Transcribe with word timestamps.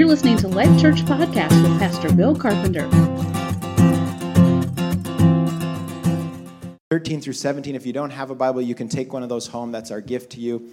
You're 0.00 0.08
listening 0.08 0.38
to 0.38 0.48
Life 0.48 0.80
Church 0.80 1.02
Podcast 1.02 1.62
with 1.62 1.78
Pastor 1.78 2.10
Bill 2.10 2.34
Carpenter. 2.34 2.88
13 6.90 7.20
through 7.20 7.34
17. 7.34 7.74
If 7.74 7.84
you 7.84 7.92
don't 7.92 8.08
have 8.08 8.30
a 8.30 8.34
Bible, 8.34 8.62
you 8.62 8.74
can 8.74 8.88
take 8.88 9.12
one 9.12 9.22
of 9.22 9.28
those 9.28 9.46
home. 9.46 9.72
That's 9.72 9.90
our 9.90 10.00
gift 10.00 10.32
to 10.32 10.40
you. 10.40 10.70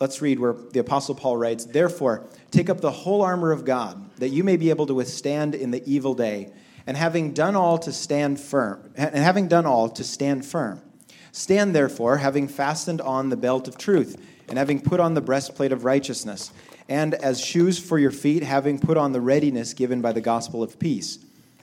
Let's 0.00 0.20
read 0.20 0.40
where 0.40 0.54
the 0.72 0.80
Apostle 0.80 1.14
Paul 1.14 1.36
writes 1.36 1.64
Therefore, 1.64 2.26
take 2.50 2.68
up 2.68 2.80
the 2.80 2.90
whole 2.90 3.22
armor 3.22 3.52
of 3.52 3.64
God, 3.64 4.10
that 4.16 4.30
you 4.30 4.42
may 4.42 4.56
be 4.56 4.70
able 4.70 4.86
to 4.86 4.94
withstand 4.94 5.54
in 5.54 5.70
the 5.70 5.88
evil 5.88 6.14
day, 6.14 6.50
and 6.88 6.96
having 6.96 7.34
done 7.34 7.54
all 7.54 7.78
to 7.78 7.92
stand 7.92 8.40
firm, 8.40 8.90
and 8.96 9.14
having 9.14 9.46
done 9.46 9.64
all 9.64 9.88
to 9.90 10.02
stand 10.02 10.44
firm. 10.44 10.82
Stand 11.30 11.72
therefore, 11.72 12.16
having 12.16 12.48
fastened 12.48 13.00
on 13.00 13.28
the 13.28 13.36
belt 13.36 13.68
of 13.68 13.78
truth, 13.78 14.20
and 14.48 14.58
having 14.58 14.80
put 14.80 14.98
on 14.98 15.14
the 15.14 15.20
breastplate 15.20 15.70
of 15.70 15.84
righteousness 15.84 16.50
and 16.88 17.14
as 17.14 17.40
shoes 17.40 17.78
for 17.78 17.98
your 17.98 18.10
feet, 18.10 18.42
having 18.42 18.78
put 18.78 18.96
on 18.96 19.12
the 19.12 19.20
readiness 19.20 19.72
given 19.72 20.00
by 20.02 20.12
the 20.12 20.20
gospel 20.20 20.62
of 20.62 20.78
peace. 20.78 21.18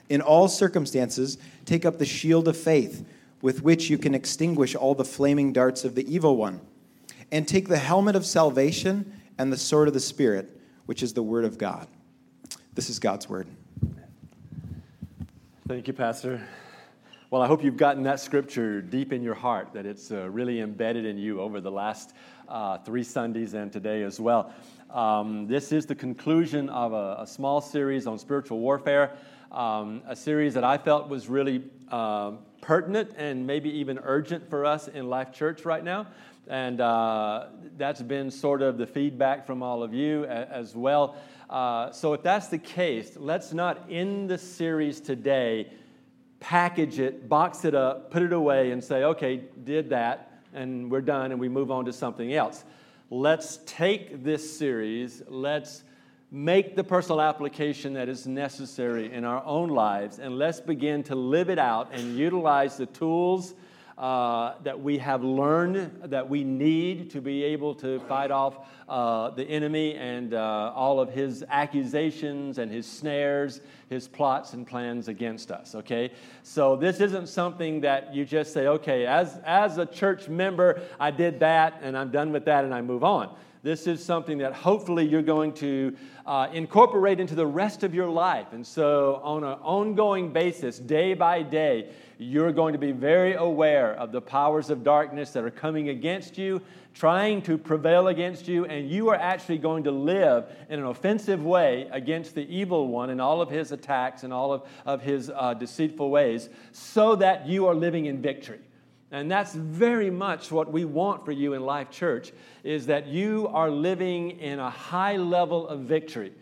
In 0.08 0.20
all 0.20 0.48
circumstances, 0.48 1.38
take 1.64 1.84
up 1.84 1.98
the 1.98 2.04
shield 2.04 2.48
of 2.48 2.56
faith, 2.56 3.04
with 3.40 3.62
which 3.62 3.88
you 3.88 3.98
can 3.98 4.14
extinguish 4.14 4.74
all 4.74 4.94
the 4.94 5.04
flaming 5.04 5.52
darts 5.52 5.84
of 5.84 5.94
the 5.94 6.12
evil 6.12 6.36
one. 6.36 6.60
And 7.30 7.48
take 7.48 7.68
the 7.68 7.78
helmet 7.78 8.14
of 8.14 8.26
salvation 8.26 9.20
and 9.38 9.52
the 9.52 9.56
sword 9.56 9.88
of 9.88 9.94
the 9.94 10.00
Spirit, 10.00 10.60
which 10.86 11.02
is 11.02 11.14
the 11.14 11.22
word 11.22 11.44
of 11.44 11.56
God. 11.56 11.88
This 12.74 12.90
is 12.90 12.98
God's 12.98 13.28
word. 13.28 13.46
Thank 15.66 15.86
you, 15.86 15.94
Pastor. 15.94 16.46
Well, 17.30 17.40
I 17.40 17.46
hope 17.46 17.64
you've 17.64 17.78
gotten 17.78 18.02
that 18.02 18.20
scripture 18.20 18.82
deep 18.82 19.10
in 19.10 19.22
your 19.22 19.34
heart, 19.34 19.72
that 19.72 19.86
it's 19.86 20.12
uh, 20.12 20.28
really 20.28 20.60
embedded 20.60 21.06
in 21.06 21.16
you 21.16 21.40
over 21.40 21.62
the 21.62 21.70
last 21.70 22.12
uh, 22.46 22.76
three 22.78 23.02
Sundays 23.02 23.54
and 23.54 23.72
today 23.72 24.02
as 24.02 24.20
well. 24.20 24.52
Um, 24.92 25.46
this 25.46 25.72
is 25.72 25.86
the 25.86 25.94
conclusion 25.94 26.68
of 26.68 26.92
a, 26.92 27.16
a, 27.20 27.26
small 27.26 27.62
series 27.62 28.06
on 28.06 28.18
spiritual 28.18 28.58
warfare, 28.58 29.16
um, 29.50 30.02
a 30.06 30.14
series 30.14 30.52
that 30.52 30.64
I 30.64 30.76
felt 30.76 31.08
was 31.08 31.30
really 31.30 31.64
uh, 31.90 32.32
pertinent 32.60 33.12
and 33.16 33.46
maybe 33.46 33.70
even 33.70 33.98
urgent 34.02 34.50
for 34.50 34.66
us 34.66 34.88
in 34.88 35.08
Life 35.08 35.32
Church 35.32 35.64
right 35.64 35.82
now. 35.82 36.08
And 36.46 36.78
uh, 36.82 37.46
that's 37.78 38.02
been 38.02 38.30
sort 38.30 38.60
of 38.60 38.76
the 38.76 38.86
feedback 38.86 39.46
from 39.46 39.62
all 39.62 39.82
of 39.82 39.94
you 39.94 40.26
as 40.26 40.76
well. 40.76 41.16
Uh, 41.48 41.90
so, 41.90 42.12
if 42.12 42.22
that's 42.22 42.48
the 42.48 42.58
case, 42.58 43.16
let's 43.16 43.54
not 43.54 43.86
end 43.88 44.28
the 44.28 44.36
series 44.36 45.00
today, 45.00 45.72
package 46.38 46.98
it, 46.98 47.30
box 47.30 47.64
it 47.64 47.74
up, 47.74 48.10
put 48.10 48.22
it 48.22 48.34
away, 48.34 48.72
and 48.72 48.84
say, 48.84 49.04
okay, 49.04 49.44
did 49.64 49.88
that, 49.88 50.42
and 50.52 50.90
we're 50.90 51.00
done, 51.00 51.30
and 51.30 51.40
we 51.40 51.48
move 51.48 51.70
on 51.70 51.86
to 51.86 51.94
something 51.94 52.34
else 52.34 52.64
let's 53.12 53.58
take 53.66 54.24
this 54.24 54.56
series, 54.58 55.22
let's 55.28 55.84
make 56.30 56.74
the 56.76 56.82
personal 56.82 57.20
application 57.20 57.92
that 57.92 58.08
is 58.08 58.26
necessary 58.26 59.12
in 59.12 59.22
our 59.22 59.44
own 59.44 59.68
lives, 59.68 60.18
and 60.18 60.38
let's 60.38 60.60
begin 60.60 61.02
to 61.02 61.14
live 61.14 61.50
it 61.50 61.58
out 61.58 61.90
and 61.92 62.16
utilize 62.16 62.78
the 62.78 62.86
tools 62.86 63.52
uh, 63.98 64.54
that 64.62 64.80
we 64.80 64.98
have 64.98 65.22
learned 65.22 65.90
that 66.04 66.28
we 66.28 66.44
need 66.44 67.10
to 67.10 67.20
be 67.20 67.44
able 67.44 67.74
to 67.74 68.00
fight 68.00 68.30
off 68.30 68.56
uh, 68.88 69.30
the 69.30 69.44
enemy 69.44 69.94
and 69.94 70.34
uh, 70.34 70.72
all 70.74 71.00
of 71.00 71.10
his 71.10 71.44
accusations 71.48 72.58
and 72.58 72.70
his 72.70 72.86
snares, 72.86 73.60
his 73.88 74.08
plots 74.08 74.54
and 74.54 74.66
plans 74.66 75.08
against 75.08 75.50
us. 75.50 75.74
Okay? 75.74 76.10
So 76.42 76.76
this 76.76 77.00
isn't 77.00 77.28
something 77.28 77.80
that 77.82 78.14
you 78.14 78.24
just 78.24 78.52
say, 78.52 78.66
okay, 78.66 79.06
as, 79.06 79.38
as 79.44 79.78
a 79.78 79.86
church 79.86 80.28
member, 80.28 80.80
I 80.98 81.10
did 81.10 81.40
that 81.40 81.80
and 81.82 81.96
I'm 81.96 82.10
done 82.10 82.32
with 82.32 82.44
that 82.46 82.64
and 82.64 82.74
I 82.74 82.80
move 82.80 83.04
on. 83.04 83.34
This 83.62 83.86
is 83.86 84.04
something 84.04 84.38
that 84.38 84.54
hopefully 84.54 85.06
you're 85.06 85.22
going 85.22 85.52
to 85.54 85.96
uh, 86.26 86.48
incorporate 86.52 87.20
into 87.20 87.36
the 87.36 87.46
rest 87.46 87.84
of 87.84 87.94
your 87.94 88.08
life. 88.08 88.52
And 88.52 88.66
so, 88.66 89.20
on 89.22 89.44
an 89.44 89.56
ongoing 89.62 90.32
basis, 90.32 90.80
day 90.80 91.14
by 91.14 91.42
day, 91.42 91.90
you're 92.18 92.50
going 92.50 92.72
to 92.72 92.78
be 92.78 92.90
very 92.90 93.34
aware 93.34 93.94
of 93.94 94.10
the 94.10 94.20
powers 94.20 94.68
of 94.68 94.82
darkness 94.82 95.30
that 95.32 95.44
are 95.44 95.50
coming 95.50 95.90
against 95.90 96.36
you, 96.36 96.60
trying 96.92 97.40
to 97.42 97.56
prevail 97.56 98.08
against 98.08 98.48
you, 98.48 98.64
and 98.64 98.90
you 98.90 99.08
are 99.10 99.16
actually 99.16 99.58
going 99.58 99.84
to 99.84 99.92
live 99.92 100.46
in 100.68 100.80
an 100.80 100.86
offensive 100.86 101.44
way 101.44 101.88
against 101.92 102.34
the 102.34 102.42
evil 102.52 102.88
one 102.88 103.10
and 103.10 103.20
all 103.20 103.40
of 103.40 103.48
his 103.48 103.70
attacks 103.70 104.24
and 104.24 104.32
all 104.32 104.52
of, 104.52 104.62
of 104.84 105.02
his 105.02 105.30
uh, 105.32 105.54
deceitful 105.54 106.10
ways, 106.10 106.48
so 106.72 107.14
that 107.14 107.46
you 107.46 107.66
are 107.66 107.76
living 107.76 108.06
in 108.06 108.20
victory. 108.20 108.58
And 109.12 109.30
that's 109.30 109.52
very 109.52 110.10
much 110.10 110.50
what 110.50 110.72
we 110.72 110.86
want 110.86 111.26
for 111.26 111.32
you 111.32 111.52
in 111.52 111.62
Life 111.62 111.90
Church 111.90 112.32
is 112.64 112.86
that 112.86 113.06
you 113.06 113.46
are 113.52 113.70
living 113.70 114.40
in 114.40 114.58
a 114.58 114.70
high 114.70 115.18
level 115.18 115.68
of 115.68 115.80
victory. 115.80 116.32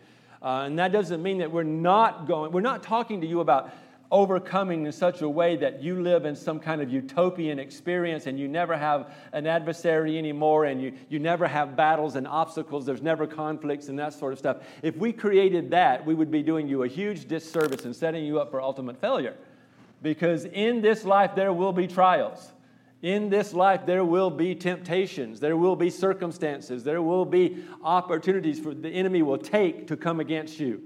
Uh, 0.41 0.63
and 0.65 0.79
that 0.79 0.93
doesn't 0.93 1.21
mean 1.21 1.39
that 1.39 1.51
we're 1.51 1.63
not 1.63 2.27
going, 2.27 2.53
we're 2.53 2.61
not 2.61 2.81
talking 2.81 3.19
to 3.21 3.27
you 3.27 3.41
about 3.41 3.71
overcoming 4.09 4.85
in 4.85 4.91
such 4.91 5.21
a 5.21 5.27
way 5.27 5.57
that 5.57 5.81
you 5.81 6.01
live 6.01 6.25
in 6.25 6.35
some 6.35 6.59
kind 6.59 6.81
of 6.81 6.89
utopian 6.89 7.59
experience 7.59 8.25
and 8.25 8.39
you 8.39 8.47
never 8.47 8.77
have 8.77 9.13
an 9.33 9.45
adversary 9.47 10.17
anymore 10.17 10.65
and 10.65 10.81
you, 10.81 10.93
you 11.09 11.19
never 11.19 11.47
have 11.47 11.75
battles 11.75 12.15
and 12.15 12.25
obstacles, 12.25 12.85
there's 12.85 13.01
never 13.01 13.27
conflicts 13.27 13.89
and 13.89 13.99
that 13.99 14.13
sort 14.13 14.31
of 14.33 14.39
stuff. 14.39 14.57
If 14.81 14.95
we 14.95 15.11
created 15.11 15.71
that, 15.71 16.05
we 16.05 16.13
would 16.13 16.31
be 16.31 16.41
doing 16.41 16.67
you 16.67 16.83
a 16.83 16.87
huge 16.87 17.27
disservice 17.27 17.83
and 17.83 17.95
setting 17.95 18.25
you 18.25 18.39
up 18.39 18.49
for 18.49 18.61
ultimate 18.61 18.99
failure. 18.99 19.35
Because 20.01 20.45
in 20.45 20.81
this 20.81 21.05
life, 21.05 21.35
there 21.35 21.53
will 21.53 21.73
be 21.73 21.87
trials. 21.87 22.51
In 23.01 23.29
this 23.29 23.53
life, 23.53 23.85
there 23.85 24.05
will 24.05 24.29
be 24.29 24.53
temptations, 24.53 25.39
there 25.39 25.57
will 25.57 25.75
be 25.75 25.89
circumstances, 25.89 26.83
there 26.83 27.01
will 27.01 27.25
be 27.25 27.63
opportunities 27.83 28.59
for 28.59 28.75
the 28.75 28.89
enemy 28.89 29.23
will 29.23 29.39
take 29.39 29.87
to 29.87 29.97
come 29.97 30.19
against 30.19 30.59
you. 30.59 30.81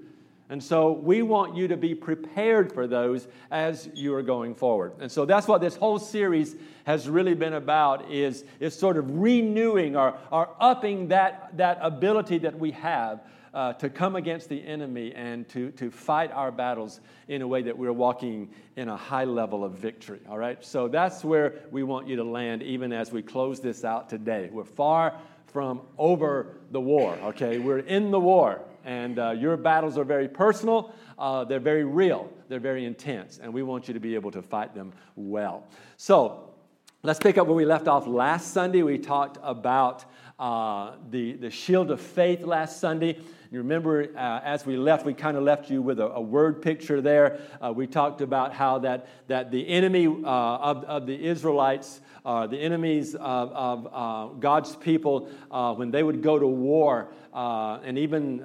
And 0.47 0.63
so 0.63 0.91
we 0.91 1.23
want 1.23 1.55
you 1.57 1.67
to 1.67 1.75
be 1.75 1.95
prepared 1.95 2.71
for 2.71 2.85
those 2.85 3.27
as 3.49 3.89
you 3.95 4.13
are 4.13 4.21
going 4.21 4.53
forward. 4.53 4.93
And 4.99 5.11
so 5.11 5.25
that's 5.25 5.47
what 5.47 5.59
this 5.59 5.75
whole 5.75 5.97
series 5.97 6.55
has 6.85 7.09
really 7.09 7.33
been 7.33 7.53
about 7.53 8.11
is, 8.11 8.45
is 8.59 8.77
sort 8.77 8.97
of 8.97 9.09
renewing 9.09 9.95
or, 9.95 10.15
or 10.31 10.55
upping 10.59 11.07
that, 11.07 11.57
that 11.57 11.79
ability 11.81 12.37
that 12.39 12.59
we 12.59 12.71
have 12.71 13.21
uh, 13.55 13.71
to 13.71 13.89
come 13.89 14.17
against 14.17 14.49
the 14.49 14.61
enemy 14.65 15.13
and 15.15 15.47
to, 15.47 15.71
to 15.71 15.89
fight 15.89 16.29
our 16.33 16.51
battles 16.51 16.99
in 17.29 17.41
a 17.41 17.47
way 17.47 17.61
that 17.61 17.75
we're 17.75 17.93
walking 17.93 18.49
in 18.75 18.89
a 18.89 18.97
high 18.97 19.23
level 19.23 19.63
of 19.63 19.71
victory. 19.71 20.19
All 20.29 20.37
right? 20.37 20.63
So 20.63 20.89
that's 20.89 21.23
where 21.23 21.53
we 21.71 21.81
want 21.81 22.07
you 22.07 22.17
to 22.17 22.23
land 22.25 22.61
even 22.61 22.91
as 22.91 23.13
we 23.13 23.21
close 23.21 23.61
this 23.61 23.85
out 23.85 24.09
today. 24.09 24.49
We're 24.51 24.65
far 24.65 25.17
from 25.47 25.81
over 25.97 26.57
the 26.71 26.81
war, 26.81 27.17
okay? 27.23 27.57
We're 27.57 27.79
in 27.79 28.11
the 28.11 28.19
war. 28.19 28.59
And 28.83 29.17
uh, 29.17 29.31
your 29.31 29.55
battles 29.55 29.97
are 29.97 30.03
very 30.03 30.27
personal, 30.27 30.93
uh, 31.17 31.45
they're 31.45 31.61
very 31.61 31.85
real, 31.85 32.29
they're 32.49 32.59
very 32.59 32.85
intense, 32.85 33.39
and 33.41 33.51
we 33.51 33.63
want 33.63 33.87
you 33.87 33.93
to 33.93 33.99
be 33.99 34.15
able 34.15 34.31
to 34.31 34.41
fight 34.41 34.75
them 34.75 34.91
well. 35.15 35.65
So, 35.97 36.53
let's 37.01 37.19
pick 37.19 37.37
up 37.37 37.47
where 37.47 37.55
we 37.55 37.65
left 37.65 37.87
off 37.87 38.05
last 38.05 38.53
Sunday. 38.53 38.83
We 38.83 38.99
talked 38.99 39.37
about 39.41 40.05
uh, 40.37 40.95
the, 41.09 41.33
the 41.33 41.49
shield 41.49 41.89
of 41.89 42.01
faith 42.01 42.41
last 42.41 42.79
Sunday. 42.79 43.19
You 43.55 43.61
remember 43.61 44.09
uh, 44.17 44.41
as 44.43 44.65
we 44.65 44.75
left, 44.75 45.05
we 45.05 45.13
kind 45.13 45.37
of 45.37 45.43
left 45.43 45.69
you 45.69 45.81
with 45.81 46.01
a, 46.01 46.07
a 46.07 46.19
word 46.19 46.61
picture 46.61 46.99
there. 46.99 47.39
Uh, 47.61 47.71
we 47.71 47.87
talked 47.87 48.19
about 48.19 48.53
how 48.53 48.79
that, 48.79 49.07
that 49.29 49.49
the 49.49 49.65
enemy 49.69 50.07
uh, 50.07 50.09
of, 50.09 50.83
of 50.83 51.07
the 51.07 51.17
Israelites, 51.17 52.01
uh, 52.25 52.47
the 52.47 52.57
enemies 52.57 53.15
of, 53.15 53.53
of 53.53 53.87
uh, 53.93 54.33
God's 54.33 54.75
people, 54.75 55.29
when 55.77 55.89
they 55.89 56.03
would 56.03 56.21
go 56.21 56.37
to 56.37 56.45
war, 56.45 57.07
and 57.33 57.97
even 57.97 58.39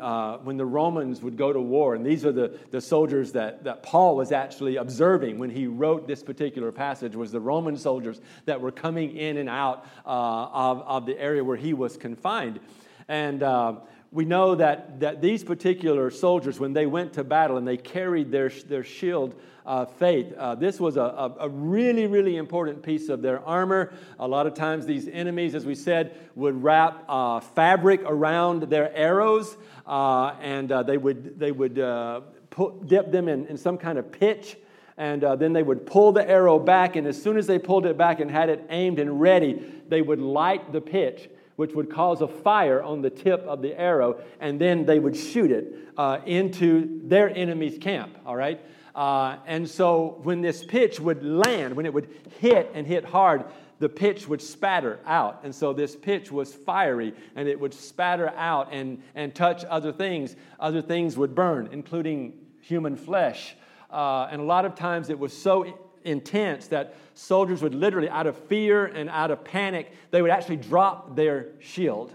when 0.44 0.56
the 0.56 0.64
Romans 0.64 1.20
would 1.22 1.36
go 1.36 1.52
to 1.52 1.60
war, 1.60 1.96
and 1.96 2.06
these 2.06 2.24
are 2.24 2.30
the, 2.30 2.56
the 2.70 2.80
soldiers 2.80 3.32
that, 3.32 3.64
that 3.64 3.82
Paul 3.82 4.14
was 4.14 4.30
actually 4.30 4.76
observing 4.76 5.40
when 5.40 5.50
he 5.50 5.66
wrote 5.66 6.06
this 6.06 6.22
particular 6.22 6.70
passage, 6.70 7.16
was 7.16 7.32
the 7.32 7.40
Roman 7.40 7.76
soldiers 7.76 8.20
that 8.44 8.60
were 8.60 8.70
coming 8.70 9.16
in 9.16 9.38
and 9.38 9.48
out 9.48 9.84
of, 10.04 10.82
of 10.82 11.04
the 11.04 11.18
area 11.18 11.42
where 11.42 11.56
he 11.56 11.74
was 11.74 11.96
confined. 11.96 12.60
And 13.08 13.42
we 14.12 14.24
know 14.24 14.56
that, 14.56 15.00
that 15.00 15.20
these 15.20 15.44
particular 15.44 16.10
soldiers, 16.10 16.58
when 16.58 16.72
they 16.72 16.86
went 16.86 17.12
to 17.12 17.22
battle 17.22 17.56
and 17.56 17.66
they 17.66 17.76
carried 17.76 18.32
their, 18.32 18.48
their 18.48 18.82
shield 18.82 19.40
uh, 19.64 19.84
faith, 19.84 20.32
uh, 20.36 20.56
this 20.56 20.80
was 20.80 20.96
a, 20.96 21.34
a, 21.38 21.48
really, 21.48 22.08
really 22.08 22.36
important 22.36 22.82
piece 22.82 23.08
of 23.08 23.22
their 23.22 23.40
armor. 23.46 23.92
A 24.18 24.26
lot 24.26 24.48
of 24.48 24.54
times, 24.54 24.84
these 24.84 25.06
enemies, 25.06 25.54
as 25.54 25.64
we 25.64 25.76
said, 25.76 26.16
would 26.34 26.60
wrap 26.60 27.04
uh, 27.08 27.38
fabric 27.38 28.02
around 28.04 28.64
their 28.64 28.92
arrows 28.96 29.56
uh, 29.86 30.34
and 30.40 30.72
uh, 30.72 30.82
they 30.82 30.96
would, 30.96 31.38
they 31.38 31.52
would 31.52 31.78
uh, 31.78 32.22
put, 32.50 32.88
dip 32.88 33.12
them 33.12 33.28
in, 33.28 33.46
in 33.46 33.56
some 33.56 33.78
kind 33.78 33.96
of 33.96 34.10
pitch 34.10 34.56
and 34.96 35.22
uh, 35.22 35.36
then 35.36 35.52
they 35.52 35.62
would 35.62 35.86
pull 35.86 36.12
the 36.12 36.28
arrow 36.28 36.58
back, 36.58 36.94
and 36.94 37.06
as 37.06 37.20
soon 37.20 37.38
as 37.38 37.46
they 37.46 37.58
pulled 37.58 37.86
it 37.86 37.96
back 37.96 38.20
and 38.20 38.30
had 38.30 38.50
it 38.50 38.66
aimed 38.68 38.98
and 38.98 39.18
ready, 39.18 39.64
they 39.88 40.02
would 40.02 40.20
light 40.20 40.72
the 40.72 40.80
pitch 40.80 41.30
which 41.60 41.74
would 41.74 41.90
cause 41.90 42.22
a 42.22 42.26
fire 42.26 42.82
on 42.82 43.02
the 43.02 43.10
tip 43.10 43.40
of 43.42 43.60
the 43.60 43.78
arrow, 43.78 44.18
and 44.40 44.58
then 44.58 44.86
they 44.86 44.98
would 44.98 45.14
shoot 45.14 45.50
it 45.50 45.74
uh, 45.98 46.18
into 46.24 47.02
their 47.04 47.28
enemy's 47.28 47.76
camp, 47.76 48.16
all 48.24 48.34
right? 48.34 48.58
Uh, 48.94 49.36
and 49.46 49.68
so 49.68 50.18
when 50.22 50.40
this 50.40 50.64
pitch 50.64 50.98
would 50.98 51.22
land, 51.22 51.76
when 51.76 51.84
it 51.84 51.92
would 51.92 52.08
hit 52.38 52.70
and 52.72 52.86
hit 52.86 53.04
hard, 53.04 53.44
the 53.78 53.90
pitch 53.90 54.26
would 54.26 54.40
spatter 54.40 55.00
out. 55.04 55.40
And 55.44 55.54
so 55.54 55.74
this 55.74 55.94
pitch 55.94 56.32
was 56.32 56.54
fiery 56.54 57.12
and 57.36 57.46
it 57.46 57.60
would 57.60 57.74
spatter 57.74 58.30
out 58.36 58.72
and, 58.72 59.02
and 59.14 59.34
touch 59.34 59.62
other 59.66 59.92
things. 59.92 60.36
Other 60.58 60.80
things 60.80 61.18
would 61.18 61.34
burn, 61.34 61.68
including 61.72 62.32
human 62.62 62.96
flesh. 62.96 63.54
Uh, 63.90 64.28
and 64.30 64.40
a 64.40 64.44
lot 64.44 64.64
of 64.64 64.76
times 64.76 65.10
it 65.10 65.18
was 65.18 65.36
so 65.36 65.89
intense 66.04 66.68
that 66.68 66.94
soldiers 67.14 67.62
would 67.62 67.74
literally, 67.74 68.08
out 68.08 68.26
of 68.26 68.36
fear 68.36 68.86
and 68.86 69.10
out 69.10 69.30
of 69.30 69.44
panic, 69.44 69.92
they 70.10 70.22
would 70.22 70.30
actually 70.30 70.56
drop 70.56 71.16
their 71.16 71.48
shield 71.58 72.12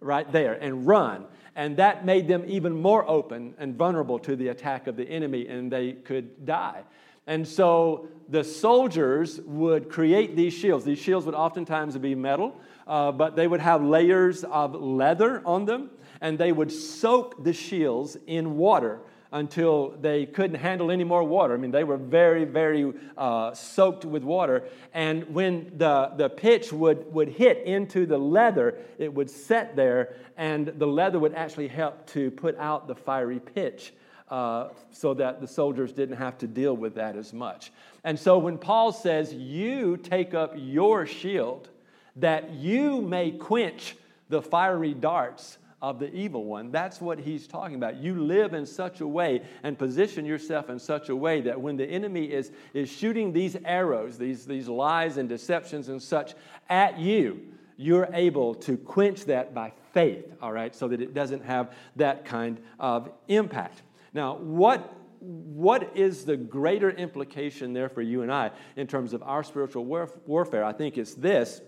right 0.00 0.30
there 0.32 0.54
and 0.54 0.86
run. 0.86 1.26
And 1.56 1.76
that 1.78 2.04
made 2.04 2.28
them 2.28 2.44
even 2.46 2.72
more 2.80 3.08
open 3.08 3.54
and 3.58 3.74
vulnerable 3.74 4.18
to 4.20 4.36
the 4.36 4.48
attack 4.48 4.86
of 4.86 4.96
the 4.96 5.08
enemy, 5.08 5.48
and 5.48 5.72
they 5.72 5.92
could 5.92 6.46
die. 6.46 6.82
And 7.26 7.46
so 7.46 8.08
the 8.28 8.42
soldiers 8.44 9.40
would 9.40 9.90
create 9.90 10.34
these 10.36 10.54
shields. 10.54 10.84
These 10.84 10.98
shields 10.98 11.26
would 11.26 11.34
oftentimes 11.34 11.98
be 11.98 12.14
metal, 12.14 12.56
uh, 12.86 13.12
but 13.12 13.36
they 13.36 13.46
would 13.46 13.60
have 13.60 13.82
layers 13.82 14.44
of 14.44 14.74
leather 14.74 15.42
on 15.44 15.64
them, 15.66 15.90
and 16.20 16.38
they 16.38 16.52
would 16.52 16.72
soak 16.72 17.44
the 17.44 17.52
shields 17.52 18.16
in 18.26 18.56
water 18.56 19.00
until 19.32 19.90
they 20.00 20.26
couldn't 20.26 20.56
handle 20.56 20.90
any 20.90 21.04
more 21.04 21.22
water. 21.22 21.54
I 21.54 21.56
mean, 21.58 21.70
they 21.70 21.84
were 21.84 21.96
very, 21.96 22.44
very 22.44 22.92
uh, 23.16 23.52
soaked 23.52 24.04
with 24.04 24.22
water. 24.22 24.64
And 24.94 25.34
when 25.34 25.72
the, 25.76 26.12
the 26.16 26.30
pitch 26.30 26.72
would, 26.72 27.12
would 27.12 27.28
hit 27.28 27.58
into 27.64 28.06
the 28.06 28.18
leather, 28.18 28.78
it 28.98 29.12
would 29.12 29.28
set 29.30 29.76
there, 29.76 30.14
and 30.36 30.68
the 30.68 30.86
leather 30.86 31.18
would 31.18 31.34
actually 31.34 31.68
help 31.68 32.06
to 32.08 32.30
put 32.30 32.56
out 32.58 32.88
the 32.88 32.94
fiery 32.94 33.40
pitch. 33.40 33.92
Uh, 34.30 34.68
so 34.90 35.14
that 35.14 35.40
the 35.40 35.46
soldiers 35.46 35.90
didn't 35.90 36.18
have 36.18 36.36
to 36.36 36.46
deal 36.46 36.76
with 36.76 36.96
that 36.96 37.16
as 37.16 37.32
much. 37.32 37.72
And 38.04 38.18
so 38.18 38.36
when 38.36 38.58
Paul 38.58 38.92
says, 38.92 39.32
You 39.32 39.96
take 39.96 40.34
up 40.34 40.52
your 40.54 41.06
shield, 41.06 41.70
that 42.16 42.50
you 42.50 43.00
may 43.00 43.30
quench 43.30 43.96
the 44.28 44.42
fiery 44.42 44.92
darts 44.92 45.56
of 45.80 45.98
the 45.98 46.12
evil 46.14 46.44
one. 46.44 46.70
That's 46.70 47.00
what 47.00 47.20
he's 47.20 47.46
talking 47.46 47.76
about. 47.76 47.96
You 47.96 48.20
live 48.20 48.54
in 48.54 48.66
such 48.66 49.00
a 49.00 49.06
way 49.06 49.42
and 49.62 49.78
position 49.78 50.24
yourself 50.24 50.70
in 50.70 50.78
such 50.78 51.08
a 51.08 51.16
way 51.16 51.40
that 51.42 51.60
when 51.60 51.76
the 51.76 51.86
enemy 51.86 52.24
is, 52.24 52.50
is 52.74 52.90
shooting 52.90 53.32
these 53.32 53.56
arrows, 53.64 54.18
these, 54.18 54.44
these 54.44 54.68
lies 54.68 55.16
and 55.16 55.28
deceptions 55.28 55.88
and 55.88 56.02
such 56.02 56.34
at 56.68 56.98
you, 56.98 57.40
you're 57.76 58.08
able 58.12 58.54
to 58.54 58.76
quench 58.76 59.24
that 59.26 59.54
by 59.54 59.72
faith, 59.92 60.24
all 60.42 60.52
right, 60.52 60.74
so 60.74 60.88
that 60.88 61.00
it 61.00 61.14
doesn't 61.14 61.44
have 61.44 61.72
that 61.94 62.24
kind 62.24 62.58
of 62.80 63.10
impact. 63.28 63.82
Now, 64.12 64.36
what 64.36 64.94
what 65.20 65.96
is 65.96 66.24
the 66.24 66.36
greater 66.36 66.90
implication 66.90 67.72
there 67.72 67.88
for 67.88 68.02
you 68.02 68.22
and 68.22 68.32
I 68.32 68.52
in 68.76 68.86
terms 68.86 69.12
of 69.12 69.22
our 69.22 69.42
spiritual 69.42 69.84
warfare? 69.84 70.64
I 70.64 70.72
think 70.72 70.96
it's 70.96 71.14
this. 71.14 71.60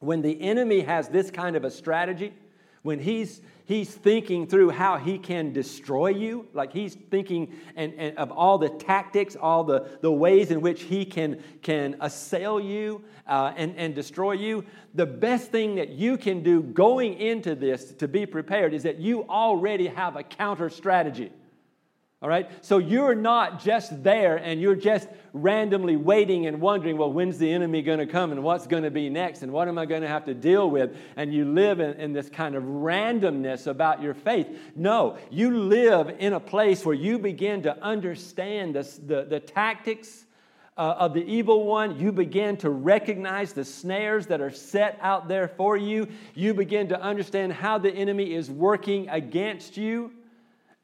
When 0.00 0.22
the 0.22 0.40
enemy 0.42 0.80
has 0.80 1.08
this 1.08 1.30
kind 1.30 1.56
of 1.56 1.64
a 1.64 1.70
strategy, 1.70 2.32
when 2.84 2.98
he's 3.00 3.40
he's 3.64 3.90
thinking 3.90 4.46
through 4.46 4.68
how 4.68 4.98
he 4.98 5.18
can 5.18 5.52
destroy 5.52 6.08
you 6.08 6.46
like 6.52 6.72
he's 6.72 6.94
thinking 7.10 7.50
and, 7.76 7.94
and, 7.94 8.16
of 8.18 8.30
all 8.30 8.58
the 8.58 8.68
tactics 8.68 9.36
all 9.36 9.64
the, 9.64 9.98
the 10.02 10.12
ways 10.12 10.50
in 10.50 10.60
which 10.60 10.82
he 10.82 11.04
can 11.04 11.42
can 11.62 11.96
assail 12.00 12.60
you 12.60 13.02
uh, 13.26 13.52
and, 13.56 13.74
and 13.76 13.94
destroy 13.94 14.32
you 14.32 14.62
the 14.94 15.06
best 15.06 15.50
thing 15.50 15.74
that 15.74 15.88
you 15.88 16.18
can 16.18 16.42
do 16.42 16.62
going 16.62 17.14
into 17.14 17.54
this 17.54 17.92
to 17.92 18.06
be 18.06 18.26
prepared 18.26 18.74
is 18.74 18.82
that 18.82 18.98
you 18.98 19.24
already 19.24 19.88
have 19.88 20.14
a 20.16 20.22
counter 20.22 20.68
strategy 20.68 21.32
all 22.24 22.30
right? 22.30 22.48
So 22.64 22.78
you're 22.78 23.14
not 23.14 23.62
just 23.62 24.02
there 24.02 24.36
and 24.38 24.58
you're 24.58 24.76
just 24.76 25.10
randomly 25.34 25.96
waiting 25.96 26.46
and 26.46 26.58
wondering, 26.58 26.96
well, 26.96 27.12
when's 27.12 27.36
the 27.36 27.52
enemy 27.52 27.82
going 27.82 27.98
to 27.98 28.06
come 28.06 28.32
and 28.32 28.42
what's 28.42 28.66
going 28.66 28.84
to 28.84 28.90
be 28.90 29.10
next 29.10 29.42
and 29.42 29.52
what 29.52 29.68
am 29.68 29.76
I 29.76 29.84
going 29.84 30.00
to 30.00 30.08
have 30.08 30.24
to 30.24 30.32
deal 30.32 30.70
with? 30.70 30.96
And 31.16 31.34
you 31.34 31.44
live 31.44 31.80
in, 31.80 31.92
in 32.00 32.14
this 32.14 32.30
kind 32.30 32.54
of 32.54 32.62
randomness 32.62 33.66
about 33.66 34.00
your 34.00 34.14
faith. 34.14 34.58
No, 34.74 35.18
you 35.30 35.54
live 35.54 36.16
in 36.18 36.32
a 36.32 36.40
place 36.40 36.82
where 36.82 36.94
you 36.94 37.18
begin 37.18 37.64
to 37.64 37.78
understand 37.84 38.74
the, 38.74 38.90
the, 39.06 39.26
the 39.28 39.40
tactics. 39.40 40.24
Uh, 40.76 40.96
of 40.98 41.14
the 41.14 41.24
evil 41.24 41.66
one, 41.66 42.00
you 42.00 42.10
begin 42.10 42.56
to 42.56 42.68
recognize 42.68 43.52
the 43.52 43.64
snares 43.64 44.26
that 44.26 44.40
are 44.40 44.50
set 44.50 44.98
out 45.00 45.28
there 45.28 45.46
for 45.46 45.76
you. 45.76 46.08
You 46.34 46.52
begin 46.52 46.88
to 46.88 47.00
understand 47.00 47.52
how 47.52 47.78
the 47.78 47.94
enemy 47.94 48.34
is 48.34 48.50
working 48.50 49.08
against 49.08 49.76
you. 49.76 50.10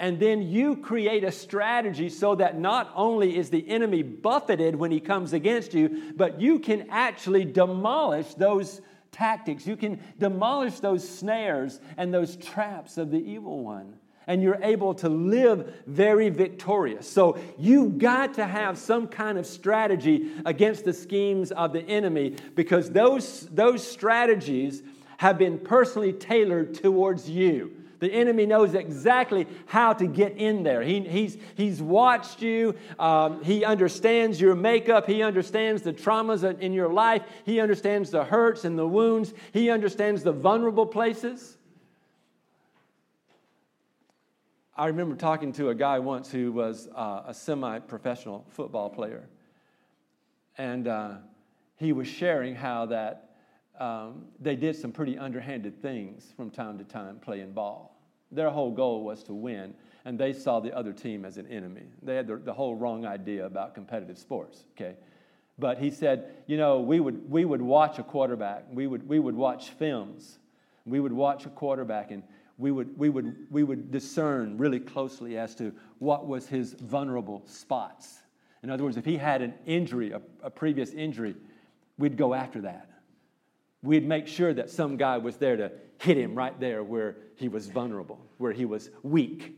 And 0.00 0.18
then 0.18 0.40
you 0.40 0.76
create 0.76 1.24
a 1.24 1.30
strategy 1.30 2.08
so 2.08 2.34
that 2.36 2.58
not 2.58 2.90
only 2.96 3.36
is 3.36 3.50
the 3.50 3.68
enemy 3.68 4.02
buffeted 4.02 4.74
when 4.74 4.90
he 4.90 4.98
comes 4.98 5.34
against 5.34 5.74
you, 5.74 6.14
but 6.16 6.40
you 6.40 6.58
can 6.58 6.86
actually 6.88 7.44
demolish 7.44 8.32
those 8.32 8.80
tactics. 9.12 9.66
You 9.66 9.76
can 9.76 10.00
demolish 10.18 10.80
those 10.80 11.06
snares 11.06 11.80
and 11.98 12.14
those 12.14 12.36
traps 12.36 12.96
of 12.96 13.10
the 13.10 13.18
evil 13.18 13.62
one. 13.62 13.92
And 14.26 14.42
you're 14.42 14.62
able 14.62 14.94
to 14.94 15.10
live 15.10 15.70
very 15.86 16.30
victorious. 16.30 17.06
So 17.06 17.38
you've 17.58 17.98
got 17.98 18.32
to 18.34 18.46
have 18.46 18.78
some 18.78 19.06
kind 19.06 19.36
of 19.36 19.44
strategy 19.44 20.30
against 20.46 20.86
the 20.86 20.94
schemes 20.94 21.52
of 21.52 21.74
the 21.74 21.82
enemy 21.82 22.36
because 22.54 22.90
those, 22.90 23.46
those 23.52 23.86
strategies 23.86 24.82
have 25.18 25.36
been 25.36 25.58
personally 25.58 26.14
tailored 26.14 26.72
towards 26.72 27.28
you. 27.28 27.79
The 28.00 28.12
enemy 28.12 28.46
knows 28.46 28.74
exactly 28.74 29.46
how 29.66 29.92
to 29.92 30.06
get 30.06 30.36
in 30.36 30.62
there. 30.62 30.82
He, 30.82 31.00
he's, 31.00 31.36
he's 31.54 31.80
watched 31.80 32.40
you. 32.40 32.74
Um, 32.98 33.44
he 33.44 33.64
understands 33.64 34.40
your 34.40 34.54
makeup. 34.54 35.06
He 35.06 35.22
understands 35.22 35.82
the 35.82 35.92
traumas 35.92 36.42
in 36.60 36.72
your 36.72 36.88
life. 36.88 37.22
He 37.44 37.60
understands 37.60 38.10
the 38.10 38.24
hurts 38.24 38.64
and 38.64 38.78
the 38.78 38.88
wounds. 38.88 39.34
He 39.52 39.70
understands 39.70 40.22
the 40.22 40.32
vulnerable 40.32 40.86
places. 40.86 41.58
I 44.74 44.86
remember 44.86 45.14
talking 45.14 45.52
to 45.54 45.68
a 45.68 45.74
guy 45.74 45.98
once 45.98 46.32
who 46.32 46.52
was 46.52 46.88
uh, 46.94 47.24
a 47.26 47.34
semi 47.34 47.80
professional 47.80 48.46
football 48.48 48.88
player. 48.88 49.28
And 50.56 50.88
uh, 50.88 51.16
he 51.76 51.92
was 51.92 52.08
sharing 52.08 52.54
how 52.54 52.86
that 52.86 53.29
um, 53.80 54.26
they 54.38 54.54
did 54.54 54.76
some 54.76 54.92
pretty 54.92 55.18
underhanded 55.18 55.80
things 55.80 56.32
from 56.36 56.50
time 56.50 56.78
to 56.78 56.84
time 56.84 57.18
playing 57.18 57.52
ball. 57.52 57.96
Their 58.30 58.50
whole 58.50 58.70
goal 58.70 59.02
was 59.02 59.24
to 59.24 59.34
win, 59.34 59.74
and 60.04 60.18
they 60.18 60.32
saw 60.32 60.60
the 60.60 60.76
other 60.76 60.92
team 60.92 61.24
as 61.24 61.38
an 61.38 61.46
enemy. 61.46 61.86
They 62.02 62.14
had 62.14 62.26
the, 62.26 62.36
the 62.36 62.52
whole 62.52 62.76
wrong 62.76 63.06
idea 63.06 63.46
about 63.46 63.74
competitive 63.74 64.18
sports, 64.18 64.64
okay? 64.76 64.96
But 65.58 65.78
he 65.78 65.90
said, 65.90 66.34
you 66.46 66.58
know, 66.58 66.80
we 66.80 67.00
would, 67.00 67.28
we 67.30 67.44
would 67.44 67.62
watch 67.62 67.98
a 67.98 68.02
quarterback, 68.02 68.64
we 68.70 68.86
would, 68.86 69.08
we 69.08 69.18
would 69.18 69.34
watch 69.34 69.70
films, 69.70 70.38
we 70.84 71.00
would 71.00 71.12
watch 71.12 71.46
a 71.46 71.50
quarterback, 71.50 72.10
and 72.10 72.22
we 72.58 72.70
would, 72.70 72.96
we, 72.98 73.08
would, 73.08 73.46
we 73.50 73.62
would 73.62 73.90
discern 73.90 74.58
really 74.58 74.80
closely 74.80 75.38
as 75.38 75.54
to 75.54 75.72
what 75.98 76.26
was 76.26 76.46
his 76.46 76.74
vulnerable 76.74 77.42
spots. 77.46 78.18
In 78.62 78.70
other 78.70 78.84
words, 78.84 78.98
if 78.98 79.06
he 79.06 79.16
had 79.16 79.40
an 79.40 79.54
injury, 79.64 80.12
a, 80.12 80.20
a 80.42 80.50
previous 80.50 80.92
injury, 80.92 81.34
we'd 81.98 82.18
go 82.18 82.34
after 82.34 82.60
that 82.60 82.90
we'd 83.82 84.06
make 84.06 84.26
sure 84.26 84.52
that 84.54 84.70
some 84.70 84.96
guy 84.96 85.18
was 85.18 85.36
there 85.36 85.56
to 85.56 85.72
hit 85.98 86.16
him 86.16 86.34
right 86.34 86.58
there 86.60 86.82
where 86.82 87.16
he 87.36 87.48
was 87.48 87.66
vulnerable, 87.68 88.20
where 88.38 88.52
he 88.52 88.64
was 88.64 88.90
weak. 89.02 89.56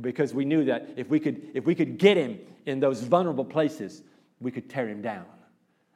Because 0.00 0.34
we 0.34 0.44
knew 0.44 0.64
that 0.66 0.90
if 0.96 1.08
we 1.08 1.18
could, 1.18 1.50
if 1.54 1.64
we 1.64 1.74
could 1.74 1.98
get 1.98 2.16
him 2.16 2.38
in 2.66 2.80
those 2.80 3.02
vulnerable 3.02 3.44
places, 3.44 4.02
we 4.40 4.50
could 4.50 4.68
tear 4.68 4.88
him 4.88 5.00
down. 5.00 5.24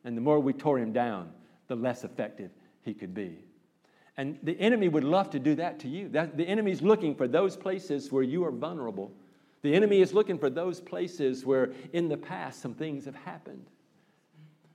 And 0.04 0.16
the 0.16 0.22
more 0.22 0.40
we 0.40 0.54
tore 0.54 0.78
him 0.78 0.92
down, 0.92 1.30
the 1.68 1.76
less 1.76 2.04
effective 2.04 2.50
he 2.82 2.94
could 2.94 3.14
be. 3.14 3.44
And 4.16 4.38
the 4.42 4.58
enemy 4.58 4.88
would 4.88 5.04
love 5.04 5.30
to 5.30 5.38
do 5.38 5.54
that 5.56 5.78
to 5.80 5.88
you. 5.88 6.08
That, 6.08 6.36
the 6.36 6.46
enemy 6.46 6.72
is 6.72 6.82
looking 6.82 7.14
for 7.14 7.28
those 7.28 7.56
places 7.56 8.10
where 8.10 8.22
you 8.22 8.44
are 8.44 8.50
vulnerable. 8.50 9.12
The 9.62 9.74
enemy 9.74 10.00
is 10.00 10.12
looking 10.14 10.38
for 10.38 10.50
those 10.50 10.80
places 10.80 11.44
where 11.44 11.72
in 11.92 12.08
the 12.08 12.16
past 12.16 12.60
some 12.60 12.74
things 12.74 13.04
have 13.04 13.14
happened. 13.14 13.66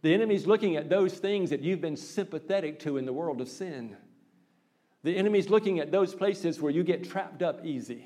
The 0.06 0.14
enemy's 0.14 0.46
looking 0.46 0.76
at 0.76 0.88
those 0.88 1.16
things 1.16 1.50
that 1.50 1.62
you've 1.62 1.82
been 1.82 1.98
sympathetic 1.98 2.78
to 2.82 2.98
in 2.98 3.08
the 3.08 3.12
world 3.12 3.42
of 3.42 3.50
sin. 3.50 3.98
The 5.02 5.18
enemy's 5.18 5.50
looking 5.50 5.80
at 5.80 5.92
those 5.92 6.14
places 6.14 6.62
where 6.62 6.72
you 6.72 6.84
get 6.84 7.10
trapped 7.10 7.42
up 7.42 7.66
easy. 7.66 8.06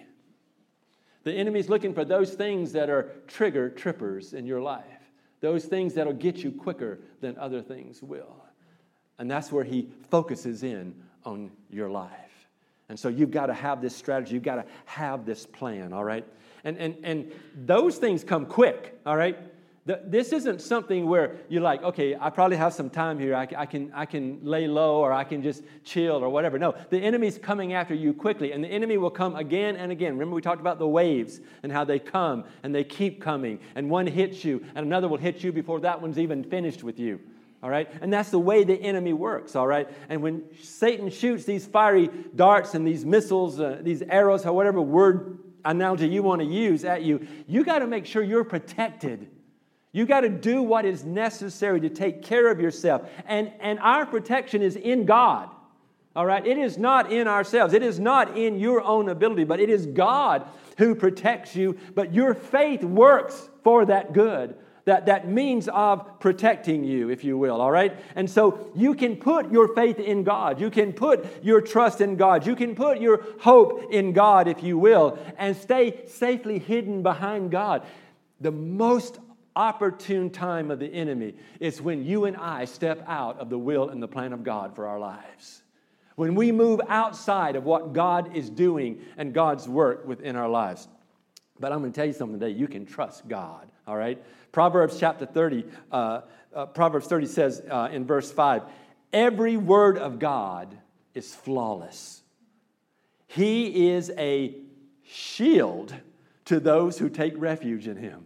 The 1.26 1.34
enemy's 1.34 1.68
looking 1.68 1.94
for 1.94 2.06
those 2.06 2.36
things 2.36 2.72
that 2.72 2.90
are 2.90 3.12
trigger 3.28 3.70
trippers 3.70 4.32
in 4.32 4.46
your 4.46 4.62
life, 4.62 5.12
those 5.42 5.66
things 5.66 5.94
that'll 5.94 6.14
get 6.14 6.38
you 6.38 6.54
quicker 6.54 7.00
than 7.20 7.38
other 7.38 7.62
things 7.62 8.02
will. 8.02 8.46
And 9.18 9.30
that's 9.30 9.52
where 9.52 9.66
he 9.66 9.90
focuses 10.10 10.64
in 10.64 10.96
on 11.26 11.52
your 11.70 11.90
life. 11.90 12.48
And 12.88 12.98
so 12.98 13.10
you've 13.10 13.32
got 13.32 13.48
to 13.48 13.54
have 13.54 13.82
this 13.82 13.94
strategy, 13.94 14.36
you've 14.36 14.44
got 14.44 14.56
to 14.56 14.66
have 14.86 15.26
this 15.26 15.46
plan, 15.46 15.92
all 15.92 16.06
right? 16.06 16.26
And, 16.64 16.78
and, 16.78 16.96
and 17.04 17.32
those 17.66 17.98
things 17.98 18.24
come 18.24 18.46
quick, 18.46 18.98
all 19.06 19.18
right? 19.18 19.38
This 19.86 20.34
isn't 20.34 20.62
something 20.62 21.08
where 21.08 21.38
you're 21.48 21.64
like, 21.64 21.82
okay, 21.82 22.16
I 22.20 22.30
probably 22.30 22.58
have 22.58 22.74
some 22.74 22.92
time 22.92 23.18
here. 23.18 23.34
I, 23.36 23.48
I, 23.58 23.66
can, 23.66 23.92
I 23.96 24.06
can 24.06 24.40
lay 24.44 24.68
low 24.68 24.98
or 24.98 25.12
I 25.12 25.24
can 25.24 25.42
just 25.42 25.64
chill 25.84 26.24
or 26.24 26.30
whatever. 26.30 26.60
No, 26.60 26.76
the 26.92 27.00
enemy's 27.00 27.40
coming 27.40 27.74
after 27.74 27.96
you 27.96 28.14
quickly, 28.14 28.52
and 28.52 28.64
the 28.64 28.68
enemy 28.68 28.98
will 28.98 29.10
come 29.10 29.36
again 29.36 29.78
and 29.78 29.92
again. 29.92 30.14
Remember, 30.14 30.36
we 30.36 30.42
talked 30.42 30.62
about 30.62 30.78
the 30.78 30.88
waves 30.88 31.40
and 31.64 31.72
how 31.72 31.86
they 31.86 31.98
come 31.98 32.44
and 32.62 32.76
they 32.76 32.84
keep 32.84 33.20
coming, 33.22 33.60
and 33.74 33.90
one 33.90 34.06
hits 34.06 34.46
you, 34.46 34.64
and 34.76 34.86
another 34.86 35.08
will 35.08 35.18
hit 35.18 35.44
you 35.44 35.52
before 35.52 35.80
that 35.80 36.02
one's 36.02 36.20
even 36.20 36.44
finished 36.44 36.84
with 36.84 37.00
you. 37.00 37.20
All 37.64 37.70
right? 37.70 37.90
And 38.02 38.14
that's 38.14 38.30
the 38.30 38.40
way 38.40 38.64
the 38.64 38.80
enemy 38.80 39.12
works, 39.12 39.56
all 39.56 39.68
right? 39.68 39.90
And 40.08 40.22
when 40.22 40.44
Satan 40.62 41.10
shoots 41.10 41.44
these 41.44 41.66
fiery 41.66 42.10
darts 42.36 42.74
and 42.74 42.88
these 42.88 43.06
missiles, 43.06 43.60
uh, 43.60 43.80
these 43.82 44.02
arrows, 44.02 44.44
however 44.44 44.82
word 44.82 45.40
analogy 45.66 46.08
you 46.08 46.24
want 46.24 46.42
to 46.42 46.48
use 46.48 46.86
at 46.86 47.02
you, 47.02 47.28
you 47.48 47.66
got 47.66 47.80
to 47.80 47.88
make 47.88 48.06
sure 48.06 48.24
you're 48.24 48.46
protected. 48.46 49.30
You 49.92 50.06
got 50.06 50.22
to 50.22 50.30
do 50.30 50.62
what 50.62 50.86
is 50.86 51.04
necessary 51.04 51.82
to 51.82 51.90
take 51.90 52.22
care 52.22 52.52
of 52.52 52.60
yourself. 52.60 53.10
And, 53.26 53.52
and 53.60 53.80
our 53.80 54.06
protection 54.06 54.62
is 54.62 54.76
in 54.76 55.06
God. 55.06 55.50
All 56.16 56.26
right? 56.26 56.46
It 56.46 56.58
is 56.58 56.78
not 56.78 57.12
in 57.12 57.28
ourselves. 57.28 57.74
It 57.74 57.82
is 57.82 58.00
not 58.00 58.38
in 58.38 58.60
your 58.60 58.82
own 58.82 59.10
ability, 59.10 59.46
but 59.46 59.60
it 59.60 59.70
is 59.70 59.86
God 59.88 60.46
who 60.78 60.94
protects 60.94 61.56
you. 61.56 61.78
But 61.96 62.14
your 62.14 62.34
faith 62.34 62.84
works 62.84 63.50
for 63.64 63.86
that 63.86 64.14
good, 64.14 64.56
that, 64.86 65.08
that 65.08 65.28
means 65.28 65.68
of 65.68 66.20
protecting 66.20 66.84
you, 66.84 67.10
if 67.10 67.24
you 67.24 67.38
will. 67.38 67.60
All 67.60 67.72
right? 67.72 67.98
And 68.16 68.30
so 68.30 68.72
you 68.76 68.94
can 68.94 69.16
put 69.16 69.52
your 69.52 69.74
faith 69.76 70.00
in 70.00 70.24
God. 70.24 70.62
You 70.62 70.70
can 70.70 70.94
put 70.94 71.44
your 71.44 71.62
trust 71.62 72.00
in 72.00 72.16
God. 72.16 72.46
You 72.46 72.56
can 72.56 72.76
put 72.76 73.00
your 73.00 73.26
hope 73.40 73.92
in 73.92 74.14
God, 74.14 74.48
if 74.48 74.62
you 74.62 74.78
will, 74.78 75.18
and 75.38 75.56
stay 75.56 76.06
safely 76.08 76.60
hidden 76.60 77.02
behind 77.02 77.52
God. 77.52 77.86
The 78.40 78.52
most 78.52 79.20
opportune 79.60 80.30
time 80.30 80.72
of 80.72 80.80
the 80.80 80.88
enemy 80.88 81.36
is 81.60 81.82
when 81.82 82.06
you 82.06 82.24
and 82.24 82.38
I 82.38 82.64
step 82.64 83.04
out 83.06 83.40
of 83.40 83.50
the 83.50 83.58
will 83.58 83.90
and 83.90 84.02
the 84.02 84.08
plan 84.08 84.32
of 84.32 84.42
God 84.42 84.74
for 84.74 84.88
our 84.88 84.98
lives. 84.98 85.62
When 86.16 86.34
we 86.34 86.54
move 86.54 86.80
outside 86.88 87.58
of 87.58 87.66
what 87.66 87.92
God 87.92 88.38
is 88.38 88.50
doing 88.50 89.02
and 89.18 89.34
God's 89.34 89.68
work 89.68 90.08
within 90.08 90.38
our 90.38 90.48
lives. 90.48 90.88
But 91.60 91.74
I'm 91.74 91.80
going 91.80 91.92
to 91.92 91.96
tell 91.96 92.06
you 92.06 92.14
something 92.14 92.40
today. 92.40 92.54
You 92.54 92.70
can 92.70 92.86
trust 92.86 93.28
God, 93.28 93.70
all 93.86 93.98
right? 93.98 94.24
Proverbs 94.54 94.98
chapter 94.98 95.26
30, 95.26 95.66
uh, 95.92 96.22
uh, 96.56 96.66
Proverbs 96.68 97.08
30 97.08 97.26
says 97.26 97.62
uh, 97.70 97.90
in 97.92 98.06
verse 98.06 98.32
5 98.32 98.64
Every 99.12 99.58
word 99.58 99.98
of 99.98 100.20
God 100.20 100.78
is 101.14 101.36
flawless. 101.36 102.22
He 103.28 103.90
is 103.90 104.10
a 104.18 104.56
shield 105.04 105.94
to 106.46 106.62
those 106.62 106.98
who 106.98 107.10
take 107.10 107.34
refuge 107.36 107.88
in 107.88 107.98
him. 107.98 108.26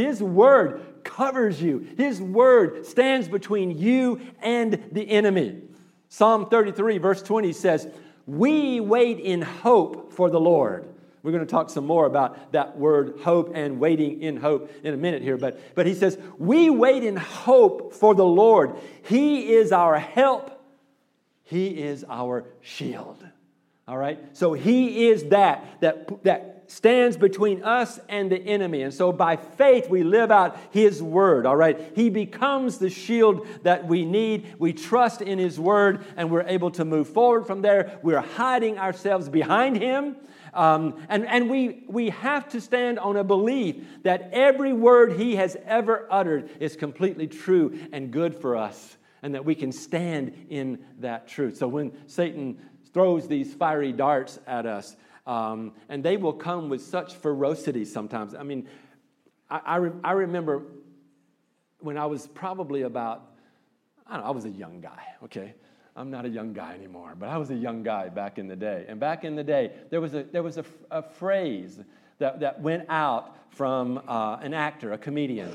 His 0.00 0.22
word 0.22 0.80
covers 1.04 1.60
you, 1.60 1.86
His 1.96 2.22
word 2.22 2.86
stands 2.86 3.28
between 3.28 3.76
you 3.76 4.20
and 4.40 4.82
the 4.92 5.08
enemy. 5.08 5.60
Psalm 6.08 6.48
33, 6.48 6.98
verse 6.98 7.22
20 7.22 7.52
says, 7.52 7.86
We 8.26 8.80
wait 8.80 9.20
in 9.20 9.42
hope 9.42 10.12
for 10.12 10.30
the 10.30 10.40
Lord. 10.40 10.88
We're 11.22 11.32
going 11.32 11.44
to 11.44 11.50
talk 11.50 11.68
some 11.68 11.86
more 11.86 12.06
about 12.06 12.52
that 12.52 12.78
word 12.78 13.20
hope 13.22 13.52
and 13.54 13.78
waiting 13.78 14.22
in 14.22 14.38
hope 14.38 14.70
in 14.82 14.94
a 14.94 14.96
minute 14.96 15.22
here. 15.22 15.36
But, 15.36 15.60
but 15.74 15.86
he 15.86 15.94
says, 15.94 16.18
We 16.38 16.70
wait 16.70 17.04
in 17.04 17.16
hope 17.16 17.92
for 17.92 18.14
the 18.14 18.24
Lord. 18.24 18.76
He 19.02 19.52
is 19.52 19.70
our 19.70 19.98
help, 19.98 20.62
He 21.42 21.68
is 21.68 22.04
our 22.08 22.46
shield. 22.62 23.22
All 23.86 23.98
right? 23.98 24.18
So 24.36 24.54
He 24.54 25.08
is 25.08 25.24
that, 25.24 25.80
that, 25.82 26.24
that 26.24 26.49
stands 26.70 27.16
between 27.16 27.64
us 27.64 27.98
and 28.08 28.30
the 28.30 28.38
enemy. 28.38 28.82
And 28.82 28.94
so 28.94 29.10
by 29.10 29.34
faith, 29.34 29.90
we 29.90 30.04
live 30.04 30.30
out 30.30 30.56
His 30.70 31.02
word, 31.02 31.44
all 31.44 31.56
right? 31.56 31.92
He 31.96 32.10
becomes 32.10 32.78
the 32.78 32.88
shield 32.88 33.44
that 33.64 33.86
we 33.86 34.04
need. 34.04 34.54
We 34.60 34.72
trust 34.72 35.20
in 35.20 35.40
His 35.40 35.58
word, 35.58 36.04
and 36.16 36.30
we're 36.30 36.46
able 36.46 36.70
to 36.72 36.84
move 36.84 37.08
forward 37.08 37.46
from 37.46 37.62
there. 37.62 37.98
We're 38.04 38.20
hiding 38.20 38.78
ourselves 38.78 39.28
behind 39.28 39.78
Him. 39.78 40.14
Um, 40.54 41.04
and 41.08 41.26
and 41.26 41.50
we, 41.50 41.84
we 41.88 42.10
have 42.10 42.48
to 42.50 42.60
stand 42.60 43.00
on 43.00 43.16
a 43.16 43.24
belief 43.24 43.76
that 44.04 44.30
every 44.32 44.72
word 44.72 45.14
He 45.14 45.36
has 45.36 45.56
ever 45.64 46.06
uttered 46.08 46.50
is 46.60 46.76
completely 46.76 47.26
true 47.26 47.80
and 47.92 48.12
good 48.12 48.34
for 48.34 48.56
us, 48.56 48.96
and 49.22 49.34
that 49.34 49.44
we 49.44 49.56
can 49.56 49.72
stand 49.72 50.46
in 50.50 50.78
that 51.00 51.26
truth. 51.26 51.56
So 51.56 51.66
when 51.66 51.92
Satan 52.06 52.58
throws 52.92 53.26
these 53.26 53.54
fiery 53.54 53.92
darts 53.92 54.38
at 54.46 54.66
us, 54.66 54.96
um, 55.30 55.74
and 55.88 56.02
they 56.02 56.16
will 56.16 56.32
come 56.32 56.68
with 56.68 56.82
such 56.82 57.14
ferocity 57.14 57.84
sometimes. 57.84 58.34
I 58.34 58.42
mean, 58.42 58.66
I, 59.48 59.60
I, 59.64 59.76
re- 59.76 60.00
I 60.02 60.12
remember 60.12 60.64
when 61.78 61.96
I 61.96 62.06
was 62.06 62.26
probably 62.26 62.82
about, 62.82 63.30
I 64.08 64.14
don't 64.14 64.24
know, 64.24 64.26
I 64.26 64.32
was 64.32 64.44
a 64.44 64.50
young 64.50 64.80
guy, 64.80 65.04
okay? 65.22 65.54
I'm 65.94 66.10
not 66.10 66.24
a 66.24 66.28
young 66.28 66.52
guy 66.52 66.74
anymore, 66.74 67.14
but 67.16 67.28
I 67.28 67.36
was 67.36 67.50
a 67.50 67.54
young 67.54 67.84
guy 67.84 68.08
back 68.08 68.38
in 68.38 68.48
the 68.48 68.56
day. 68.56 68.86
And 68.88 68.98
back 68.98 69.22
in 69.22 69.36
the 69.36 69.44
day, 69.44 69.70
there 69.90 70.00
was 70.00 70.14
a, 70.14 70.24
there 70.24 70.42
was 70.42 70.58
a, 70.58 70.64
a 70.90 71.00
phrase 71.00 71.78
that, 72.18 72.40
that 72.40 72.60
went 72.60 72.86
out 72.88 73.36
from 73.50 74.02
uh, 74.08 74.38
an 74.42 74.52
actor, 74.52 74.92
a 74.94 74.98
comedian. 74.98 75.54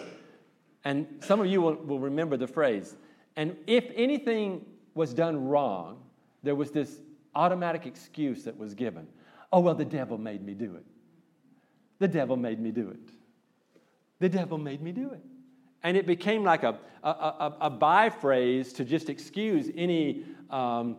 And 0.86 1.06
some 1.20 1.42
of 1.42 1.48
you 1.48 1.60
will, 1.60 1.76
will 1.76 2.00
remember 2.00 2.38
the 2.38 2.48
phrase. 2.48 2.96
And 3.36 3.58
if 3.68 3.92
anything 3.94 4.66
was 4.94 5.14
done 5.14 5.50
wrong, 5.50 5.98
there 6.44 6.56
was 6.56 6.72
this 6.72 7.02
automatic 7.36 7.86
excuse 7.86 8.46
that 8.46 8.58
was 8.58 8.74
given. 8.74 9.08
Oh, 9.52 9.60
well, 9.60 9.76
the 9.76 9.86
devil 9.86 10.18
made 10.18 10.44
me 10.44 10.54
do 10.54 10.76
it. 10.76 10.86
The 12.00 12.08
devil 12.08 12.36
made 12.36 12.60
me 12.60 12.72
do 12.72 12.90
it. 12.90 13.00
The 14.20 14.30
devil 14.30 14.58
made 14.58 14.82
me 14.82 14.92
do 14.92 15.12
it. 15.12 15.22
And 15.84 15.96
it 15.96 16.08
became 16.08 16.44
like 16.44 16.64
a, 16.64 16.78
a, 17.04 17.10
a, 17.10 17.58
a 17.62 17.70
by 17.70 18.10
phrase 18.10 18.74
to 18.74 18.86
just 18.86 19.10
excuse 19.10 19.70
any 19.76 20.26
um, 20.50 20.98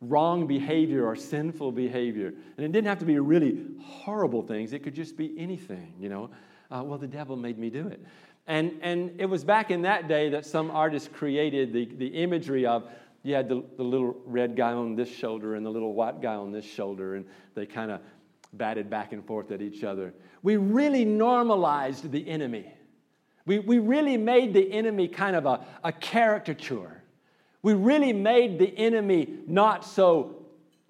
wrong 0.00 0.46
behavior 0.46 1.06
or 1.06 1.14
sinful 1.14 1.72
behavior. 1.72 2.34
And 2.56 2.66
it 2.66 2.72
didn't 2.72 2.88
have 2.88 2.98
to 3.00 3.04
be 3.04 3.18
really 3.18 3.64
horrible 3.80 4.42
things, 4.42 4.72
it 4.72 4.82
could 4.82 4.94
just 4.94 5.16
be 5.16 5.34
anything, 5.38 5.94
you 5.98 6.08
know. 6.08 6.30
Uh, 6.70 6.82
well, 6.82 6.98
the 6.98 7.06
devil 7.06 7.36
made 7.36 7.58
me 7.58 7.68
do 7.70 7.86
it. 7.88 8.00
And, 8.46 8.78
and 8.82 9.20
it 9.20 9.26
was 9.26 9.44
back 9.44 9.70
in 9.70 9.82
that 9.82 10.08
day 10.08 10.30
that 10.30 10.44
some 10.46 10.70
artists 10.70 11.08
created 11.12 11.72
the, 11.72 11.84
the 11.84 12.08
imagery 12.08 12.66
of 12.66 12.90
you 13.22 13.34
had 13.34 13.48
the, 13.48 13.62
the 13.76 13.82
little 13.82 14.16
red 14.26 14.56
guy 14.56 14.72
on 14.72 14.96
this 14.96 15.08
shoulder 15.08 15.54
and 15.54 15.64
the 15.64 15.70
little 15.70 15.94
white 15.94 16.20
guy 16.20 16.34
on 16.34 16.52
this 16.52 16.64
shoulder, 16.64 17.14
and 17.14 17.24
they 17.54 17.66
kind 17.66 17.90
of 17.90 18.00
batted 18.52 18.90
back 18.90 19.12
and 19.12 19.24
forth 19.24 19.50
at 19.50 19.62
each 19.62 19.84
other. 19.84 20.12
We 20.42 20.56
really 20.56 21.04
normalized 21.04 22.10
the 22.10 22.28
enemy. 22.28 22.72
We, 23.46 23.60
we 23.60 23.78
really 23.78 24.16
made 24.16 24.52
the 24.52 24.72
enemy 24.72 25.08
kind 25.08 25.36
of 25.36 25.46
a, 25.46 25.64
a 25.84 25.92
caricature. 25.92 27.02
We 27.62 27.74
really 27.74 28.12
made 28.12 28.58
the 28.58 28.76
enemy 28.76 29.38
not 29.46 29.84
so 29.84 30.44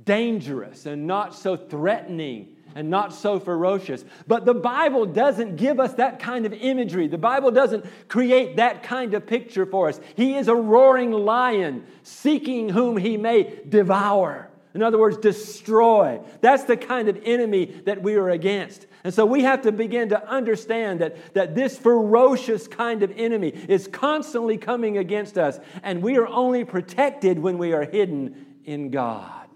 dangerous 0.05 0.87
and 0.87 1.07
not 1.07 1.35
so 1.35 1.57
threatening 1.57 2.52
and 2.75 2.91
not 2.91 3.15
so 3.15 3.39
ferocious. 3.39 4.05
But 4.27 4.45
the 4.45 4.55
Bible 4.55 5.07
doesn't 5.07 5.57
give 5.57 5.81
us 5.81 5.95
that 5.95 6.19
kind 6.19 6.47
of 6.47 6.53
imagery. 6.53 7.09
The 7.09 7.19
Bible 7.19 7.51
doesn't 7.51 7.85
create 8.09 8.57
that 8.57 8.83
kind 8.83 9.15
of 9.15 9.27
picture 9.27 9.67
for 9.67 9.89
us. 9.89 10.01
He 10.17 10.35
is 10.35 10.49
a 10.49 10.55
roaring 10.55 11.13
lion 11.13 11.87
seeking 12.03 12.69
whom 12.69 12.97
he 12.97 13.17
may 13.17 13.61
devour. 13.69 14.49
In 14.75 14.83
other 14.83 14.99
words, 14.99 15.19
destroy. 15.19 16.21
That's 16.41 16.65
the 16.65 16.77
kind 16.77 17.09
of 17.09 17.21
enemy 17.25 17.67
that 17.85 18.03
we 18.03 18.15
are 18.15 18.31
against. 18.31 18.87
And 19.05 19.13
so 19.13 19.27
we 19.27 19.43
have 19.43 19.63
to 19.63 19.73
begin 19.73 20.11
to 20.11 20.29
understand 20.29 21.01
that, 21.01 21.35
that 21.35 21.55
this 21.55 21.77
ferocious 21.77 22.69
kind 22.69 23.03
of 23.03 23.13
enemy 23.17 23.49
is 23.49 23.89
constantly 23.89 24.57
coming 24.57 24.97
against 24.97 25.37
us, 25.37 25.59
and 25.83 26.03
we 26.03 26.17
are 26.17 26.27
only 26.27 26.65
protected 26.65 27.39
when 27.39 27.59
we 27.59 27.73
are 27.73 27.85
hidden 27.85 28.47
in 28.65 28.91
God. 28.91 29.49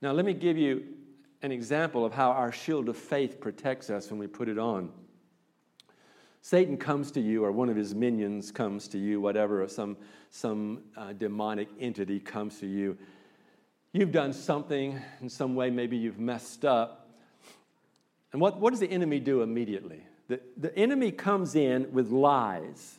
Now, 0.00 0.12
let 0.12 0.24
me 0.24 0.32
give 0.32 0.56
you 0.56 0.84
an 1.42 1.52
example 1.52 2.04
of 2.04 2.12
how 2.12 2.30
our 2.30 2.50
shield 2.50 2.88
of 2.88 2.96
faith 2.96 3.40
protects 3.40 3.90
us 3.90 4.10
when 4.10 4.18
we 4.18 4.26
put 4.26 4.48
it 4.48 4.58
on. 4.58 4.90
Satan 6.40 6.76
comes 6.76 7.10
to 7.12 7.20
you, 7.20 7.44
or 7.44 7.52
one 7.52 7.68
of 7.68 7.76
his 7.76 7.94
minions 7.94 8.50
comes 8.50 8.88
to 8.88 8.98
you, 8.98 9.20
whatever, 9.20 9.62
or 9.62 9.68
some, 9.68 9.96
some 10.30 10.82
uh, 10.96 11.12
demonic 11.12 11.68
entity 11.80 12.20
comes 12.20 12.58
to 12.60 12.66
you. 12.66 12.96
You've 13.92 14.12
done 14.12 14.32
something 14.32 15.00
in 15.20 15.28
some 15.28 15.54
way, 15.54 15.70
maybe 15.70 15.96
you've 15.96 16.18
messed 16.18 16.64
up. 16.64 17.10
And 18.32 18.40
what, 18.40 18.60
what 18.60 18.70
does 18.70 18.80
the 18.80 18.90
enemy 18.90 19.20
do 19.20 19.42
immediately? 19.42 20.02
The, 20.28 20.40
the 20.56 20.76
enemy 20.76 21.10
comes 21.10 21.54
in 21.54 21.92
with 21.92 22.10
lies. 22.10 22.98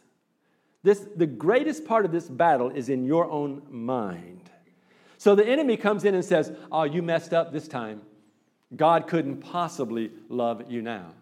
This, 0.82 1.06
the 1.16 1.28
greatest 1.28 1.86
part 1.86 2.06
of 2.06 2.12
this 2.12 2.28
battle 2.28 2.70
is 2.70 2.90
in 2.90 3.06
your 3.06 3.30
own 3.30 3.62
mind. 3.70 4.50
So 5.18 5.36
the 5.36 5.46
enemy 5.46 5.76
comes 5.78 6.06
in 6.06 6.16
and 6.16 6.24
says, 6.24 6.52
Oh, 6.72 6.84
you 6.84 7.02
messed 7.02 7.34
up 7.34 7.52
this 7.52 7.68
time. 7.68 8.02
God 8.76 9.08
couldn't 9.08 9.38
possibly 9.38 10.12
love 10.28 10.72
you 10.72 10.82
now. 10.82 11.14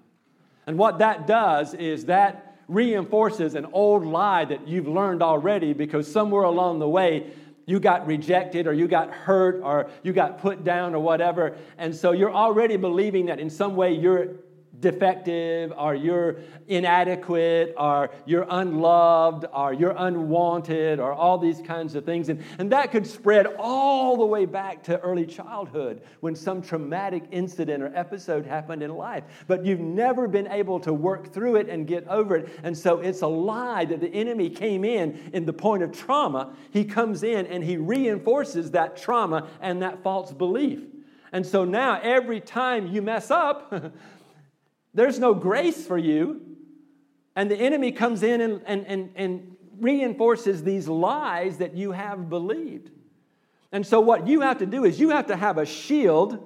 And 0.66 0.78
what 0.78 1.00
that 1.00 1.28
does 1.28 1.74
is 1.74 2.06
that 2.06 2.58
reinforces 2.68 3.56
an 3.56 3.66
old 3.72 4.06
lie 4.06 4.44
that 4.46 4.68
you've 4.68 4.88
learned 4.88 5.24
already 5.24 5.74
because 5.74 6.12
somewhere 6.12 6.44
along 6.44 6.80
the 6.80 6.90
way 6.90 7.32
you 7.66 7.80
got 7.80 8.08
rejected 8.08 8.68
or 8.68 8.74
you 8.74 8.88
got 8.88 9.12
hurt 9.12 9.62
or 9.64 9.90
you 10.04 10.14
got 10.14 10.40
put 10.40 10.64
down 10.64 10.94
or 10.96 11.00
whatever. 11.00 11.58
And 11.78 11.96
so 11.96 12.12
you're 12.12 12.34
already 12.34 12.78
believing 12.78 13.28
that 13.28 13.40
in 13.40 13.50
some 13.50 13.76
way 13.76 13.94
you're 13.94 14.36
defective 14.80 15.74
or 15.76 15.96
you're 15.96 16.38
inadequate 16.68 17.74
or 17.78 18.12
you're 18.26 18.46
unloved 18.50 19.46
or 19.52 19.74
you're 19.74 19.96
unwanted 19.98 21.00
or 21.00 21.14
all 21.14 21.38
these 21.38 21.62
kinds 21.62 21.96
of 21.96 22.06
things. 22.06 22.30
And, 22.30 22.44
and 22.60 22.72
that 22.72 22.92
could 22.92 23.08
spread 23.08 23.48
all 23.58 24.18
the 24.18 24.26
way 24.26 24.46
back 24.46 24.84
to 24.84 25.00
early 25.00 25.26
childhood 25.26 26.02
when 26.20 26.36
some 26.36 26.62
traumatic 26.62 27.24
incident 27.32 27.82
or 27.82 27.92
episode 27.96 28.46
happened 28.46 28.84
in 28.84 28.92
life. 28.96 29.24
But 29.48 29.66
you've 29.66 29.80
never 29.80 30.28
been 30.28 30.48
able 30.48 30.80
to 30.82 30.94
work 30.94 31.34
through 31.34 31.56
it 31.56 31.70
and 31.70 31.88
get 31.88 32.08
over 32.08 32.38
it. 32.38 32.50
And 32.64 32.78
so 32.78 33.00
it's 33.00 33.22
a 33.22 33.28
lie 33.28 33.86
that 33.86 34.00
the 34.00 34.14
enemy 34.14 34.50
came 34.50 34.86
in 34.86 35.32
in 35.34 35.46
the 35.46 35.54
point 35.54 35.82
of 35.82 35.92
trauma. 35.92 36.54
He 36.72 36.86
comes 36.86 37.24
in 37.24 37.48
and 37.48 37.64
he 37.64 37.78
reinforces 37.78 38.72
that 38.72 38.98
trauma 38.98 39.48
and 39.60 39.82
that 39.82 40.04
false 40.04 40.32
belief. 40.32 40.82
And 41.32 41.46
so 41.46 41.66
now 41.66 42.00
every 42.02 42.40
time 42.40 42.88
you 42.88 43.02
mess 43.02 43.32
up, 43.32 43.74
There's 44.98 45.20
no 45.20 45.36
grace 45.36 45.86
for 45.86 46.00
you. 46.00 46.42
And 47.36 47.52
the 47.52 47.56
enemy 47.56 47.92
comes 47.92 48.24
in 48.24 48.42
and, 48.42 48.64
and, 48.66 48.88
and, 48.88 49.12
and 49.16 49.56
reinforces 49.80 50.64
these 50.64 50.88
lies 50.88 51.60
that 51.60 51.78
you 51.78 51.92
have 51.92 52.30
believed. 52.30 52.90
And 53.72 53.86
so, 53.86 54.00
what 54.00 54.28
you 54.28 54.42
have 54.42 54.58
to 54.58 54.66
do 54.66 54.86
is 54.86 55.00
you 55.00 55.10
have 55.12 55.28
to 55.28 55.36
have 55.36 55.60
a 55.60 55.68
shield 55.68 56.44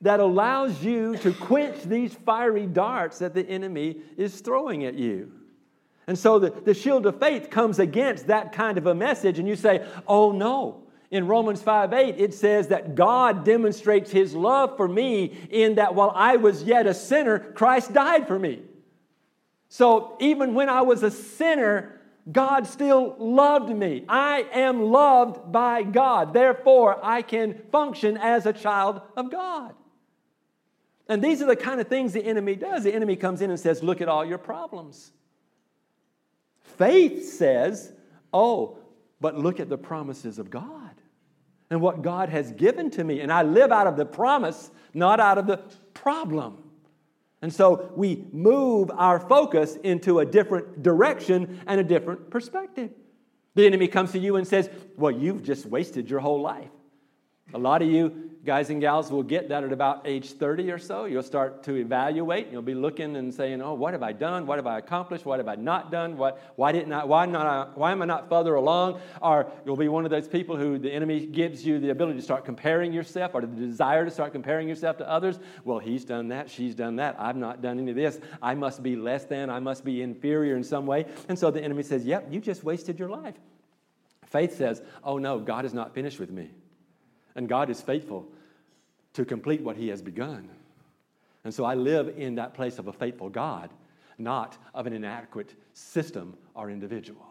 that 0.00 0.20
allows 0.20 0.82
you 0.82 1.18
to 1.18 1.34
quench 1.34 1.82
these 1.82 2.14
fiery 2.14 2.64
darts 2.64 3.18
that 3.18 3.34
the 3.34 3.46
enemy 3.46 3.98
is 4.16 4.40
throwing 4.40 4.86
at 4.86 4.94
you. 4.94 5.32
And 6.06 6.18
so, 6.18 6.38
the, 6.38 6.48
the 6.48 6.72
shield 6.72 7.04
of 7.04 7.20
faith 7.20 7.50
comes 7.50 7.78
against 7.78 8.28
that 8.28 8.52
kind 8.52 8.78
of 8.78 8.86
a 8.86 8.94
message, 8.94 9.38
and 9.38 9.46
you 9.46 9.54
say, 9.54 9.86
Oh 10.06 10.32
no, 10.32 10.79
in 11.10 11.26
Romans 11.26 11.60
5 11.60 11.92
8, 11.92 12.14
it 12.18 12.34
says 12.34 12.68
that 12.68 12.94
God 12.94 13.44
demonstrates 13.44 14.10
his 14.10 14.34
love 14.34 14.76
for 14.76 14.86
me 14.86 15.36
in 15.50 15.74
that 15.74 15.94
while 15.94 16.12
I 16.14 16.36
was 16.36 16.62
yet 16.62 16.86
a 16.86 16.94
sinner, 16.94 17.38
Christ 17.38 17.92
died 17.92 18.28
for 18.28 18.38
me. 18.38 18.62
So 19.68 20.16
even 20.20 20.54
when 20.54 20.68
I 20.68 20.82
was 20.82 21.02
a 21.02 21.10
sinner, 21.10 22.00
God 22.30 22.66
still 22.66 23.16
loved 23.18 23.74
me. 23.74 24.04
I 24.08 24.46
am 24.52 24.82
loved 24.82 25.50
by 25.50 25.82
God. 25.82 26.32
Therefore, 26.32 26.98
I 27.02 27.22
can 27.22 27.54
function 27.72 28.16
as 28.16 28.46
a 28.46 28.52
child 28.52 29.00
of 29.16 29.30
God. 29.30 29.74
And 31.08 31.22
these 31.22 31.42
are 31.42 31.46
the 31.46 31.56
kind 31.56 31.80
of 31.80 31.88
things 31.88 32.12
the 32.12 32.24
enemy 32.24 32.54
does. 32.54 32.84
The 32.84 32.94
enemy 32.94 33.16
comes 33.16 33.40
in 33.40 33.50
and 33.50 33.58
says, 33.58 33.82
Look 33.82 34.00
at 34.00 34.08
all 34.08 34.24
your 34.24 34.38
problems. 34.38 35.10
Faith 36.62 37.28
says, 37.32 37.92
Oh, 38.32 38.78
but 39.20 39.36
look 39.36 39.58
at 39.58 39.68
the 39.68 39.78
promises 39.78 40.38
of 40.38 40.50
God 40.50 40.89
and 41.70 41.80
what 41.80 42.02
God 42.02 42.28
has 42.28 42.52
given 42.52 42.90
to 42.90 43.04
me. 43.04 43.20
And 43.20 43.32
I 43.32 43.42
live 43.42 43.70
out 43.70 43.86
of 43.86 43.96
the 43.96 44.04
promise, 44.04 44.70
not 44.92 45.20
out 45.20 45.38
of 45.38 45.46
the 45.46 45.58
problem. 45.94 46.58
And 47.42 47.52
so 47.52 47.90
we 47.96 48.26
move 48.32 48.90
our 48.92 49.18
focus 49.18 49.76
into 49.76 50.18
a 50.18 50.26
different 50.26 50.82
direction 50.82 51.60
and 51.66 51.80
a 51.80 51.84
different 51.84 52.30
perspective. 52.30 52.90
The 53.54 53.66
enemy 53.66 53.88
comes 53.88 54.12
to 54.12 54.18
you 54.18 54.36
and 54.36 54.46
says, 54.46 54.68
Well, 54.96 55.12
you've 55.12 55.42
just 55.42 55.66
wasted 55.66 56.10
your 56.10 56.20
whole 56.20 56.40
life. 56.40 56.70
A 57.54 57.58
lot 57.58 57.82
of 57.82 57.88
you 57.88 58.29
guys 58.44 58.70
and 58.70 58.80
gals 58.80 59.10
will 59.10 59.22
get 59.22 59.48
that 59.50 59.64
at 59.64 59.72
about 59.72 60.02
age 60.06 60.32
30 60.32 60.70
or 60.70 60.78
so. 60.78 61.04
You'll 61.04 61.22
start 61.22 61.62
to 61.64 61.76
evaluate. 61.76 62.48
You'll 62.50 62.62
be 62.62 62.74
looking 62.74 63.16
and 63.16 63.32
saying, 63.32 63.60
"Oh, 63.60 63.74
what 63.74 63.92
have 63.92 64.02
I 64.02 64.12
done? 64.12 64.46
What 64.46 64.58
have 64.58 64.66
I 64.66 64.78
accomplished? 64.78 65.26
What 65.26 65.38
have 65.38 65.48
I 65.48 65.56
not 65.56 65.90
done? 65.90 66.16
What, 66.16 66.40
why 66.56 66.72
didn't 66.72 66.92
I? 66.92 67.04
Why 67.04 67.26
not? 67.26 67.76
Why 67.76 67.92
am 67.92 68.02
I 68.02 68.06
not 68.06 68.28
further 68.28 68.54
along?" 68.54 69.00
Or 69.20 69.50
you'll 69.64 69.76
be 69.76 69.88
one 69.88 70.04
of 70.04 70.10
those 70.10 70.28
people 70.28 70.56
who 70.56 70.78
the 70.78 70.90
enemy 70.90 71.26
gives 71.26 71.64
you 71.64 71.78
the 71.78 71.90
ability 71.90 72.18
to 72.18 72.24
start 72.24 72.44
comparing 72.44 72.92
yourself, 72.92 73.34
or 73.34 73.42
the 73.42 73.46
desire 73.46 74.04
to 74.04 74.10
start 74.10 74.32
comparing 74.32 74.68
yourself 74.68 74.96
to 74.98 75.08
others. 75.08 75.38
Well, 75.64 75.78
he's 75.78 76.04
done 76.04 76.28
that. 76.28 76.50
She's 76.50 76.74
done 76.74 76.96
that. 76.96 77.16
I've 77.18 77.36
not 77.36 77.60
done 77.60 77.78
any 77.78 77.90
of 77.90 77.96
this. 77.96 78.20
I 78.42 78.54
must 78.54 78.82
be 78.82 78.96
less 78.96 79.24
than. 79.24 79.50
I 79.50 79.60
must 79.60 79.84
be 79.84 80.02
inferior 80.02 80.56
in 80.56 80.64
some 80.64 80.86
way. 80.86 81.06
And 81.28 81.38
so 81.38 81.50
the 81.50 81.62
enemy 81.62 81.82
says, 81.82 82.04
"Yep, 82.06 82.28
you 82.32 82.40
just 82.40 82.64
wasted 82.64 82.98
your 82.98 83.10
life." 83.10 83.34
Faith 84.24 84.56
says, 84.56 84.80
"Oh 85.04 85.18
no, 85.18 85.40
God 85.40 85.64
is 85.64 85.74
not 85.74 85.92
finished 85.92 86.20
with 86.20 86.30
me." 86.30 86.50
And 87.34 87.48
God 87.48 87.70
is 87.70 87.80
faithful 87.80 88.26
to 89.14 89.24
complete 89.24 89.62
what 89.62 89.76
He 89.76 89.88
has 89.88 90.02
begun. 90.02 90.48
And 91.44 91.54
so 91.54 91.64
I 91.64 91.74
live 91.74 92.14
in 92.16 92.34
that 92.36 92.54
place 92.54 92.78
of 92.78 92.88
a 92.88 92.92
faithful 92.92 93.28
God, 93.28 93.70
not 94.18 94.58
of 94.74 94.86
an 94.86 94.92
inadequate 94.92 95.54
system 95.72 96.36
or 96.54 96.70
individual. 96.70 97.26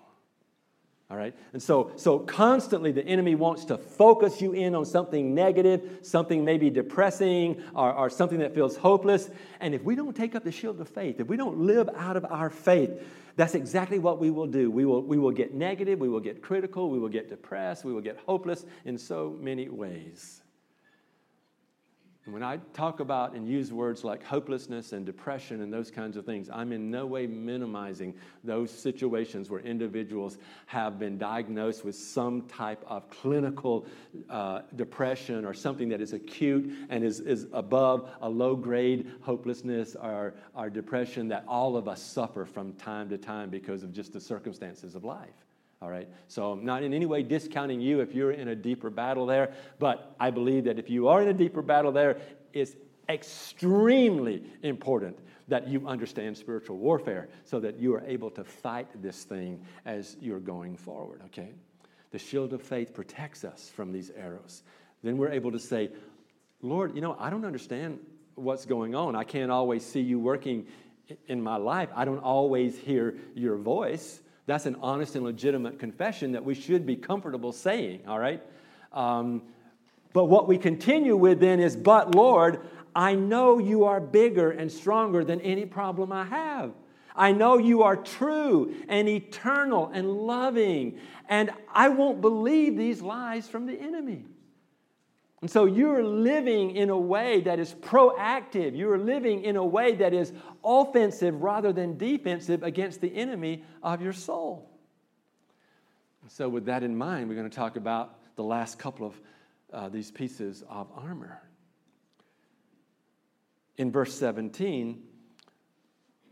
All 1.11 1.17
right? 1.17 1.33
And 1.53 1.61
so, 1.61 1.91
so 1.95 2.19
constantly 2.19 2.91
the 2.91 3.03
enemy 3.03 3.33
wants 3.33 3.65
to 3.65 3.79
focus 3.79 4.41
you 4.41 4.51
in 4.53 4.75
on 4.75 4.85
something 4.85 5.33
negative, 5.33 5.99
something 6.03 6.45
maybe 6.45 6.69
depressing, 6.69 7.63
or, 7.73 7.91
or 7.91 8.09
something 8.11 8.39
that 8.39 8.53
feels 8.53 8.77
hopeless. 8.77 9.29
And 9.59 9.73
if 9.73 9.83
we 9.83 9.95
don't 9.95 10.15
take 10.15 10.35
up 10.35 10.43
the 10.43 10.51
shield 10.51 10.79
of 10.79 10.87
faith, 10.87 11.19
if 11.19 11.27
we 11.27 11.35
don't 11.35 11.61
live 11.61 11.89
out 11.95 12.15
of 12.15 12.25
our 12.25 12.51
faith, 12.51 12.91
that's 13.39 13.55
exactly 13.55 13.99
what 13.99 14.19
we 14.19 14.31
will 14.31 14.47
do. 14.47 14.69
We 14.69 14.83
will, 14.83 15.01
we 15.01 15.17
will 15.17 15.31
get 15.31 15.53
negative, 15.53 15.97
we 15.97 16.09
will 16.09 16.19
get 16.19 16.41
critical, 16.41 16.89
we 16.89 16.99
will 16.99 17.07
get 17.07 17.29
depressed, 17.29 17.85
we 17.85 17.93
will 17.93 18.01
get 18.01 18.17
hopeless 18.25 18.65
in 18.83 18.97
so 18.97 19.37
many 19.39 19.69
ways. 19.69 20.41
And 22.29 22.33
when 22.35 22.43
I 22.43 22.57
talk 22.73 22.99
about 22.99 23.33
and 23.33 23.49
use 23.49 23.73
words 23.73 24.03
like 24.03 24.23
hopelessness 24.23 24.93
and 24.93 25.03
depression 25.03 25.61
and 25.61 25.73
those 25.73 25.89
kinds 25.89 26.15
of 26.15 26.27
things, 26.27 26.47
I'm 26.53 26.71
in 26.71 26.91
no 26.91 27.07
way 27.07 27.25
minimizing 27.25 28.13
those 28.43 28.69
situations 28.69 29.49
where 29.49 29.61
individuals 29.61 30.37
have 30.67 30.99
been 30.99 31.17
diagnosed 31.17 31.83
with 31.83 31.95
some 31.95 32.43
type 32.43 32.85
of 32.85 33.09
clinical 33.09 33.87
uh, 34.29 34.61
depression 34.75 35.43
or 35.43 35.55
something 35.55 35.89
that 35.89 36.01
is 36.01 36.13
acute 36.13 36.71
and 36.91 37.03
is, 37.03 37.19
is 37.19 37.47
above 37.51 38.07
a 38.21 38.29
low 38.29 38.55
grade 38.55 39.09
hopelessness 39.21 39.95
or, 39.95 40.35
or 40.53 40.69
depression 40.69 41.29
that 41.29 41.43
all 41.47 41.75
of 41.75 41.87
us 41.87 41.99
suffer 41.99 42.45
from 42.45 42.73
time 42.73 43.09
to 43.09 43.17
time 43.17 43.49
because 43.49 43.81
of 43.81 43.91
just 43.91 44.13
the 44.13 44.21
circumstances 44.21 44.93
of 44.93 45.03
life. 45.03 45.48
All 45.81 45.89
right? 45.89 46.09
So 46.27 46.51
I'm 46.51 46.65
not 46.65 46.83
in 46.83 46.93
any 46.93 47.05
way 47.05 47.23
discounting 47.23 47.79
you 47.79 48.01
if 48.01 48.13
you're 48.13 48.31
in 48.31 48.49
a 48.49 48.55
deeper 48.55 48.89
battle 48.89 49.25
there, 49.25 49.53
but 49.79 50.15
I 50.19 50.29
believe 50.29 50.65
that 50.65 50.77
if 50.77 50.89
you 50.89 51.07
are 51.07 51.21
in 51.21 51.29
a 51.29 51.33
deeper 51.33 51.61
battle 51.61 51.91
there, 51.91 52.19
it's 52.53 52.75
extremely 53.07 54.43
important 54.61 55.17
that 55.47 55.67
you 55.67 55.87
understand 55.87 56.37
spiritual 56.37 56.77
warfare 56.77 57.29
so 57.43 57.59
that 57.59 57.79
you 57.79 57.95
are 57.95 58.03
able 58.05 58.29
to 58.29 58.43
fight 58.43 58.87
this 59.01 59.23
thing 59.23 59.65
as 59.85 60.15
you're 60.21 60.39
going 60.39 60.75
forward, 60.77 61.21
okay? 61.25 61.49
The 62.11 62.19
shield 62.19 62.53
of 62.53 62.61
faith 62.61 62.93
protects 62.93 63.43
us 63.43 63.69
from 63.69 63.91
these 63.91 64.11
arrows. 64.11 64.63
Then 65.03 65.17
we're 65.17 65.31
able 65.31 65.51
to 65.51 65.59
say, 65.59 65.89
Lord, 66.61 66.95
you 66.95 67.01
know, 67.01 67.15
I 67.19 67.29
don't 67.29 67.45
understand 67.45 67.99
what's 68.35 68.65
going 68.65 68.95
on. 68.95 69.15
I 69.15 69.23
can't 69.23 69.51
always 69.51 69.85
see 69.85 70.01
you 70.01 70.19
working 70.19 70.67
in 71.27 71.41
my 71.41 71.57
life. 71.57 71.89
I 71.95 72.05
don't 72.05 72.19
always 72.19 72.77
hear 72.77 73.15
your 73.33 73.57
voice. 73.57 74.21
That's 74.49 74.65
an 74.65 74.77
honest 74.81 75.15
and 75.15 75.23
legitimate 75.23 75.77
confession 75.77 76.31
that 76.31 76.43
we 76.43 76.55
should 76.55 76.83
be 76.83 76.95
comfortable 76.95 77.51
saying, 77.51 78.01
all 78.07 78.17
right? 78.17 78.41
Um, 78.91 79.43
but 80.11 80.25
what 80.25 80.47
we 80.47 80.57
continue 80.57 81.15
with 81.15 81.39
then 81.39 81.59
is, 81.59 81.75
but 81.75 82.15
Lord, 82.15 82.59
I 82.95 83.13
know 83.13 83.59
you 83.59 83.83
are 83.83 83.99
bigger 83.99 84.49
and 84.49 84.71
stronger 84.71 85.23
than 85.23 85.39
any 85.41 85.67
problem 85.67 86.11
I 86.11 86.25
have. 86.25 86.71
I 87.15 87.31
know 87.31 87.59
you 87.59 87.83
are 87.83 87.95
true 87.95 88.73
and 88.87 89.07
eternal 89.07 89.91
and 89.93 90.11
loving, 90.11 90.97
and 91.27 91.51
I 91.71 91.89
won't 91.89 92.19
believe 92.19 92.75
these 92.75 93.03
lies 93.03 93.47
from 93.47 93.67
the 93.67 93.79
enemy. 93.79 94.25
And 95.41 95.49
so 95.49 95.65
you're 95.65 96.03
living 96.03 96.75
in 96.75 96.89
a 96.89 96.97
way 96.97 97.41
that 97.41 97.59
is 97.59 97.73
proactive. 97.73 98.77
You're 98.77 98.97
living 98.97 99.43
in 99.43 99.55
a 99.55 99.65
way 99.65 99.95
that 99.95 100.13
is 100.13 100.33
offensive 100.63 101.41
rather 101.41 101.71
than 101.71 101.97
defensive 101.97 102.61
against 102.61 102.99
the 102.99 103.15
enemy 103.15 103.63
of 103.81 104.01
your 104.01 104.11
soul. 104.11 104.69
So, 106.27 106.49
with 106.49 106.65
that 106.65 106.83
in 106.83 106.95
mind, 106.95 107.27
we're 107.27 107.35
going 107.35 107.49
to 107.49 107.55
talk 107.55 107.75
about 107.75 108.35
the 108.35 108.43
last 108.43 108.77
couple 108.77 109.07
of 109.07 109.19
uh, 109.73 109.89
these 109.89 110.11
pieces 110.11 110.63
of 110.69 110.87
armor. 110.95 111.41
In 113.77 113.91
verse 113.91 114.13
17, 114.13 115.01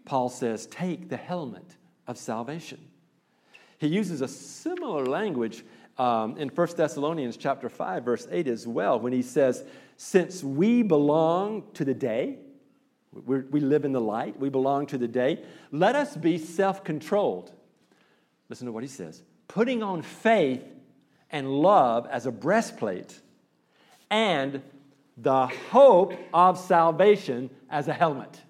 Paul 0.06 0.30
says, 0.30 0.68
Take 0.68 1.10
the 1.10 1.18
helmet 1.18 1.66
of 2.06 2.18
salvation. 2.18 2.80
He 3.78 3.88
uses 3.88 4.22
a 4.22 4.28
similar 4.28 5.06
language 5.06 5.64
um, 5.98 6.38
in 6.38 6.50
1 6.50 6.68
Thessalonians 6.76 7.38
chapter 7.38 7.70
5, 7.70 8.04
verse 8.04 8.28
8 8.30 8.48
as 8.48 8.68
well, 8.68 9.00
when 9.00 9.14
he 9.14 9.22
says, 9.22 9.64
Since 9.98 10.44
we 10.44 10.84
belong 10.84 11.64
to 11.74 11.84
the 11.84 11.94
day, 11.94 12.38
we 13.26 13.60
live 13.60 13.84
in 13.84 13.94
the 13.94 14.02
light, 14.02 14.40
we 14.40 14.50
belong 14.50 14.86
to 14.88 14.98
the 14.98 15.08
day, 15.08 15.44
let 15.72 15.96
us 15.96 16.16
be 16.16 16.38
self 16.38 16.84
controlled. 16.84 17.52
Listen 18.50 18.68
to 18.68 18.72
what 18.72 18.84
he 18.84 18.90
says 18.90 19.24
putting 19.48 19.82
on 19.82 20.02
faith 20.02 20.64
and 21.30 21.50
love 21.50 22.08
as 22.08 22.26
a 22.26 22.32
breastplate, 22.32 23.20
and 24.10 24.62
the 25.18 25.48
hope 25.48 26.14
of 26.34 26.58
salvation 26.60 27.50
as 27.70 27.88
a 27.88 27.94
helmet. 27.94 28.42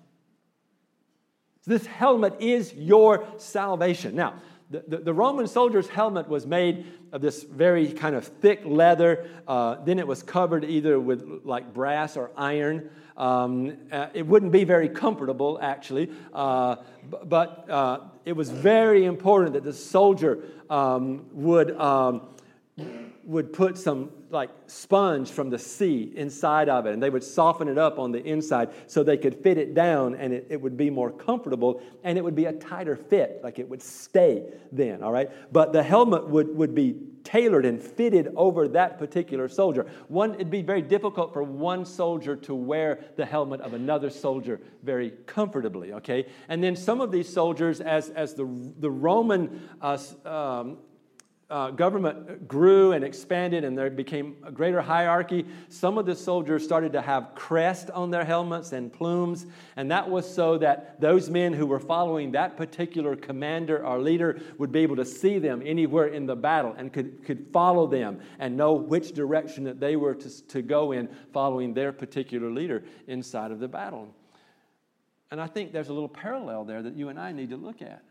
This 1.65 1.85
helmet 1.85 2.35
is 2.39 2.73
your 2.73 3.27
salvation. 3.37 4.15
Now, 4.15 4.35
the, 4.69 4.97
the, 4.97 5.13
Roman 5.13 5.47
soldier's 5.47 5.87
helmet 5.87 6.27
was 6.27 6.45
made 6.45 6.85
of 7.13 7.21
this 7.21 7.43
very 7.43 7.93
kind 7.93 8.15
of 8.15 8.25
thick 8.25 8.61
leather. 8.65 9.29
Uh, 9.47 9.75
then 9.85 9.97
it 9.97 10.05
was 10.05 10.21
covered 10.21 10.65
either 10.65 10.99
with 10.99 11.41
like 11.45 11.73
brass 11.73 12.17
or 12.17 12.31
iron. 12.35 12.89
Um, 13.15 13.77
uh, 13.91 14.07
it 14.13 14.27
wouldn't 14.27 14.51
be 14.51 14.65
very 14.65 14.89
comfortable, 14.89 15.57
actually, 15.61 16.11
uh, 16.33 16.75
but 17.23 17.69
uh, 17.69 17.99
it 18.25 18.33
was 18.33 18.49
very 18.49 19.05
important 19.05 19.53
that 19.53 19.63
the 19.63 19.73
soldier 19.73 20.43
um, 20.69 21.25
would, 21.31 21.75
um, 21.79 22.27
would 23.23 23.53
put 23.53 23.77
some 23.77 24.11
like 24.29 24.49
sponge 24.67 25.29
from 25.31 25.49
the 25.49 25.59
sea 25.59 26.11
inside 26.15 26.69
of 26.69 26.85
it, 26.85 26.93
and 26.93 27.01
they 27.01 27.09
would 27.09 27.23
soften 27.23 27.67
it 27.67 27.77
up 27.77 27.99
on 27.99 28.11
the 28.11 28.23
inside 28.23 28.69
so 28.87 29.03
they 29.03 29.17
could 29.17 29.35
fit 29.35 29.57
it 29.57 29.73
down 29.73 30.15
and 30.15 30.33
it, 30.33 30.47
it 30.49 30.61
would 30.61 30.75
be 30.75 30.89
more 30.89 31.11
comfortable 31.11 31.81
and 32.03 32.17
it 32.17 32.23
would 32.23 32.35
be 32.35 32.45
a 32.45 32.53
tighter 32.53 32.95
fit, 32.95 33.39
like 33.43 33.59
it 33.59 33.69
would 33.69 33.81
stay 33.81 34.43
then, 34.71 35.03
all 35.03 35.11
right? 35.11 35.29
But 35.51 35.73
the 35.73 35.83
helmet 35.83 36.27
would, 36.27 36.55
would 36.55 36.75
be 36.75 36.95
tailored 37.23 37.65
and 37.65 37.81
fitted 37.81 38.31
over 38.35 38.67
that 38.69 38.97
particular 38.97 39.49
soldier. 39.49 39.85
One, 40.07 40.35
it'd 40.35 40.49
be 40.49 40.61
very 40.61 40.81
difficult 40.81 41.33
for 41.33 41.43
one 41.43 41.85
soldier 41.85 42.35
to 42.37 42.55
wear 42.55 43.03
the 43.17 43.25
helmet 43.25 43.61
of 43.61 43.73
another 43.73 44.09
soldier 44.09 44.61
very 44.83 45.11
comfortably, 45.25 45.93
okay? 45.93 46.25
And 46.47 46.63
then 46.63 46.75
some 46.75 47.01
of 47.01 47.11
these 47.11 47.27
soldiers, 47.27 47.81
as, 47.81 48.09
as 48.11 48.33
the, 48.33 48.45
the 48.79 48.89
Roman 48.89 49.69
uh, 49.81 49.97
um, 50.25 50.77
uh, 51.49 51.71
government 51.71 52.45
grew 52.45 52.91
and 52.91 53.05
expanded 53.05 53.63
and 53.63 53.77
there 53.77 53.89
became 53.89 54.35
a 54.43 54.51
greater 54.51 54.81
hierarchy, 54.81 55.45
some 55.69 55.97
of 55.97 56.05
the 56.05 56.15
soldiers 56.15 56.61
started 56.61 56.91
to 56.91 57.01
have 57.01 57.35
crests 57.35 57.89
on 57.91 58.11
their 58.11 58.25
helmets 58.25 58.73
and 58.73 58.91
plumes. 58.91 59.45
And 59.77 59.89
that 59.89 60.09
was 60.09 60.29
so 60.31 60.57
that 60.57 60.99
those 60.99 61.29
men 61.29 61.53
who 61.53 61.65
were 61.65 61.79
following 61.79 62.33
that 62.33 62.57
particular 62.57 63.15
commander 63.15 63.85
or 63.85 63.99
leader 63.99 64.41
would 64.57 64.73
be 64.73 64.79
able 64.79 64.97
to 64.97 65.05
see 65.05 65.39
them 65.39 65.61
anywhere 65.65 66.07
in 66.07 66.25
the 66.25 66.35
battle 66.35 66.75
and 66.77 66.91
could, 66.91 67.23
could 67.23 67.47
follow 67.53 67.87
them 67.87 68.19
and 68.39 68.57
know 68.57 68.73
which 68.73 69.13
direction 69.13 69.63
that 69.63 69.79
they 69.79 69.95
were 69.95 70.15
to, 70.15 70.47
to 70.47 70.61
go 70.61 70.91
in 70.91 71.07
following 71.31 71.73
their 71.73 71.93
particular 71.93 72.51
leader 72.51 72.83
inside 73.07 73.51
of 73.51 73.59
the 73.59 73.69
battle. 73.69 74.13
And 75.31 75.39
I 75.39 75.47
think 75.47 75.71
there's 75.71 75.89
a 75.89 75.93
little 75.93 76.09
parallel 76.09 76.65
there 76.65 76.81
that 76.81 76.95
you 76.95 77.07
and 77.07 77.17
I 77.17 77.31
need 77.31 77.51
to 77.51 77.57
look 77.57 77.81
at. 77.81 78.03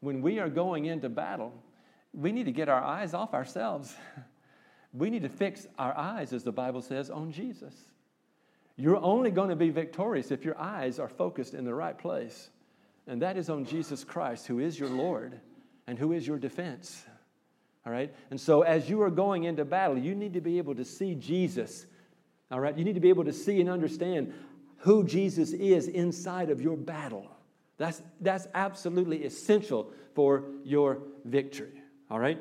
When 0.00 0.20
we 0.20 0.38
are 0.38 0.50
going 0.50 0.84
into 0.84 1.08
battle, 1.08 1.54
we 2.14 2.32
need 2.32 2.44
to 2.44 2.52
get 2.52 2.68
our 2.68 2.82
eyes 2.82 3.14
off 3.14 3.34
ourselves. 3.34 3.94
We 4.96 5.10
need 5.10 5.22
to 5.22 5.28
fix 5.28 5.66
our 5.76 5.92
eyes, 5.98 6.32
as 6.32 6.44
the 6.44 6.52
Bible 6.52 6.80
says, 6.80 7.10
on 7.10 7.32
Jesus. 7.32 7.74
You're 8.76 9.02
only 9.02 9.32
going 9.32 9.48
to 9.48 9.56
be 9.56 9.70
victorious 9.70 10.30
if 10.30 10.44
your 10.44 10.56
eyes 10.56 11.00
are 11.00 11.08
focused 11.08 11.52
in 11.52 11.64
the 11.64 11.74
right 11.74 11.98
place. 11.98 12.48
And 13.08 13.20
that 13.20 13.36
is 13.36 13.50
on 13.50 13.64
Jesus 13.64 14.04
Christ, 14.04 14.46
who 14.46 14.60
is 14.60 14.78
your 14.78 14.88
Lord 14.88 15.40
and 15.88 15.98
who 15.98 16.12
is 16.12 16.26
your 16.26 16.38
defense. 16.38 17.04
All 17.84 17.92
right? 17.92 18.14
And 18.30 18.40
so, 18.40 18.62
as 18.62 18.88
you 18.88 19.02
are 19.02 19.10
going 19.10 19.44
into 19.44 19.64
battle, 19.64 19.98
you 19.98 20.14
need 20.14 20.32
to 20.34 20.40
be 20.40 20.58
able 20.58 20.76
to 20.76 20.84
see 20.84 21.16
Jesus. 21.16 21.86
All 22.52 22.60
right? 22.60 22.78
You 22.78 22.84
need 22.84 22.94
to 22.94 23.00
be 23.00 23.10
able 23.10 23.24
to 23.24 23.32
see 23.32 23.60
and 23.60 23.68
understand 23.68 24.32
who 24.78 25.04
Jesus 25.04 25.52
is 25.52 25.88
inside 25.88 26.50
of 26.50 26.60
your 26.60 26.76
battle. 26.76 27.28
That's, 27.78 28.00
that's 28.20 28.46
absolutely 28.54 29.24
essential 29.24 29.92
for 30.14 30.44
your 30.62 30.98
victory. 31.24 31.82
All 32.10 32.18
right? 32.18 32.38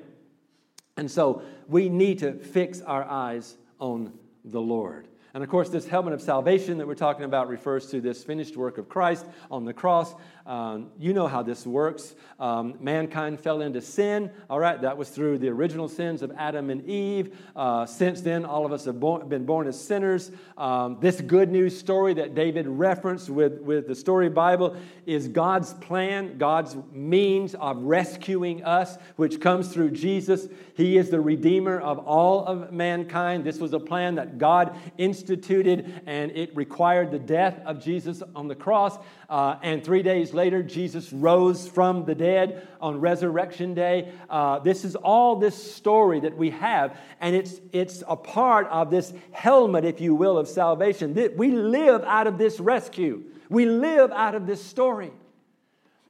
And 0.97 1.09
so 1.09 1.41
we 1.67 1.89
need 1.89 2.19
to 2.19 2.33
fix 2.33 2.81
our 2.81 3.03
eyes 3.03 3.55
on 3.79 4.13
the 4.45 4.61
Lord. 4.61 5.07
And 5.33 5.43
of 5.43 5.49
course, 5.49 5.69
this 5.69 5.87
helmet 5.87 6.13
of 6.13 6.21
salvation 6.21 6.77
that 6.77 6.87
we're 6.87 6.93
talking 6.93 7.25
about 7.25 7.47
refers 7.47 7.87
to 7.87 7.99
this 7.99 8.23
finished 8.23 8.55
work 8.55 8.77
of 8.77 8.87
Christ 8.87 9.25
on 9.49 9.65
the 9.65 9.73
cross. 9.73 10.13
Um, 10.45 10.91
you 10.99 11.13
know 11.13 11.27
how 11.27 11.41
this 11.41 11.65
works. 11.65 12.15
Um, 12.37 12.75
mankind 12.81 13.39
fell 13.39 13.61
into 13.61 13.79
sin. 13.81 14.29
All 14.49 14.59
right, 14.59 14.81
that 14.81 14.97
was 14.97 15.09
through 15.09 15.37
the 15.37 15.47
original 15.47 15.87
sins 15.87 16.21
of 16.21 16.31
Adam 16.37 16.69
and 16.69 16.85
Eve. 16.89 17.37
Uh, 17.55 17.85
since 17.85 18.19
then, 18.19 18.43
all 18.43 18.65
of 18.65 18.73
us 18.73 18.83
have 18.85 18.99
been 18.99 19.45
born 19.45 19.67
as 19.67 19.79
sinners. 19.79 20.31
Um, 20.57 20.97
this 20.99 21.21
good 21.21 21.49
news 21.49 21.77
story 21.77 22.13
that 22.15 22.35
David 22.35 22.67
referenced 22.67 23.29
with, 23.29 23.61
with 23.61 23.87
the 23.87 23.95
story 23.95 24.29
Bible 24.29 24.75
is 25.05 25.29
God's 25.29 25.73
plan, 25.75 26.37
God's 26.37 26.75
means 26.91 27.55
of 27.55 27.77
rescuing 27.83 28.63
us, 28.65 28.97
which 29.15 29.39
comes 29.39 29.69
through 29.69 29.91
Jesus. 29.91 30.47
He 30.75 30.97
is 30.97 31.09
the 31.09 31.21
Redeemer 31.21 31.79
of 31.79 31.99
all 31.99 32.45
of 32.45 32.73
mankind. 32.73 33.45
This 33.45 33.59
was 33.59 33.73
a 33.73 33.79
plan 33.79 34.15
that 34.15 34.37
God 34.37 34.75
instituted, 34.97 36.01
and 36.05 36.31
it 36.31 36.53
required 36.55 37.11
the 37.11 37.19
death 37.19 37.59
of 37.65 37.81
Jesus 37.81 38.21
on 38.35 38.47
the 38.47 38.55
cross. 38.55 38.97
Uh, 39.29 39.57
and 39.63 39.83
three 39.83 40.03
days 40.03 40.32
later, 40.33 40.63
Jesus 40.63 41.13
rose 41.13 41.67
from 41.67 42.05
the 42.05 42.15
dead 42.15 42.67
on 42.81 42.99
Resurrection 42.99 43.73
Day. 43.73 44.11
Uh, 44.29 44.59
this 44.59 44.85
is 44.85 44.95
all 44.95 45.35
this 45.35 45.73
story 45.75 46.19
that 46.21 46.37
we 46.37 46.49
have, 46.51 46.97
and 47.19 47.35
it's, 47.35 47.59
it's 47.71 48.03
a 48.07 48.15
part 48.15 48.67
of 48.67 48.89
this 48.89 49.13
helmet, 49.31 49.85
if 49.85 50.01
you 50.01 50.15
will, 50.15 50.37
of 50.37 50.47
salvation. 50.47 51.13
That 51.15 51.37
We 51.37 51.51
live 51.51 52.03
out 52.03 52.27
of 52.27 52.37
this 52.37 52.59
rescue, 52.59 53.23
we 53.49 53.65
live 53.65 54.11
out 54.11 54.35
of 54.35 54.47
this 54.47 54.63
story. 54.63 55.11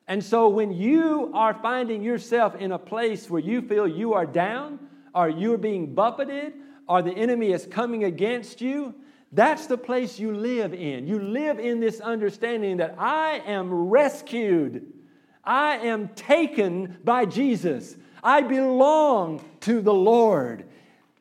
And 0.08 0.24
so 0.24 0.50
when 0.50 0.74
you 0.74 1.32
are 1.34 1.54
finding 1.54 2.04
yourself 2.04 2.56
in 2.56 2.72
a 2.72 2.80
place 2.80 3.30
where 3.30 3.42
you 3.42 3.62
feel 3.62 3.88
you 3.88 4.14
are 4.14 4.26
down, 4.26 4.80
or 5.16 5.30
you're 5.30 5.58
being 5.58 5.94
buffeted, 5.94 6.54
or 6.88 7.02
the 7.02 7.14
enemy 7.14 7.52
is 7.52 7.66
coming 7.66 8.04
against 8.04 8.60
you, 8.60 8.94
that's 9.34 9.66
the 9.66 9.78
place 9.78 10.20
you 10.20 10.32
live 10.36 10.74
in. 10.74 11.08
You 11.08 11.20
live 11.20 11.60
in 11.60 11.80
this 11.80 12.00
understanding 12.00 12.78
that 12.78 12.96
I 13.00 13.42
am 13.46 13.74
rescued. 13.74 14.94
I 15.44 15.78
am 15.78 16.10
taken 16.10 16.98
by 17.04 17.26
Jesus. 17.26 17.98
I 18.24 18.42
belong 18.42 19.44
to 19.62 19.82
the 19.82 19.94
Lord. 19.94 20.66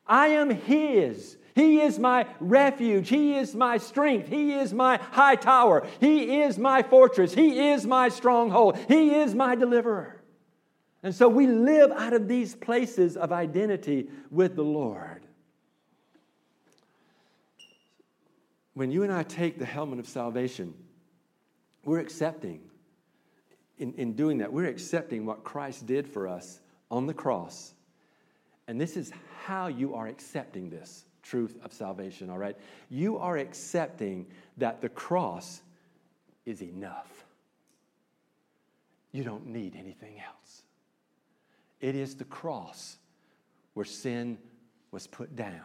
I 0.07 0.29
am 0.29 0.51
His. 0.51 1.38
He 1.55 1.81
is 1.81 1.98
my 1.98 2.27
refuge. 2.38 3.09
He 3.09 3.35
is 3.35 3.55
my 3.55 3.79
strength. 3.79 4.29
He 4.29 4.53
is 4.53 4.75
my 4.75 4.98
high 4.98 5.37
tower. 5.37 5.87
He 5.98 6.42
is 6.42 6.59
my 6.59 6.83
fortress. 6.83 7.33
He 7.33 7.70
is 7.70 7.87
my 7.87 8.11
stronghold. 8.11 8.79
He 8.88 9.14
is 9.14 9.35
my 9.35 9.55
deliverer. 9.55 10.22
And 11.03 11.14
so 11.14 11.29
we 11.29 11.46
live 11.46 11.90
out 11.90 12.12
of 12.12 12.29
these 12.29 12.55
places 12.55 13.16
of 13.16 13.33
identity 13.33 14.09
with 14.31 14.55
the 14.55 14.64
Lord. 14.64 15.27
When 18.75 18.91
you 18.91 19.03
and 19.03 19.13
I 19.13 19.23
take 19.23 19.59
the 19.59 19.67
helmet 19.67 19.99
of 19.99 20.09
salvation, 20.09 20.75
we're 21.85 22.01
accepting, 22.01 22.61
in, 23.79 23.93
in 23.95 24.15
doing 24.15 24.39
that, 24.39 24.53
we're 24.53 24.69
accepting 24.69 25.27
what 25.27 25.45
Christ 25.45 25.87
did 25.87 26.07
for 26.07 26.27
us 26.27 26.61
on 26.91 27.07
the 27.07 27.15
cross. 27.15 27.75
And 28.69 28.81
this 28.81 28.97
is 28.97 29.13
how 29.45 29.67
you 29.67 29.95
are 29.95 30.07
accepting 30.07 30.71
this 30.71 31.05
truth 31.23 31.59
of 31.65 31.73
salvation, 31.73 32.31
all 32.31 32.39
right? 32.39 32.57
You 32.89 33.19
are 33.19 33.37
accepting 33.37 34.27
that 34.57 34.81
the 34.81 34.89
cross 34.89 35.61
is 36.47 36.63
enough. 36.63 37.25
You 39.13 39.25
don't 39.25 39.47
need 39.47 39.77
anything 39.77 40.19
else. 40.19 40.63
It 41.81 41.95
is 41.95 42.15
the 42.15 42.25
cross 42.25 42.97
where 43.75 43.85
sin 43.85 44.39
was 44.91 45.07
put 45.07 45.37
down. 45.37 45.61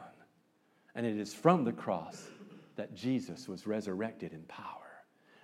And 0.95 1.05
it 1.05 1.17
is 1.17 1.33
from 1.33 1.63
the 1.63 1.71
cross 1.71 2.27
that 2.77 2.95
Jesus 2.95 3.47
was 3.47 3.67
resurrected 3.67 4.33
in 4.33 4.41
power. 4.43 4.87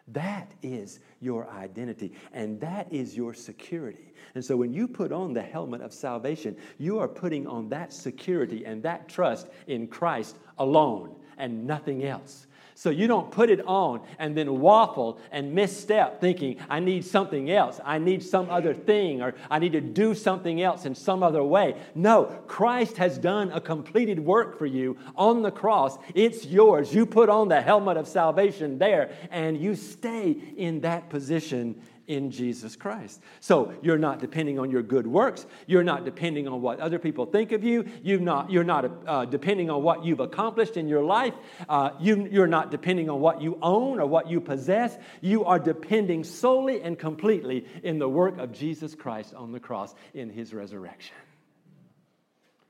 That 0.10 0.52
is 0.62 1.00
your 1.22 1.50
identity, 1.50 2.14
and 2.34 2.60
that 2.60 2.92
is 2.92 3.16
your 3.16 3.34
security. 3.34 4.14
And 4.36 4.44
so, 4.44 4.58
when 4.58 4.74
you 4.74 4.88
put 4.88 5.14
on 5.14 5.32
the 5.32 5.42
helmet 5.42 5.82
of 5.82 5.94
salvation, 5.94 6.58
you 6.78 7.00
are 7.00 7.08
putting 7.08 7.48
on 7.48 7.70
that 7.70 7.94
security 7.94 8.66
and 8.66 8.84
that 8.84 9.08
trust 9.08 9.48
in 9.68 9.88
Christ 9.88 10.40
alone 10.58 11.16
and 11.38 11.66
nothing 11.66 12.04
else. 12.04 12.48
So 12.84 12.90
you 12.90 13.08
don't 13.08 13.32
put 13.32 13.50
it 13.50 13.66
on 13.66 14.02
and 14.20 14.36
then 14.36 14.60
waffle 14.60 15.18
and 15.32 15.56
misstep 15.56 16.20
thinking, 16.20 16.58
I 16.70 16.82
need 16.82 17.06
something 17.06 17.50
else. 17.50 17.80
I 17.82 17.98
need 17.98 18.22
some 18.22 18.50
other 18.50 18.74
thing, 18.74 19.22
or 19.22 19.36
I 19.50 19.60
need 19.60 19.72
to 19.72 19.80
do 19.80 20.14
something 20.14 20.62
else 20.62 20.84
in 20.84 20.94
some 20.94 21.24
other 21.24 21.42
way. 21.46 21.78
No, 21.96 22.26
Christ 22.46 22.98
has 22.98 23.18
done 23.18 23.54
a 23.54 23.62
completed 23.62 24.20
work 24.20 24.58
for 24.58 24.66
you 24.66 24.98
on 25.16 25.44
the 25.44 25.50
cross. 25.50 25.98
It's 26.14 26.46
yours. 26.46 26.94
You 26.94 27.06
put 27.06 27.30
on 27.30 27.48
the 27.48 27.62
helmet 27.62 27.96
of 27.96 28.06
salvation 28.06 28.78
there, 28.80 29.12
and 29.32 29.58
you 29.58 29.76
stay 29.76 30.36
in 30.58 30.82
that 30.82 31.10
position 31.10 31.82
in 32.08 32.32
Jesus 32.32 32.76
Christ. 32.76 33.22
So 33.40 33.74
you're 33.82 33.98
not 33.98 34.20
depending 34.20 34.60
on 34.60 34.72
your 34.72 34.84
good 34.84 35.08
works. 35.08 35.46
You're 35.68 35.84
not 35.84 36.06
depending 36.06 36.48
on 36.48 36.62
what 36.62 36.80
other 36.80 37.00
people 37.00 37.26
think 37.26 37.52
of 37.52 37.64
you. 37.64 37.86
you 38.02 38.20
not, 38.20 38.52
you're 38.52 38.64
not 38.64 38.92
uh, 39.08 39.26
depending 39.26 39.70
on 39.70 39.84
what 39.84 40.04
you've 40.04 40.20
accomplished 40.20 40.78
in 40.78 40.88
your 40.88 41.04
life. 41.04 41.34
Uh, 41.68 41.92
you, 42.00 42.28
you're 42.30 42.48
not 42.48 42.72
depending 42.72 43.10
on 43.10 43.20
what 43.20 43.42
you 43.42 43.58
own 43.62 44.00
or 44.00 44.06
what 44.06 44.30
you 44.30 44.42
possess. 44.42 44.98
You 45.22 45.46
are 45.46 45.60
depending 45.60 46.24
solely 46.24 46.82
and 46.82 46.98
completely 46.98 47.66
in 47.84 48.00
the 48.00 48.10
work 48.10 48.38
of 48.38 48.52
Jesus 48.52 48.96
Christ 48.96 49.34
on 49.34 49.52
the 49.52 49.60
cross 49.60 49.94
in 50.14 50.30
his 50.30 50.54
resurrection. 50.54 51.16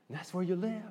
And 0.08 0.18
that's 0.18 0.32
where 0.32 0.44
you 0.44 0.56
live. 0.56 0.82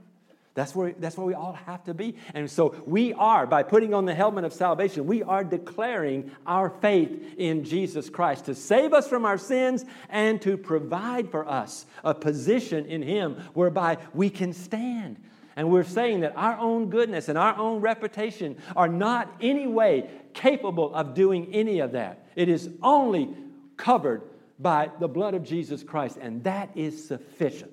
That's 0.55 0.75
where, 0.75 0.93
that's 0.99 1.17
where 1.17 1.25
we 1.25 1.33
all 1.33 1.53
have 1.53 1.83
to 1.85 1.95
be. 1.95 2.15
And 2.35 2.49
so 2.49 2.75
we 2.85 3.11
are, 3.13 3.47
by 3.47 3.63
putting 3.63 3.93
on 3.93 4.05
the 4.05 4.13
helmet 4.13 4.43
of 4.43 4.53
salvation, 4.53 5.07
we 5.07 5.23
are 5.23 5.43
declaring 5.43 6.29
our 6.45 6.69
faith 6.69 7.35
in 7.37 7.63
Jesus 7.63 8.09
Christ 8.09 8.45
to 8.45 8.55
save 8.55 8.93
us 8.93 9.07
from 9.07 9.25
our 9.25 9.39
sins 9.39 9.83
and 10.09 10.39
to 10.43 10.55
provide 10.55 11.31
for 11.31 11.47
us 11.49 11.87
a 12.03 12.13
position 12.13 12.85
in 12.85 13.01
Him 13.01 13.37
whereby 13.53 13.97
we 14.13 14.29
can 14.29 14.53
stand. 14.53 15.17
And 15.55 15.71
we're 15.71 15.83
saying 15.83 16.21
that 16.21 16.35
our 16.35 16.57
own 16.57 16.89
goodness 16.89 17.29
and 17.29 17.37
our 17.37 17.57
own 17.57 17.81
reputation 17.81 18.57
are 18.75 18.87
not 18.87 19.33
any 19.41 19.65
way 19.65 20.09
capable 20.33 20.93
of 20.93 21.15
doing 21.15 21.53
any 21.53 21.79
of 21.79 21.93
that. 21.93 22.27
It 22.35 22.47
is 22.47 22.69
only 22.81 23.29
covered 23.75 24.21
by 24.59 24.91
the 24.99 25.07
blood 25.07 25.33
of 25.33 25.43
Jesus 25.43 25.83
Christ, 25.83 26.17
and 26.21 26.43
that 26.43 26.69
is 26.75 27.07
sufficient. 27.07 27.72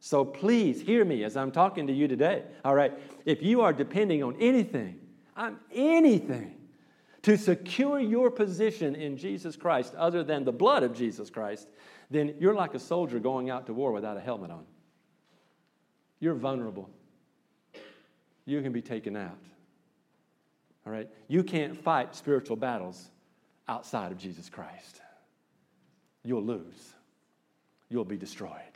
So 0.00 0.24
please 0.24 0.80
hear 0.80 1.04
me 1.04 1.24
as 1.24 1.36
I'm 1.36 1.50
talking 1.50 1.86
to 1.88 1.92
you 1.92 2.08
today. 2.08 2.44
All 2.64 2.74
right, 2.74 2.92
if 3.24 3.42
you 3.42 3.62
are 3.62 3.72
depending 3.72 4.22
on 4.22 4.36
anything, 4.40 5.00
on 5.36 5.58
anything, 5.72 6.54
to 7.22 7.36
secure 7.36 7.98
your 7.98 8.30
position 8.30 8.94
in 8.94 9.16
Jesus 9.16 9.56
Christ 9.56 9.94
other 9.96 10.22
than 10.22 10.44
the 10.44 10.52
blood 10.52 10.82
of 10.82 10.94
Jesus 10.94 11.30
Christ, 11.30 11.68
then 12.10 12.34
you're 12.38 12.54
like 12.54 12.74
a 12.74 12.78
soldier 12.78 13.18
going 13.18 13.50
out 13.50 13.66
to 13.66 13.74
war 13.74 13.92
without 13.92 14.16
a 14.16 14.20
helmet 14.20 14.50
on. 14.50 14.64
You're 16.20 16.34
vulnerable. 16.34 16.88
You 18.44 18.62
can 18.62 18.72
be 18.72 18.82
taken 18.82 19.16
out. 19.16 19.38
All 20.86 20.92
right? 20.92 21.08
You 21.26 21.42
can't 21.42 21.76
fight 21.76 22.14
spiritual 22.14 22.56
battles 22.56 23.10
outside 23.68 24.12
of 24.12 24.18
Jesus 24.18 24.48
Christ. 24.48 25.00
You'll 26.24 26.44
lose, 26.44 26.94
you'll 27.88 28.04
be 28.04 28.16
destroyed. 28.16 28.67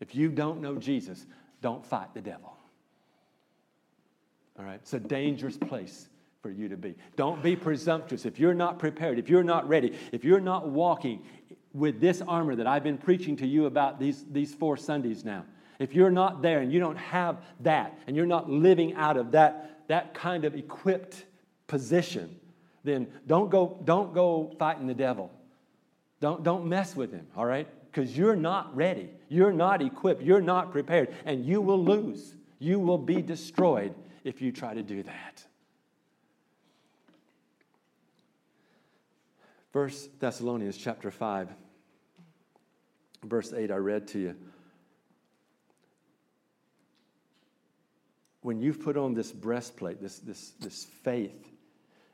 If 0.00 0.14
you 0.14 0.30
don't 0.30 0.60
know 0.60 0.76
Jesus, 0.76 1.26
don't 1.60 1.84
fight 1.84 2.14
the 2.14 2.20
devil. 2.20 2.56
All 4.58 4.64
right? 4.64 4.80
It's 4.82 4.94
a 4.94 5.00
dangerous 5.00 5.56
place 5.56 6.08
for 6.42 6.50
you 6.50 6.68
to 6.68 6.76
be. 6.76 6.94
Don't 7.16 7.42
be 7.42 7.54
presumptuous. 7.54 8.24
If 8.24 8.38
you're 8.38 8.54
not 8.54 8.78
prepared, 8.78 9.18
if 9.18 9.28
you're 9.28 9.44
not 9.44 9.68
ready, 9.68 9.92
if 10.12 10.24
you're 10.24 10.40
not 10.40 10.68
walking 10.68 11.22
with 11.72 12.00
this 12.00 12.22
armor 12.22 12.56
that 12.56 12.66
I've 12.66 12.82
been 12.82 12.98
preaching 12.98 13.36
to 13.36 13.46
you 13.46 13.66
about 13.66 14.00
these, 14.00 14.24
these 14.30 14.54
four 14.54 14.76
Sundays 14.76 15.24
now, 15.24 15.44
if 15.78 15.94
you're 15.94 16.10
not 16.10 16.42
there 16.42 16.60
and 16.60 16.72
you 16.72 16.80
don't 16.80 16.96
have 16.96 17.38
that 17.60 17.98
and 18.06 18.16
you're 18.16 18.26
not 18.26 18.50
living 18.50 18.94
out 18.94 19.16
of 19.16 19.32
that, 19.32 19.82
that 19.88 20.14
kind 20.14 20.44
of 20.44 20.54
equipped 20.54 21.24
position, 21.66 22.38
then 22.84 23.06
don't 23.26 23.50
go, 23.50 23.78
don't 23.84 24.14
go 24.14 24.54
fighting 24.58 24.86
the 24.86 24.94
devil. 24.94 25.30
Don't, 26.20 26.42
don't 26.42 26.66
mess 26.66 26.94
with 26.94 27.12
him, 27.12 27.26
all 27.36 27.46
right? 27.46 27.68
Because 27.90 28.16
you're 28.16 28.36
not 28.36 28.74
ready. 28.76 29.10
You're 29.28 29.52
not 29.52 29.82
equipped. 29.82 30.22
You're 30.22 30.40
not 30.40 30.70
prepared. 30.70 31.12
And 31.24 31.44
you 31.44 31.60
will 31.60 31.82
lose. 31.82 32.34
You 32.58 32.78
will 32.78 32.98
be 32.98 33.20
destroyed 33.20 33.94
if 34.22 34.40
you 34.40 34.52
try 34.52 34.74
to 34.74 34.82
do 34.82 35.02
that. 35.02 35.44
First 39.72 40.18
Thessalonians 40.18 40.76
chapter 40.76 41.10
5, 41.10 41.48
verse 43.24 43.52
8, 43.52 43.70
I 43.70 43.76
read 43.76 44.08
to 44.08 44.18
you. 44.18 44.36
When 48.42 48.60
you've 48.60 48.82
put 48.82 48.96
on 48.96 49.14
this 49.14 49.30
breastplate, 49.30 50.00
this, 50.00 50.18
this, 50.18 50.52
this 50.60 50.84
faith, 51.02 51.46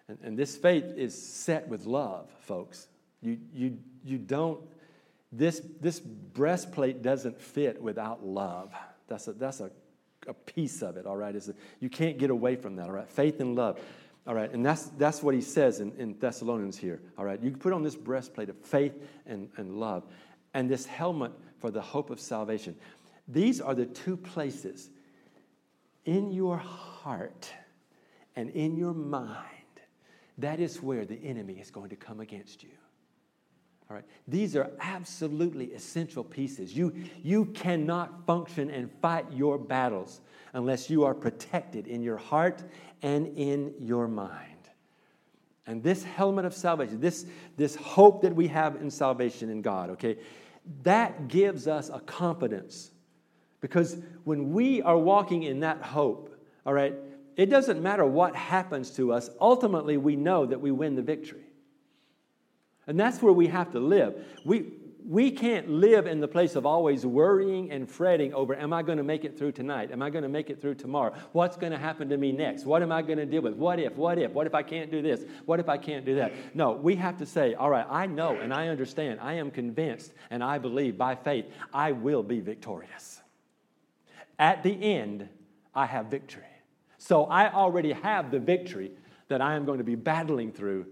and, 0.09 0.19
and 0.23 0.39
this 0.39 0.57
faith 0.57 0.85
is 0.97 1.21
set 1.21 1.69
with 1.69 1.87
love, 1.87 2.31
folks. 2.41 2.89
You, 3.23 3.39
you, 3.55 3.79
you 4.05 4.19
don't, 4.19 4.61
this, 5.37 5.61
this 5.81 6.01
breastplate 6.01 7.03
doesn't 7.03 7.41
fit 7.41 7.81
without 7.81 8.25
love. 8.25 8.73
That's 9.09 9.29
a, 9.29 9.33
that's 9.33 9.61
a, 9.61 9.71
a 10.27 10.35
piece 10.35 10.83
of 10.83 10.97
it, 10.97 11.07
all 11.07 11.17
right? 11.17 11.35
A, 11.35 11.55
you 11.81 11.89
can't 11.89 12.19
get 12.19 12.31
away 12.31 12.57
from 12.57 12.77
that, 12.77 12.87
all 12.87 12.93
right? 12.93 13.09
Faith 13.09 13.41
and 13.41 13.55
love. 13.55 13.79
All 14.27 14.35
right, 14.35 14.53
and 14.53 14.67
that's, 14.67 14.87
that's 14.99 15.23
what 15.23 15.37
he 15.37 15.41
says 15.41 15.79
in, 15.79 15.93
in 15.99 16.19
Thessalonians 16.19 16.77
here. 16.77 17.01
All 17.17 17.25
right, 17.25 17.41
you 17.41 17.53
put 17.53 17.73
on 17.73 17.85
this 17.85 17.95
breastplate 17.95 18.49
of 18.49 18.57
faith 18.59 18.95
and, 19.25 19.49
and 19.57 19.79
love, 19.79 20.05
and 20.53 20.69
this 20.69 20.85
helmet 20.85 21.31
for 21.61 21.71
the 21.71 21.81
hope 21.81 22.11
of 22.11 22.19
salvation. 22.19 22.75
These 23.29 23.61
are 23.61 23.75
the 23.75 23.87
two 23.87 24.17
places 24.17 24.91
in 26.07 26.33
your 26.33 26.57
heart 26.57 27.49
and 28.35 28.51
in 28.51 28.77
your 28.77 28.95
mind. 28.95 29.37
That 30.39 30.59
is 30.59 30.83
where 30.83 31.05
the 31.05 31.23
enemy 31.23 31.55
is 31.55 31.71
going 31.71 31.91
to 31.91 31.97
come 31.97 32.19
against 32.21 32.65
you. 32.65 32.71
All 33.89 33.95
right. 33.95 34.05
These 34.27 34.57
are 34.57 34.71
absolutely 34.81 35.67
essential 35.67 36.25
pieces. 36.25 36.77
You, 36.77 36.93
you 37.23 37.47
cannot 37.47 38.27
function 38.27 38.69
and 38.69 38.91
fight 39.01 39.27
your 39.33 39.59
battles 39.59 40.21
unless 40.55 40.91
you 40.91 41.05
are 41.05 41.15
protected 41.15 41.87
in 41.87 42.03
your 42.03 42.17
heart 42.17 42.65
and 43.03 43.39
in 43.39 43.75
your 43.81 44.09
mind. 44.09 44.57
And 45.67 45.83
this 45.83 46.03
helmet 46.03 46.45
of 46.45 46.55
salvation, 46.55 47.01
this, 47.01 47.27
this 47.57 47.77
hope 47.77 48.23
that 48.23 48.35
we 48.35 48.49
have 48.49 48.77
in 48.77 48.91
salvation 48.91 49.51
in 49.51 49.63
God, 49.63 49.91
okay, 49.91 50.17
that 50.83 51.29
gives 51.29 51.69
us 51.69 51.89
a 51.93 52.01
confidence. 52.01 52.91
Because 53.61 53.99
when 54.25 54.53
we 54.53 54.83
are 54.83 54.99
walking 54.99 55.45
in 55.45 55.61
that 55.61 55.83
hope, 55.83 56.37
all 56.65 56.73
right, 56.73 56.95
it 57.37 57.47
doesn't 57.47 57.83
matter 57.83 58.05
what 58.05 58.35
happens 58.35 58.91
to 58.93 59.13
us, 59.13 59.31
ultimately 59.41 59.97
we 59.97 60.17
know 60.17 60.47
that 60.47 60.61
we 60.61 60.71
win 60.71 60.97
the 60.97 61.03
victory. 61.03 61.46
And 62.87 62.99
that's 62.99 63.21
where 63.21 63.33
we 63.33 63.49
have 63.49 63.73
to 63.73 63.81
live. 63.81 64.25
We, 64.45 64.67
we 65.05 65.31
can't 65.31 65.69
live 65.69 66.07
in 66.07 66.21
the 66.21 66.29
place 66.29 66.57
of 66.57 66.67
always 66.67 67.07
worrying 67.07 67.71
and 67.71 67.89
fretting 67.89 68.35
over 68.35 68.57
am 68.57 68.73
I 68.73 68.83
going 68.83 68.99
to 68.99 69.05
make 69.05 69.25
it 69.25 69.39
through 69.39 69.53
tonight? 69.53 69.91
Am 69.93 70.03
I 70.03 70.11
going 70.11 70.23
to 70.23 70.29
make 70.29 70.51
it 70.51 70.61
through 70.61 70.75
tomorrow? 70.75 71.15
What's 71.33 71.57
going 71.57 71.73
to 71.73 71.79
happen 71.79 72.09
to 72.09 72.17
me 72.17 72.33
next? 72.33 72.65
What 72.65 72.83
am 72.83 72.91
I 72.91 73.03
going 73.03 73.19
to 73.19 73.27
deal 73.27 73.43
with? 73.43 73.55
What 73.55 73.79
if? 73.79 73.95
What 73.97 74.19
if? 74.19 74.33
What 74.33 74.47
if 74.47 74.55
I 74.55 74.63
can't 74.63 74.91
do 74.91 75.03
this? 75.03 75.25
What 75.45 75.61
if 75.61 75.69
I 75.69 75.79
can't 75.79 76.05
do 76.05 76.17
that? 76.17 76.33
No, 76.55 76.73
we 76.73 76.97
have 76.97 77.19
to 77.19 77.27
say, 77.27 77.55
all 77.55 77.71
right, 77.71 77.87
I 77.89 78.07
know 78.07 78.37
and 78.37 78.53
I 78.53 78.69
understand. 78.69 79.21
I 79.21 79.35
am 79.35 79.51
convinced 79.51 80.13
and 80.31 80.43
I 80.43 80.59
believe 80.59 80.99
by 80.99 81.15
faith 81.15 81.47
I 81.73 81.93
will 81.93 82.23
be 82.23 82.41
victorious. 82.41 83.21
At 84.39 84.63
the 84.63 84.83
end, 84.83 85.29
I 85.75 85.87
have 85.87 86.07
victory. 86.07 86.43
So 86.99 87.25
I 87.25 87.53
already 87.53 87.93
have 87.93 88.31
the 88.31 88.41
victory 88.41 88.93
that 89.29 89.41
I 89.41 89.55
am 89.55 89.65
going 89.65 89.79
to 89.79 89.85
be 89.85 89.95
battling 89.95 90.53
through 90.53 90.87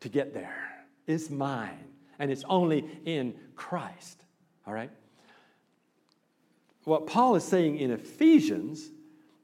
to 0.00 0.08
get 0.08 0.32
there 0.32 0.77
is 1.08 1.30
mine, 1.30 1.84
and 2.20 2.30
it's 2.30 2.44
only 2.48 2.84
in 3.04 3.34
Christ. 3.56 4.22
All 4.66 4.72
right? 4.72 4.90
What 6.84 7.06
Paul 7.06 7.34
is 7.34 7.44
saying 7.44 7.78
in 7.78 7.90
Ephesians 7.90 8.88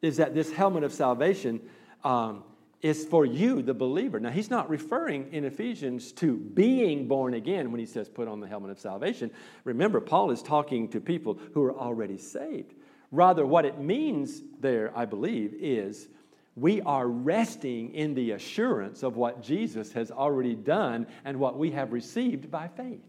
is 0.00 0.18
that 0.18 0.35
this 0.35 0.53
helmet 0.53 0.85
of 0.85 0.92
salvation 0.92 1.61
um, 2.05 2.44
is 2.83 3.05
for 3.07 3.24
you, 3.24 3.62
the 3.62 3.74
believer. 3.74 4.20
Now, 4.20 4.31
he's 4.31 4.50
not 4.50 4.68
referring 4.68 5.33
in 5.33 5.44
Ephesians 5.44 6.12
to 6.12 6.37
being 6.37 7.09
born 7.09 7.35
again 7.35 7.70
when 7.70 7.81
he 7.81 7.87
says 7.87 8.09
put 8.09 8.29
on 8.29 8.40
the 8.40 8.46
helmet 8.46 8.70
of 8.70 8.79
salvation. 8.79 9.31
Remember, 9.64 10.00
Paul 10.00 10.31
is 10.31 10.42
talking 10.42 10.88
to 10.88 11.00
people 11.00 11.38
who 11.55 11.62
are 11.64 11.74
already 11.74 12.18
saved. 12.18 12.74
Rather, 13.11 13.46
what 13.46 13.64
it 13.64 13.79
means 13.81 14.42
there, 14.61 14.92
I 14.94 15.07
believe, 15.07 15.55
is 15.59 16.09
we 16.57 16.81
are 16.83 17.07
resting 17.07 17.95
in 17.95 18.14
the 18.14 18.33
assurance 18.33 19.03
of 19.03 19.17
what 19.17 19.43
Jesus 19.43 19.93
has 19.93 20.11
already 20.11 20.55
done 20.55 21.07
and 21.25 21.38
what 21.40 21.59
we 21.59 21.73
have 21.73 21.93
received 21.93 22.51
by 22.51 22.69
faith. 22.69 23.03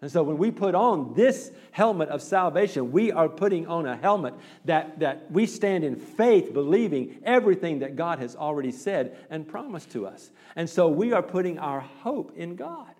And 0.00 0.10
so 0.10 0.22
when 0.22 0.38
we 0.38 0.52
put 0.52 0.76
on 0.76 1.14
this 1.14 1.50
helmet 1.72 2.08
of 2.08 2.22
salvation, 2.22 2.92
we 2.92 3.10
are 3.10 3.28
putting 3.28 3.66
on 3.66 3.84
a 3.84 3.96
helmet 3.96 4.34
that, 4.64 5.00
that 5.00 5.30
we 5.30 5.44
stand 5.46 5.82
in 5.82 5.96
faith, 5.96 6.52
believing 6.52 7.18
everything 7.24 7.80
that 7.80 7.96
God 7.96 8.20
has 8.20 8.36
already 8.36 8.70
said 8.70 9.16
and 9.28 9.46
promised 9.46 9.90
to 9.92 10.06
us. 10.06 10.30
And 10.54 10.70
so 10.70 10.88
we 10.88 11.12
are 11.12 11.22
putting 11.22 11.58
our 11.58 11.80
hope 11.80 12.32
in 12.36 12.54
God. 12.54 12.94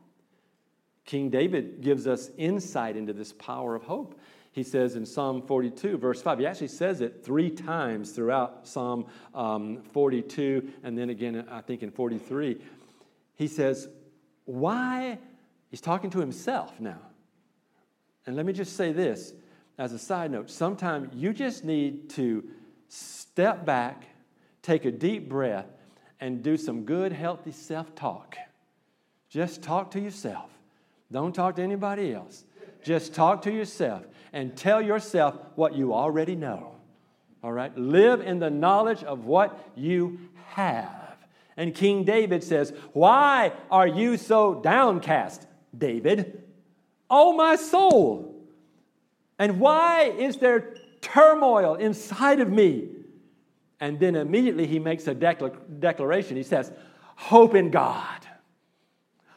King 1.05 1.31
David 1.31 1.81
gives 1.81 2.07
us 2.07 2.31
insight 2.37 2.97
into 2.97 3.13
this 3.13 3.33
power 3.33 3.77
of 3.77 3.85
hope 3.85 4.19
he 4.53 4.63
says 4.63 4.97
in 4.97 5.07
Psalm 5.07 5.43
42, 5.43 5.99
verse 5.99 6.21
5. 6.23 6.39
He 6.39 6.47
actually 6.47 6.69
says 6.69 7.01
it 7.01 7.25
three 7.25 7.51
times 7.51 8.13
throughout 8.13 8.67
Psalm 8.67 9.07
um, 9.35 9.83
42, 9.93 10.69
and 10.83 10.97
then 10.97 11.11
again, 11.11 11.47
I 11.51 11.61
think 11.61 11.83
in 11.83 11.91
43. 11.91 12.59
He 13.37 13.47
says, 13.47 13.89
Why? 14.45 15.19
He's 15.71 15.81
talking 15.81 16.11
to 16.11 16.19
himself 16.19 16.81
now. 16.81 17.01
And 18.27 18.37
let 18.37 18.47
me 18.47 18.53
just 18.53 18.77
say 18.77 18.93
this 18.93 19.33
as 19.79 19.93
a 19.93 19.99
side 19.99 20.31
note 20.31 20.51
sometimes 20.51 21.15
you 21.15 21.33
just 21.33 21.65
need 21.65 22.11
to 22.11 22.45
step 22.89 23.65
back, 23.65 24.07
take 24.63 24.85
a 24.85 24.91
deep 24.91 25.29
breath, 25.29 25.67
and 26.21 26.43
do 26.43 26.57
some 26.57 26.85
good, 26.85 27.13
healthy 27.13 27.53
self 27.53 27.95
talk. 27.95 28.37
Just 29.29 29.63
talk 29.63 29.91
to 29.93 30.01
yourself. 30.01 30.51
Don't 31.13 31.35
talk 31.35 31.57
to 31.57 31.63
anybody 31.63 32.13
else. 32.13 32.45
Just 32.83 33.15
talk 33.15 33.43
to 33.43 33.53
yourself 33.53 34.05
and 34.33 34.57
tell 34.57 34.81
yourself 34.81 35.37
what 35.55 35.75
you 35.75 35.95
already 35.95 36.35
know. 36.35 36.75
All 37.43 37.53
right? 37.53 37.77
Live 37.77 38.21
in 38.21 38.39
the 38.39 38.51
knowledge 38.51 39.05
of 39.05 39.25
what 39.25 39.71
you 39.77 40.19
have. 40.47 41.17
And 41.57 41.75
King 41.75 42.05
David 42.05 42.45
says, 42.45 42.73
Why 42.93 43.53
are 43.71 43.87
you 43.87 44.17
so 44.17 44.55
downcast, 44.55 45.47
David? 45.77 46.43
Oh, 47.11 47.33
my 47.33 47.57
soul. 47.57 48.35
And 49.39 49.61
why 49.61 50.05
is 50.05 50.37
there 50.37 50.75
turmoil 51.01 51.75
inside 51.75 52.41
of 52.41 52.51
me. 52.51 52.89
And 53.81 54.01
then 54.01 54.17
immediately 54.17 54.67
he 54.67 54.79
makes 54.79 55.07
a 55.07 55.15
declaration. 55.15 56.37
He 56.37 56.43
says, 56.43 56.73
Hope 57.17 57.55
in 57.55 57.71
God. 57.71 58.27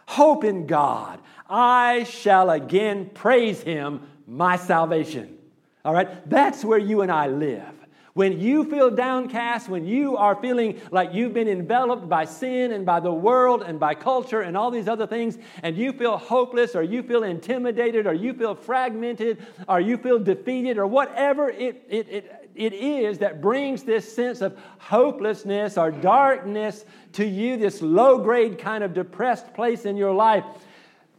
Hope 0.07 0.43
in 0.43 0.67
God. 0.67 1.19
I 1.49 2.03
shall 2.03 2.49
again 2.49 3.11
praise 3.13 3.61
him, 3.61 4.07
my 4.27 4.55
salvation. 4.55 5.37
All 5.83 5.93
right? 5.93 6.29
That's 6.29 6.63
where 6.63 6.79
you 6.79 7.01
and 7.01 7.11
I 7.11 7.27
live. 7.27 7.73
When 8.13 8.41
you 8.41 8.65
feel 8.65 8.91
downcast, 8.91 9.69
when 9.69 9.85
you 9.85 10.17
are 10.17 10.35
feeling 10.35 10.81
like 10.91 11.13
you've 11.13 11.33
been 11.33 11.47
enveloped 11.47 12.09
by 12.09 12.25
sin 12.25 12.73
and 12.73 12.85
by 12.85 12.99
the 12.99 13.13
world 13.13 13.63
and 13.65 13.79
by 13.79 13.95
culture 13.95 14.41
and 14.41 14.57
all 14.57 14.69
these 14.69 14.89
other 14.89 15.07
things, 15.07 15.37
and 15.63 15.77
you 15.77 15.93
feel 15.93 16.17
hopeless 16.17 16.75
or 16.75 16.83
you 16.83 17.03
feel 17.03 17.23
intimidated 17.23 18.05
or 18.05 18.13
you 18.13 18.33
feel 18.33 18.53
fragmented 18.53 19.37
or 19.69 19.79
you 19.79 19.95
feel 19.95 20.19
defeated 20.19 20.77
or 20.77 20.87
whatever 20.87 21.49
it, 21.49 21.85
it, 21.87 22.09
it, 22.09 22.49
it 22.53 22.73
is 22.73 23.19
that 23.19 23.39
brings 23.39 23.83
this 23.83 24.13
sense 24.13 24.41
of 24.41 24.57
hopelessness 24.77 25.77
or 25.77 25.89
darkness 25.89 26.83
to 27.13 27.25
you, 27.25 27.55
this 27.55 27.81
low 27.81 28.17
grade 28.17 28.59
kind 28.59 28.83
of 28.83 28.93
depressed 28.93 29.53
place 29.53 29.85
in 29.85 29.95
your 29.95 30.11
life, 30.11 30.43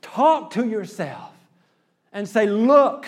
talk 0.02 0.50
to 0.50 0.68
yourself 0.68 1.31
and 2.12 2.28
say, 2.28 2.46
Look, 2.46 3.06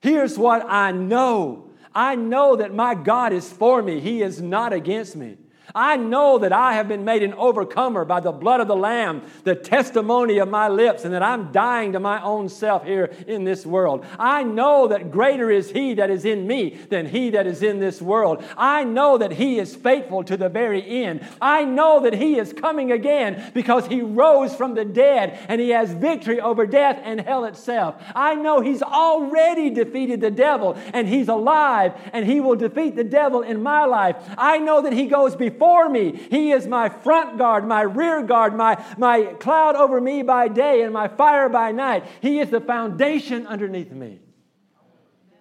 here's 0.00 0.38
what 0.38 0.64
I 0.68 0.92
know. 0.92 1.66
I 1.94 2.14
know 2.14 2.56
that 2.56 2.72
my 2.72 2.94
God 2.94 3.32
is 3.32 3.52
for 3.52 3.82
me, 3.82 4.00
He 4.00 4.22
is 4.22 4.40
not 4.40 4.72
against 4.72 5.16
me. 5.16 5.36
I 5.74 5.96
know 5.96 6.38
that 6.38 6.52
I 6.52 6.74
have 6.74 6.88
been 6.88 7.04
made 7.04 7.22
an 7.22 7.34
overcomer 7.34 8.04
by 8.04 8.20
the 8.20 8.32
blood 8.32 8.60
of 8.60 8.68
the 8.68 8.76
Lamb, 8.76 9.22
the 9.44 9.54
testimony 9.54 10.38
of 10.38 10.48
my 10.48 10.68
lips, 10.68 11.04
and 11.04 11.14
that 11.14 11.22
I'm 11.22 11.52
dying 11.52 11.92
to 11.92 12.00
my 12.00 12.22
own 12.22 12.48
self 12.48 12.84
here 12.84 13.14
in 13.26 13.44
this 13.44 13.64
world. 13.64 14.04
I 14.18 14.42
know 14.42 14.88
that 14.88 15.10
greater 15.10 15.50
is 15.50 15.70
He 15.70 15.94
that 15.94 16.10
is 16.10 16.24
in 16.24 16.46
me 16.46 16.78
than 16.88 17.06
He 17.06 17.30
that 17.30 17.46
is 17.46 17.62
in 17.62 17.78
this 17.78 18.02
world. 18.02 18.44
I 18.56 18.84
know 18.84 19.18
that 19.18 19.32
He 19.32 19.58
is 19.58 19.76
faithful 19.76 20.24
to 20.24 20.36
the 20.36 20.48
very 20.48 21.04
end. 21.04 21.26
I 21.40 21.64
know 21.64 22.00
that 22.02 22.14
He 22.14 22.38
is 22.38 22.52
coming 22.52 22.90
again 22.90 23.50
because 23.54 23.86
He 23.86 24.02
rose 24.02 24.54
from 24.54 24.74
the 24.74 24.84
dead 24.84 25.38
and 25.48 25.60
He 25.60 25.70
has 25.70 25.92
victory 25.92 26.40
over 26.40 26.66
death 26.66 27.00
and 27.04 27.20
hell 27.20 27.44
itself. 27.44 28.02
I 28.14 28.34
know 28.34 28.60
He's 28.60 28.82
already 28.82 29.70
defeated 29.70 30.20
the 30.20 30.30
devil 30.30 30.76
and 30.92 31.06
He's 31.06 31.28
alive 31.28 31.92
and 32.12 32.26
He 32.26 32.40
will 32.40 32.56
defeat 32.56 32.96
the 32.96 33.04
devil 33.04 33.42
in 33.42 33.62
my 33.62 33.84
life. 33.84 34.16
I 34.36 34.58
know 34.58 34.82
that 34.82 34.92
He 34.92 35.06
goes 35.06 35.36
before 35.36 35.59
before 35.60 35.90
me. 35.90 36.16
He 36.30 36.52
is 36.52 36.66
my 36.66 36.88
front 36.88 37.36
guard, 37.36 37.66
my 37.66 37.82
rear 37.82 38.22
guard, 38.22 38.56
my, 38.56 38.82
my 38.96 39.24
cloud 39.40 39.76
over 39.76 40.00
me 40.00 40.22
by 40.22 40.48
day 40.48 40.82
and 40.82 40.92
my 40.92 41.06
fire 41.06 41.50
by 41.50 41.70
night. 41.70 42.06
He 42.22 42.40
is 42.40 42.48
the 42.48 42.62
foundation 42.62 43.46
underneath 43.46 43.92
me. 43.92 44.20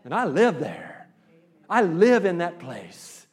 And 0.03 0.13
I 0.13 0.25
live 0.25 0.59
there. 0.59 1.07
I 1.69 1.83
live 1.83 2.25
in 2.25 2.39
that 2.39 2.59
place. 2.59 3.27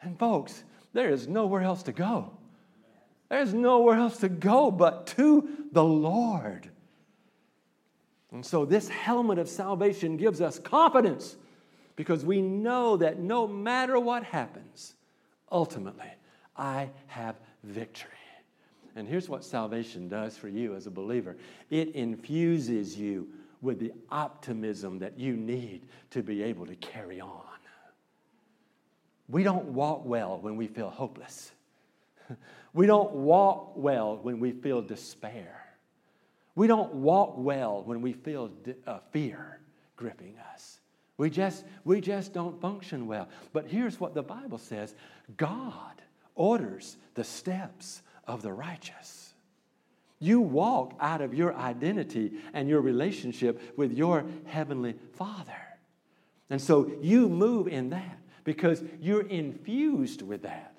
And 0.00 0.16
folks, 0.16 0.62
there 0.92 1.10
is 1.10 1.26
nowhere 1.26 1.62
else 1.62 1.82
to 1.84 1.92
go. 1.92 2.30
There's 3.28 3.52
nowhere 3.52 3.96
else 3.96 4.18
to 4.18 4.28
go 4.28 4.70
but 4.70 5.08
to 5.08 5.48
the 5.72 5.82
Lord. 5.82 6.70
And 8.30 8.46
so, 8.46 8.64
this 8.64 8.88
helmet 8.88 9.38
of 9.38 9.48
salvation 9.48 10.16
gives 10.16 10.40
us 10.40 10.58
confidence 10.60 11.36
because 11.96 12.24
we 12.24 12.42
know 12.42 12.96
that 12.98 13.18
no 13.18 13.48
matter 13.48 13.98
what 13.98 14.22
happens, 14.22 14.95
ultimately, 15.50 16.10
I 16.56 16.90
have 17.06 17.36
victory. 17.64 18.10
And 18.94 19.06
here's 19.06 19.28
what 19.28 19.44
salvation 19.44 20.08
does 20.08 20.38
for 20.38 20.48
you 20.48 20.74
as 20.74 20.86
a 20.86 20.90
believer 20.90 21.36
it 21.70 21.94
infuses 21.94 22.98
you 22.98 23.28
with 23.60 23.78
the 23.78 23.92
optimism 24.10 24.98
that 24.98 25.18
you 25.18 25.36
need 25.36 25.86
to 26.10 26.22
be 26.22 26.42
able 26.42 26.66
to 26.66 26.76
carry 26.76 27.20
on. 27.20 27.42
We 29.28 29.42
don't 29.42 29.66
walk 29.66 30.04
well 30.04 30.38
when 30.40 30.56
we 30.56 30.66
feel 30.66 30.90
hopeless. 30.90 31.52
We 32.72 32.86
don't 32.86 33.14
walk 33.14 33.72
well 33.76 34.18
when 34.20 34.38
we 34.38 34.52
feel 34.52 34.82
despair. 34.82 35.64
We 36.54 36.66
don't 36.66 36.92
walk 36.92 37.32
well 37.38 37.82
when 37.82 38.02
we 38.02 38.12
feel 38.12 38.50
uh, 38.86 38.98
fear 39.12 39.60
gripping 39.96 40.36
us. 40.52 40.75
We 41.18 41.30
just, 41.30 41.64
we 41.84 42.00
just 42.00 42.32
don't 42.32 42.60
function 42.60 43.06
well. 43.06 43.28
But 43.52 43.68
here's 43.68 43.98
what 43.98 44.14
the 44.14 44.22
Bible 44.22 44.58
says 44.58 44.94
God 45.36 46.02
orders 46.34 46.96
the 47.14 47.24
steps 47.24 48.02
of 48.26 48.42
the 48.42 48.52
righteous. 48.52 49.34
You 50.18 50.40
walk 50.40 50.94
out 51.00 51.20
of 51.20 51.34
your 51.34 51.54
identity 51.54 52.32
and 52.54 52.68
your 52.68 52.80
relationship 52.80 53.76
with 53.76 53.92
your 53.92 54.24
heavenly 54.46 54.94
Father. 55.14 55.52
And 56.48 56.60
so 56.60 56.90
you 57.02 57.28
move 57.28 57.68
in 57.68 57.90
that 57.90 58.18
because 58.44 58.82
you're 59.00 59.26
infused 59.26 60.22
with 60.22 60.42
that. 60.42 60.75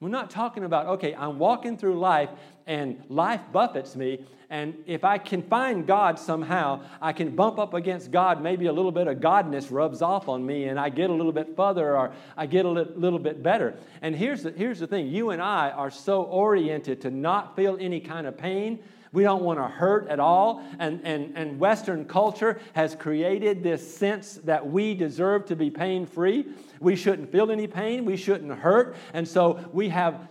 We're 0.00 0.08
not 0.10 0.30
talking 0.30 0.62
about, 0.62 0.86
okay, 0.86 1.14
I'm 1.14 1.40
walking 1.40 1.76
through 1.76 1.98
life 1.98 2.30
and 2.66 3.02
life 3.08 3.40
buffets 3.52 3.96
me, 3.96 4.24
and 4.50 4.74
if 4.86 5.04
I 5.04 5.18
can 5.18 5.42
find 5.42 5.86
God 5.86 6.18
somehow, 6.18 6.82
I 7.02 7.12
can 7.12 7.34
bump 7.34 7.58
up 7.58 7.74
against 7.74 8.10
God. 8.10 8.40
Maybe 8.40 8.66
a 8.66 8.72
little 8.72 8.92
bit 8.92 9.08
of 9.08 9.18
Godness 9.18 9.70
rubs 9.70 10.00
off 10.00 10.28
on 10.28 10.46
me, 10.46 10.64
and 10.64 10.78
I 10.78 10.88
get 10.88 11.10
a 11.10 11.12
little 11.12 11.32
bit 11.32 11.54
further 11.56 11.96
or 11.96 12.12
I 12.36 12.46
get 12.46 12.64
a 12.64 12.68
little 12.70 13.18
bit 13.18 13.42
better. 13.42 13.74
And 14.00 14.14
here's 14.14 14.44
the, 14.44 14.52
here's 14.52 14.78
the 14.78 14.86
thing 14.86 15.08
you 15.08 15.30
and 15.30 15.42
I 15.42 15.70
are 15.70 15.90
so 15.90 16.22
oriented 16.22 17.00
to 17.02 17.10
not 17.10 17.56
feel 17.56 17.76
any 17.78 18.00
kind 18.00 18.26
of 18.26 18.38
pain 18.38 18.78
we 19.12 19.22
don't 19.22 19.42
want 19.42 19.58
to 19.58 19.66
hurt 19.66 20.08
at 20.08 20.20
all. 20.20 20.62
And, 20.78 21.00
and, 21.04 21.32
and 21.36 21.58
Western 21.58 22.04
culture 22.04 22.60
has 22.74 22.94
created 22.94 23.62
this 23.62 23.96
sense 23.96 24.34
that 24.44 24.66
we 24.66 24.94
deserve 24.94 25.46
to 25.46 25.56
be 25.56 25.70
pain 25.70 26.06
free. 26.06 26.46
We 26.80 26.96
shouldn't 26.96 27.32
feel 27.32 27.50
any 27.50 27.66
pain. 27.66 28.04
We 28.04 28.16
shouldn't 28.16 28.52
hurt. 28.52 28.96
And 29.12 29.26
so 29.26 29.68
we 29.72 29.88
have, 29.88 30.28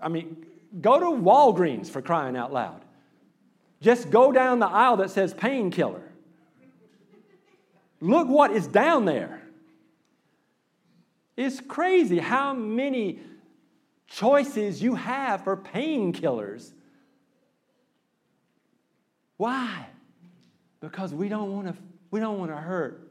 I 0.00 0.08
mean, 0.08 0.46
go 0.80 1.00
to 1.00 1.06
Walgreens 1.06 1.88
for 1.88 2.02
crying 2.02 2.36
out 2.36 2.52
loud. 2.52 2.82
Just 3.80 4.10
go 4.10 4.30
down 4.30 4.58
the 4.58 4.68
aisle 4.68 4.98
that 4.98 5.10
says 5.10 5.34
painkiller. 5.34 6.02
Look 8.00 8.28
what 8.28 8.52
is 8.52 8.66
down 8.66 9.04
there. 9.04 9.42
It's 11.36 11.60
crazy 11.60 12.18
how 12.18 12.52
many 12.52 13.20
choices 14.06 14.82
you 14.82 14.94
have 14.94 15.44
for 15.44 15.56
painkillers 15.56 16.72
why? 19.40 19.86
Because 20.80 21.14
we 21.14 21.30
don't 21.30 21.50
want 21.50 21.68
to 21.68 21.74
we 22.10 22.20
don't 22.20 22.38
want 22.38 22.50
to 22.50 22.58
hurt. 22.58 23.10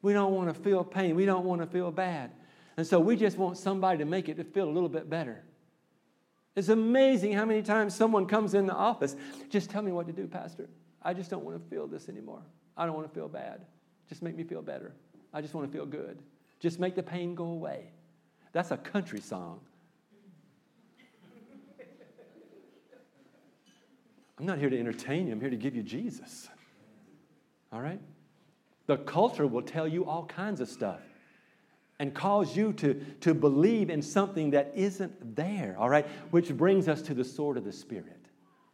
We 0.00 0.12
don't 0.12 0.32
want 0.32 0.54
to 0.54 0.54
feel 0.54 0.84
pain. 0.84 1.16
We 1.16 1.24
don't 1.24 1.44
want 1.44 1.60
to 1.60 1.66
feel 1.66 1.90
bad. 1.90 2.30
And 2.76 2.86
so 2.86 3.00
we 3.00 3.16
just 3.16 3.36
want 3.36 3.58
somebody 3.58 3.98
to 3.98 4.04
make 4.04 4.28
it 4.28 4.36
to 4.36 4.44
feel 4.44 4.68
a 4.68 4.70
little 4.70 4.88
bit 4.88 5.10
better. 5.10 5.42
It's 6.54 6.68
amazing 6.68 7.32
how 7.32 7.44
many 7.44 7.62
times 7.62 7.96
someone 7.96 8.26
comes 8.26 8.54
in 8.54 8.66
the 8.66 8.74
office, 8.74 9.16
just 9.50 9.68
tell 9.68 9.82
me 9.82 9.90
what 9.90 10.06
to 10.06 10.12
do, 10.12 10.28
Pastor. 10.28 10.68
I 11.02 11.12
just 11.12 11.30
don't 11.30 11.44
want 11.44 11.60
to 11.60 11.68
feel 11.68 11.88
this 11.88 12.08
anymore. 12.08 12.42
I 12.76 12.86
don't 12.86 12.94
want 12.94 13.08
to 13.08 13.14
feel 13.14 13.28
bad. 13.28 13.62
Just 14.08 14.22
make 14.22 14.36
me 14.36 14.44
feel 14.44 14.62
better. 14.62 14.94
I 15.34 15.40
just 15.40 15.52
want 15.52 15.66
to 15.66 15.76
feel 15.76 15.86
good. 15.86 16.22
Just 16.60 16.78
make 16.78 16.94
the 16.94 17.02
pain 17.02 17.34
go 17.34 17.46
away. 17.46 17.90
That's 18.52 18.70
a 18.70 18.76
country 18.76 19.20
song. 19.20 19.60
I'm 24.38 24.46
not 24.46 24.58
here 24.58 24.70
to 24.70 24.78
entertain 24.78 25.26
you, 25.26 25.32
I'm 25.32 25.40
here 25.40 25.50
to 25.50 25.56
give 25.56 25.74
you 25.74 25.82
Jesus. 25.82 26.48
All 27.72 27.80
right? 27.80 28.00
The 28.86 28.98
culture 28.98 29.46
will 29.46 29.62
tell 29.62 29.88
you 29.88 30.04
all 30.04 30.24
kinds 30.26 30.60
of 30.60 30.68
stuff 30.68 31.00
and 31.98 32.14
cause 32.14 32.56
you 32.56 32.72
to, 32.74 32.94
to 33.20 33.34
believe 33.34 33.90
in 33.90 34.02
something 34.02 34.50
that 34.50 34.72
isn't 34.74 35.34
there, 35.34 35.74
all 35.78 35.88
right? 35.88 36.06
Which 36.30 36.54
brings 36.54 36.88
us 36.88 37.02
to 37.02 37.14
the 37.14 37.24
sword 37.24 37.56
of 37.56 37.64
the 37.64 37.72
Spirit, 37.72 38.20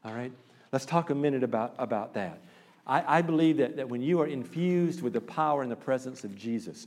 all 0.04 0.12
right? 0.12 0.32
Let's 0.72 0.84
talk 0.84 1.10
a 1.10 1.14
minute 1.14 1.42
about, 1.44 1.74
about 1.78 2.14
that. 2.14 2.40
I, 2.86 3.18
I 3.18 3.22
believe 3.22 3.58
that, 3.58 3.76
that 3.76 3.88
when 3.88 4.02
you 4.02 4.20
are 4.20 4.26
infused 4.26 5.02
with 5.02 5.12
the 5.12 5.20
power 5.20 5.62
and 5.62 5.70
the 5.70 5.76
presence 5.76 6.24
of 6.24 6.36
Jesus, 6.36 6.86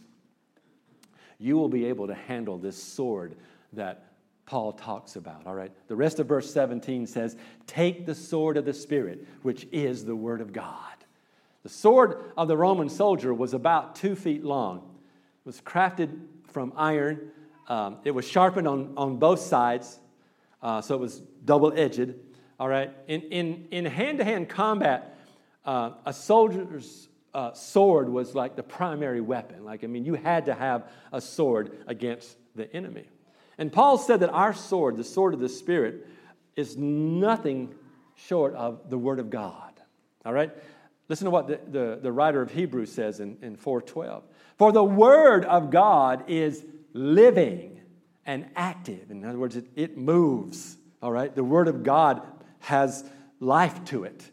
you 1.39 1.55
will 1.57 1.69
be 1.69 1.85
able 1.85 2.07
to 2.07 2.15
handle 2.15 2.57
this 2.57 2.81
sword 2.81 3.35
that 3.73 4.03
Paul 4.45 4.73
talks 4.73 5.15
about. 5.15 5.47
All 5.47 5.55
right. 5.55 5.71
The 5.87 5.95
rest 5.95 6.19
of 6.19 6.27
verse 6.27 6.51
17 6.53 7.07
says, 7.07 7.35
Take 7.67 8.05
the 8.05 8.15
sword 8.15 8.57
of 8.57 8.65
the 8.65 8.73
Spirit, 8.73 9.25
which 9.41 9.67
is 9.71 10.05
the 10.05 10.15
Word 10.15 10.41
of 10.41 10.53
God. 10.53 10.95
The 11.63 11.69
sword 11.69 12.31
of 12.37 12.47
the 12.47 12.55
Roman 12.55 12.89
soldier 12.89 13.33
was 13.33 13.53
about 13.53 13.95
two 13.95 14.15
feet 14.15 14.43
long, 14.43 14.77
it 14.77 15.47
was 15.47 15.61
crafted 15.61 16.19
from 16.51 16.73
iron, 16.75 17.31
um, 17.67 17.97
it 18.03 18.11
was 18.11 18.27
sharpened 18.27 18.67
on, 18.67 18.93
on 18.97 19.17
both 19.17 19.39
sides, 19.39 19.99
uh, 20.61 20.81
so 20.81 20.93
it 20.93 21.01
was 21.01 21.21
double 21.43 21.73
edged. 21.75 22.13
All 22.59 22.69
right. 22.69 22.93
In, 23.07 23.21
in, 23.23 23.67
in 23.71 23.85
hand-to-hand 23.85 24.47
combat, 24.47 25.17
uh, 25.65 25.91
a 26.05 26.13
soldier's 26.13 27.09
uh, 27.33 27.51
sword 27.53 28.07
was 28.07 28.33
like 28.33 28.55
the 28.55 28.63
primary 28.63 29.19
weapon. 29.19 29.65
Like, 29.65 29.83
I 29.83 29.87
mean, 29.87 30.05
you 30.05 30.13
had 30.13 30.45
to 30.45 30.53
have 30.53 30.89
a 31.11 31.19
sword 31.19 31.77
against 31.87 32.37
the 32.55 32.71
enemy. 32.73 33.09
And 33.57 33.71
Paul 33.71 33.97
said 33.97 34.19
that 34.19 34.29
our 34.29 34.53
sword, 34.53 34.97
the 34.97 35.03
sword 35.03 35.33
of 35.33 35.39
the 35.39 35.49
Spirit, 35.49 36.07
is 36.55 36.77
nothing 36.77 37.73
short 38.15 38.53
of 38.55 38.89
the 38.89 38.97
Word 38.97 39.19
of 39.19 39.29
God. 39.29 39.73
All 40.25 40.33
right? 40.33 40.51
Listen 41.07 41.25
to 41.25 41.31
what 41.31 41.47
the, 41.47 41.59
the, 41.67 41.99
the 42.01 42.11
writer 42.11 42.41
of 42.41 42.51
Hebrews 42.51 42.91
says 42.91 43.19
in, 43.19 43.37
in 43.41 43.55
412. 43.55 44.23
For 44.57 44.71
the 44.71 44.83
word 44.83 45.45
of 45.45 45.69
God 45.69 46.23
is 46.27 46.65
living 46.93 47.79
and 48.25 48.45
active. 48.55 49.11
In 49.11 49.23
other 49.23 49.37
words, 49.37 49.55
it, 49.55 49.67
it 49.75 49.97
moves. 49.97 50.77
All 51.01 51.11
right? 51.11 51.33
The 51.33 51.43
word 51.43 51.67
of 51.67 51.83
God 51.83 52.21
has 52.59 53.03
life 53.39 53.83
to 53.85 54.05
it. 54.05 54.29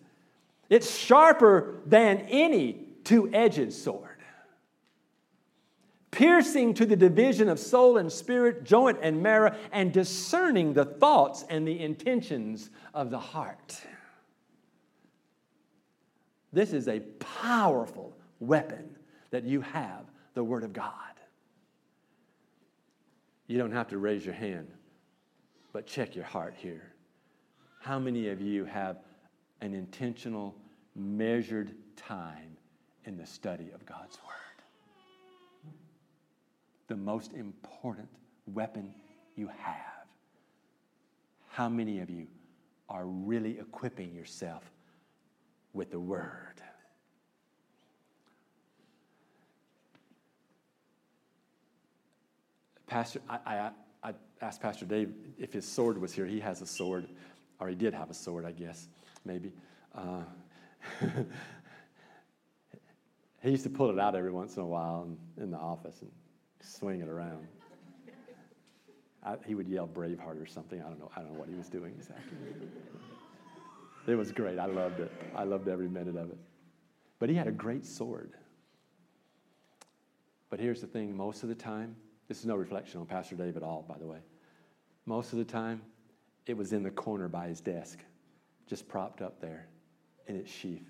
It's 0.70 0.96
sharper 0.96 1.74
than 1.84 2.18
any 2.30 2.86
two 3.04 3.28
edged 3.34 3.72
sword, 3.74 4.11
piercing 6.12 6.74
to 6.74 6.86
the 6.86 6.94
division 6.94 7.48
of 7.48 7.58
soul 7.58 7.96
and 7.96 8.12
spirit, 8.12 8.62
joint 8.62 8.98
and 9.02 9.20
marrow, 9.20 9.56
and 9.72 9.92
discerning 9.92 10.72
the 10.72 10.84
thoughts 10.84 11.44
and 11.50 11.66
the 11.66 11.80
intentions 11.80 12.70
of 12.94 13.10
the 13.10 13.18
heart. 13.18 13.80
This 16.52 16.72
is 16.72 16.86
a 16.86 17.00
powerful 17.40 18.16
weapon 18.38 18.94
that 19.30 19.44
you 19.44 19.62
have 19.62 20.04
the 20.34 20.44
Word 20.44 20.64
of 20.64 20.72
God. 20.72 20.92
You 23.46 23.58
don't 23.58 23.72
have 23.72 23.88
to 23.88 23.98
raise 23.98 24.24
your 24.24 24.34
hand, 24.34 24.68
but 25.72 25.86
check 25.86 26.14
your 26.14 26.26
heart 26.26 26.54
here. 26.56 26.92
How 27.80 27.98
many 27.98 28.28
of 28.28 28.40
you 28.40 28.66
have 28.66 28.98
an 29.62 29.74
intentional, 29.74 30.54
measured 30.94 31.74
time 31.96 32.56
in 33.06 33.16
the 33.16 33.26
study 33.26 33.70
of 33.74 33.84
God's 33.86 34.18
Word? 34.26 34.41
The 36.92 36.98
most 36.98 37.32
important 37.32 38.10
weapon 38.46 38.92
you 39.34 39.48
have. 39.48 40.04
How 41.48 41.70
many 41.70 42.00
of 42.00 42.10
you 42.10 42.26
are 42.86 43.06
really 43.06 43.58
equipping 43.58 44.14
yourself 44.14 44.62
with 45.72 45.90
the 45.90 45.98
Word? 45.98 46.60
Pastor, 52.86 53.22
I, 53.26 53.38
I, 53.46 53.70
I 54.02 54.12
asked 54.42 54.60
Pastor 54.60 54.84
Dave 54.84 55.14
if 55.38 55.50
his 55.50 55.66
sword 55.66 55.96
was 55.96 56.12
here. 56.12 56.26
He 56.26 56.40
has 56.40 56.60
a 56.60 56.66
sword, 56.66 57.08
or 57.58 57.70
he 57.70 57.74
did 57.74 57.94
have 57.94 58.10
a 58.10 58.14
sword, 58.14 58.44
I 58.44 58.52
guess, 58.52 58.86
maybe. 59.24 59.54
Uh, 59.94 60.24
he 63.42 63.50
used 63.50 63.64
to 63.64 63.70
pull 63.70 63.88
it 63.88 63.98
out 63.98 64.14
every 64.14 64.30
once 64.30 64.58
in 64.58 64.62
a 64.62 64.66
while 64.66 65.08
in, 65.38 65.44
in 65.44 65.50
the 65.50 65.56
office 65.56 66.02
and 66.02 66.10
swing 66.62 67.00
it 67.00 67.08
around. 67.08 67.46
I, 69.24 69.36
he 69.46 69.54
would 69.54 69.68
yell 69.68 69.86
Braveheart 69.86 70.42
or 70.42 70.46
something. 70.46 70.80
I 70.80 70.84
don't 70.84 70.98
know. 70.98 71.10
I 71.16 71.20
don't 71.20 71.32
know 71.32 71.38
what 71.38 71.48
he 71.48 71.54
was 71.54 71.68
doing 71.68 71.92
exactly. 71.96 72.38
it 74.06 74.14
was 74.14 74.32
great. 74.32 74.58
I 74.58 74.66
loved 74.66 75.00
it. 75.00 75.12
I 75.36 75.44
loved 75.44 75.68
every 75.68 75.88
minute 75.88 76.16
of 76.16 76.30
it. 76.30 76.38
But 77.18 77.28
he 77.28 77.36
had 77.36 77.46
a 77.46 77.52
great 77.52 77.86
sword. 77.86 78.32
But 80.50 80.58
here's 80.58 80.80
the 80.80 80.86
thing 80.86 81.16
most 81.16 81.44
of 81.44 81.48
the 81.48 81.54
time, 81.54 81.96
this 82.28 82.40
is 82.40 82.46
no 82.46 82.56
reflection 82.56 83.00
on 83.00 83.06
Pastor 83.06 83.36
Dave 83.36 83.56
at 83.56 83.62
all, 83.62 83.84
by 83.88 83.96
the 83.98 84.06
way. 84.06 84.18
Most 85.06 85.32
of 85.32 85.38
the 85.38 85.44
time, 85.44 85.82
it 86.46 86.56
was 86.56 86.72
in 86.72 86.82
the 86.82 86.90
corner 86.90 87.28
by 87.28 87.48
his 87.48 87.60
desk, 87.60 88.00
just 88.66 88.88
propped 88.88 89.22
up 89.22 89.40
there 89.40 89.68
in 90.26 90.36
its 90.36 90.50
sheath. 90.50 90.88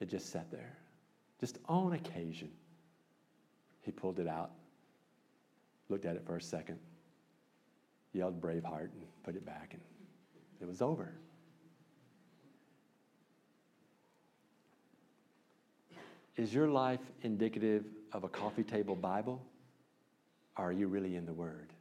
It 0.00 0.08
just 0.08 0.30
sat 0.30 0.50
there. 0.50 0.76
Just 1.40 1.58
on 1.68 1.92
occasion, 1.92 2.50
he 3.82 3.90
pulled 3.90 4.18
it 4.18 4.28
out, 4.28 4.50
looked 5.88 6.04
at 6.04 6.16
it 6.16 6.24
for 6.26 6.36
a 6.36 6.42
second, 6.42 6.78
yelled 8.12 8.40
Braveheart, 8.40 8.90
and 8.92 9.02
put 9.24 9.36
it 9.36 9.44
back, 9.44 9.70
and 9.72 9.80
it 10.60 10.66
was 10.66 10.82
over. 10.82 11.14
Is 16.36 16.54
your 16.54 16.68
life 16.68 17.00
indicative 17.22 17.84
of 18.12 18.24
a 18.24 18.28
coffee 18.28 18.62
table 18.62 18.94
Bible? 18.94 19.42
Or 20.56 20.66
are 20.66 20.72
you 20.72 20.86
really 20.86 21.16
in 21.16 21.26
the 21.26 21.32
Word? 21.32 21.72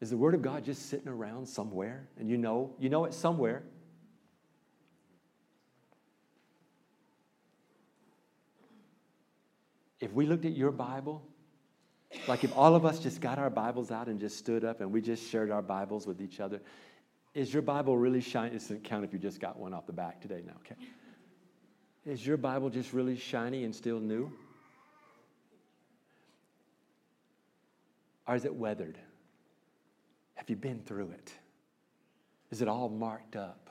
Is 0.00 0.10
the 0.10 0.16
Word 0.16 0.34
of 0.34 0.42
God 0.42 0.64
just 0.64 0.88
sitting 0.88 1.08
around 1.08 1.46
somewhere 1.46 2.08
and 2.18 2.28
you 2.28 2.36
know, 2.36 2.74
you 2.78 2.88
know 2.88 3.04
it's 3.04 3.16
somewhere? 3.16 3.62
If 10.04 10.12
we 10.12 10.26
looked 10.26 10.44
at 10.44 10.54
your 10.54 10.70
Bible, 10.70 11.26
like 12.28 12.44
if 12.44 12.54
all 12.54 12.74
of 12.74 12.84
us 12.84 12.98
just 12.98 13.22
got 13.22 13.38
our 13.38 13.48
Bibles 13.48 13.90
out 13.90 14.06
and 14.06 14.20
just 14.20 14.36
stood 14.36 14.62
up 14.62 14.82
and 14.82 14.92
we 14.92 15.00
just 15.00 15.30
shared 15.30 15.50
our 15.50 15.62
Bibles 15.62 16.06
with 16.06 16.20
each 16.20 16.40
other, 16.40 16.60
is 17.32 17.54
your 17.54 17.62
Bible 17.62 17.96
really 17.96 18.20
shiny? 18.20 18.50
It 18.50 18.58
doesn't 18.58 18.84
count 18.84 19.04
if 19.04 19.14
you 19.14 19.18
just 19.18 19.40
got 19.40 19.58
one 19.58 19.72
off 19.72 19.86
the 19.86 19.94
back 19.94 20.20
today 20.20 20.42
now, 20.46 20.52
okay? 20.58 20.76
Is 22.04 22.26
your 22.26 22.36
Bible 22.36 22.68
just 22.68 22.92
really 22.92 23.16
shiny 23.16 23.64
and 23.64 23.74
still 23.74 23.98
new? 23.98 24.30
Or 28.28 28.34
is 28.34 28.44
it 28.44 28.54
weathered? 28.54 28.98
Have 30.34 30.50
you 30.50 30.56
been 30.56 30.80
through 30.80 31.12
it? 31.12 31.32
Is 32.50 32.60
it 32.60 32.68
all 32.68 32.90
marked 32.90 33.36
up? 33.36 33.70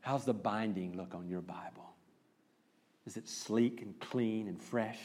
How's 0.00 0.24
the 0.24 0.32
binding 0.32 0.96
look 0.96 1.14
on 1.14 1.28
your 1.28 1.42
Bible? 1.42 1.93
Is 3.06 3.16
it 3.16 3.28
sleek 3.28 3.82
and 3.82 3.98
clean 4.00 4.48
and 4.48 4.60
fresh? 4.60 4.98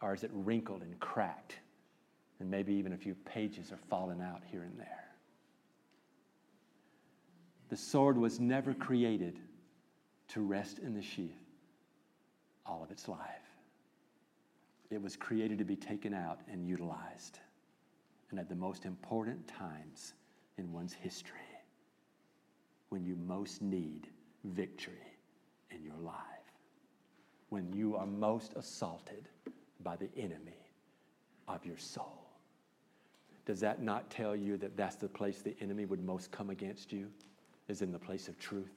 Or 0.00 0.14
is 0.14 0.22
it 0.22 0.30
wrinkled 0.32 0.82
and 0.82 0.98
cracked? 1.00 1.56
And 2.38 2.50
maybe 2.50 2.74
even 2.74 2.92
a 2.92 2.96
few 2.96 3.14
pages 3.14 3.72
are 3.72 3.78
falling 3.88 4.20
out 4.20 4.42
here 4.50 4.62
and 4.62 4.78
there. 4.78 5.04
The 7.68 7.76
sword 7.76 8.16
was 8.16 8.40
never 8.40 8.72
created 8.72 9.38
to 10.28 10.40
rest 10.40 10.78
in 10.78 10.94
the 10.94 11.02
sheath 11.02 11.38
all 12.66 12.82
of 12.82 12.90
its 12.90 13.08
life. 13.08 13.18
It 14.90 15.02
was 15.02 15.16
created 15.16 15.58
to 15.58 15.64
be 15.64 15.76
taken 15.76 16.14
out 16.14 16.40
and 16.50 16.66
utilized. 16.66 17.38
And 18.30 18.38
at 18.38 18.48
the 18.48 18.54
most 18.54 18.84
important 18.84 19.46
times 19.46 20.14
in 20.56 20.72
one's 20.72 20.92
history, 20.92 21.38
when 22.88 23.04
you 23.04 23.16
most 23.16 23.60
need 23.60 24.08
victory 24.44 25.09
in 25.70 25.84
your 25.84 25.98
life, 26.02 26.14
when 27.48 27.72
you 27.72 27.96
are 27.96 28.06
most 28.06 28.52
assaulted 28.54 29.28
by 29.82 29.96
the 29.96 30.08
enemy 30.16 30.66
of 31.48 31.64
your 31.64 31.78
soul. 31.78 32.26
Does 33.46 33.60
that 33.60 33.82
not 33.82 34.10
tell 34.10 34.36
you 34.36 34.56
that 34.58 34.76
that's 34.76 34.96
the 34.96 35.08
place 35.08 35.42
the 35.42 35.56
enemy 35.60 35.84
would 35.84 36.04
most 36.04 36.30
come 36.30 36.50
against 36.50 36.92
you? 36.92 37.08
is 37.70 37.82
in 37.82 37.92
the 37.92 37.98
place 37.98 38.28
of 38.28 38.38
truth. 38.38 38.72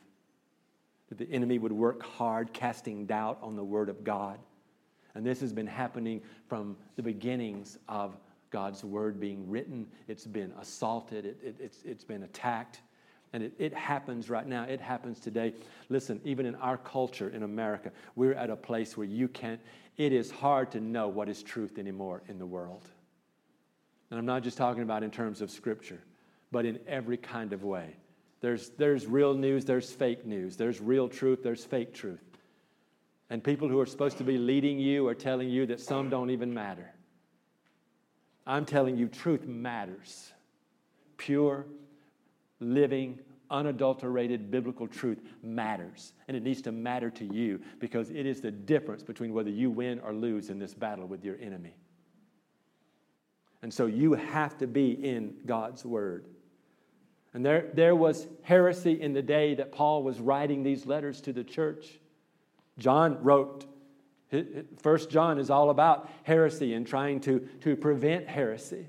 That 1.10 1.18
the 1.18 1.30
enemy 1.32 1.60
would 1.60 1.74
work 1.74 2.04
hard, 2.04 2.54
casting 2.54 3.06
doubt 3.06 3.40
on 3.42 3.56
the 3.56 3.64
Word 3.64 3.90
of 3.90 4.04
God. 4.04 4.40
And 5.16 5.26
this 5.26 5.42
has 5.42 5.52
been 5.52 5.68
happening 5.68 6.22
from 6.48 6.78
the 6.96 7.04
beginnings 7.04 7.78
of 7.90 8.16
God's 8.52 8.84
Word 8.84 9.20
being 9.20 9.50
written. 9.50 9.88
It's 10.08 10.26
been 10.26 10.54
assaulted, 10.60 11.26
it, 11.26 11.38
it, 11.44 11.56
it's, 11.60 11.80
it's 11.84 12.04
been 12.04 12.24
attacked. 12.24 12.82
And 13.34 13.44
it, 13.44 13.54
it 13.58 13.74
happens 13.74 14.30
right 14.30 14.48
now. 14.48 14.64
It 14.64 14.80
happens 14.80 15.20
today. 15.20 15.54
Listen, 15.90 16.22
even 16.24 16.46
in 16.46 16.56
our 16.56 16.78
culture 16.78 17.30
in 17.30 17.44
America, 17.44 17.92
we're 18.16 18.36
at 18.36 18.50
a 18.50 18.56
place 18.56 18.96
where 18.96 19.08
you 19.08 19.28
can't, 19.28 19.60
it 19.98 20.14
is 20.14 20.30
hard 20.32 20.72
to 20.72 20.80
know 20.80 21.08
what 21.08 21.28
is 21.28 21.42
truth 21.42 21.80
anymore 21.80 22.22
in 22.28 22.38
the 22.38 22.46
world. 22.46 22.88
And 24.12 24.20
I'm 24.20 24.26
not 24.28 24.44
just 24.44 24.58
talking 24.58 24.84
about 24.84 25.02
in 25.02 25.10
terms 25.10 25.42
of 25.42 25.50
Scripture, 25.50 26.00
but 26.52 26.66
in 26.66 26.80
every 26.88 27.18
kind 27.18 27.52
of 27.52 27.64
way. 27.64 27.96
There's, 28.42 28.70
there's 28.72 29.08
real 29.08 29.34
news, 29.34 29.66
there's 29.66 29.92
fake 29.92 30.26
news. 30.26 30.56
There's 30.56 30.80
real 30.80 31.10
truth, 31.10 31.42
there's 31.42 31.66
fake 31.66 31.94
truth. 31.94 32.22
And 33.30 33.44
people 33.44 33.68
who 33.68 33.80
are 33.80 33.86
supposed 33.86 34.20
to 34.20 34.24
be 34.24 34.38
leading 34.38 34.78
you 34.78 35.08
are 35.08 35.16
telling 35.16 35.50
you 35.50 35.66
that 35.68 35.80
some 35.80 36.10
don't 36.10 36.30
even 36.30 36.54
matter. 36.54 36.92
I'm 38.46 38.66
telling 38.66 38.98
you, 38.98 39.08
truth 39.08 39.48
matters. 39.48 40.32
Pure, 41.18 41.66
living, 42.64 43.20
unadulterated 43.50 44.50
biblical 44.50 44.88
truth 44.88 45.22
matters. 45.44 46.14
And 46.28 46.36
it 46.36 46.44
needs 46.44 46.62
to 46.64 46.72
matter 46.72 47.10
to 47.12 47.26
you 47.26 47.62
because 47.80 48.10
it 48.10 48.26
is 48.26 48.42
the 48.42 48.52
difference 48.52 49.04
between 49.04 49.34
whether 49.34 49.50
you 49.50 49.70
win 49.70 50.00
or 50.00 50.14
lose 50.14 50.50
in 50.50 50.60
this 50.60 50.74
battle 50.74 51.06
with 51.06 51.24
your 51.24 51.38
enemy. 51.40 51.76
And 53.62 53.74
so 53.74 53.86
you 53.86 54.14
have 54.14 54.58
to 54.58 54.68
be 54.68 54.92
in 54.92 55.36
God's 55.46 55.86
Word. 55.86 56.26
And 57.34 57.46
there, 57.46 57.70
there 57.74 57.96
was 57.96 58.28
heresy 58.44 59.02
in 59.02 59.14
the 59.14 59.22
day 59.22 59.56
that 59.56 59.72
Paul 59.72 60.04
was 60.04 60.20
writing 60.20 60.64
these 60.64 60.86
letters 60.86 61.22
to 61.22 61.34
the 61.34 61.44
church. 61.44 62.00
John 62.78 63.24
wrote, 63.24 63.66
First 64.82 65.10
John 65.10 65.38
is 65.38 65.50
all 65.50 65.70
about 65.70 66.10
heresy 66.24 66.74
and 66.74 66.86
trying 66.86 67.22
to, 67.22 67.48
to 67.62 67.76
prevent 67.76 68.28
heresy. 68.28 68.88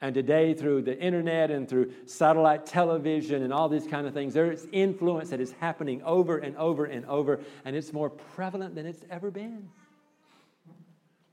And 0.00 0.14
today, 0.14 0.54
through 0.54 0.82
the 0.82 0.96
internet 0.98 1.50
and 1.50 1.68
through 1.68 1.92
satellite 2.06 2.66
television 2.66 3.42
and 3.42 3.52
all 3.52 3.68
these 3.68 3.86
kind 3.86 4.06
of 4.06 4.14
things, 4.14 4.32
there 4.32 4.52
is 4.52 4.68
influence 4.70 5.30
that 5.30 5.40
is 5.40 5.52
happening 5.60 6.02
over 6.02 6.38
and 6.38 6.56
over 6.56 6.84
and 6.84 7.04
over, 7.06 7.40
and 7.64 7.74
it's 7.74 7.92
more 7.92 8.08
prevalent 8.08 8.74
than 8.74 8.86
it's 8.86 9.04
ever 9.10 9.30
been. 9.30 9.68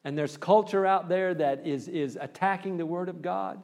And 0.03 0.17
there's 0.17 0.37
culture 0.37 0.85
out 0.85 1.09
there 1.09 1.33
that 1.35 1.65
is, 1.67 1.87
is 1.87 2.17
attacking 2.19 2.77
the 2.77 2.85
Word 2.85 3.09
of 3.09 3.21
God. 3.21 3.61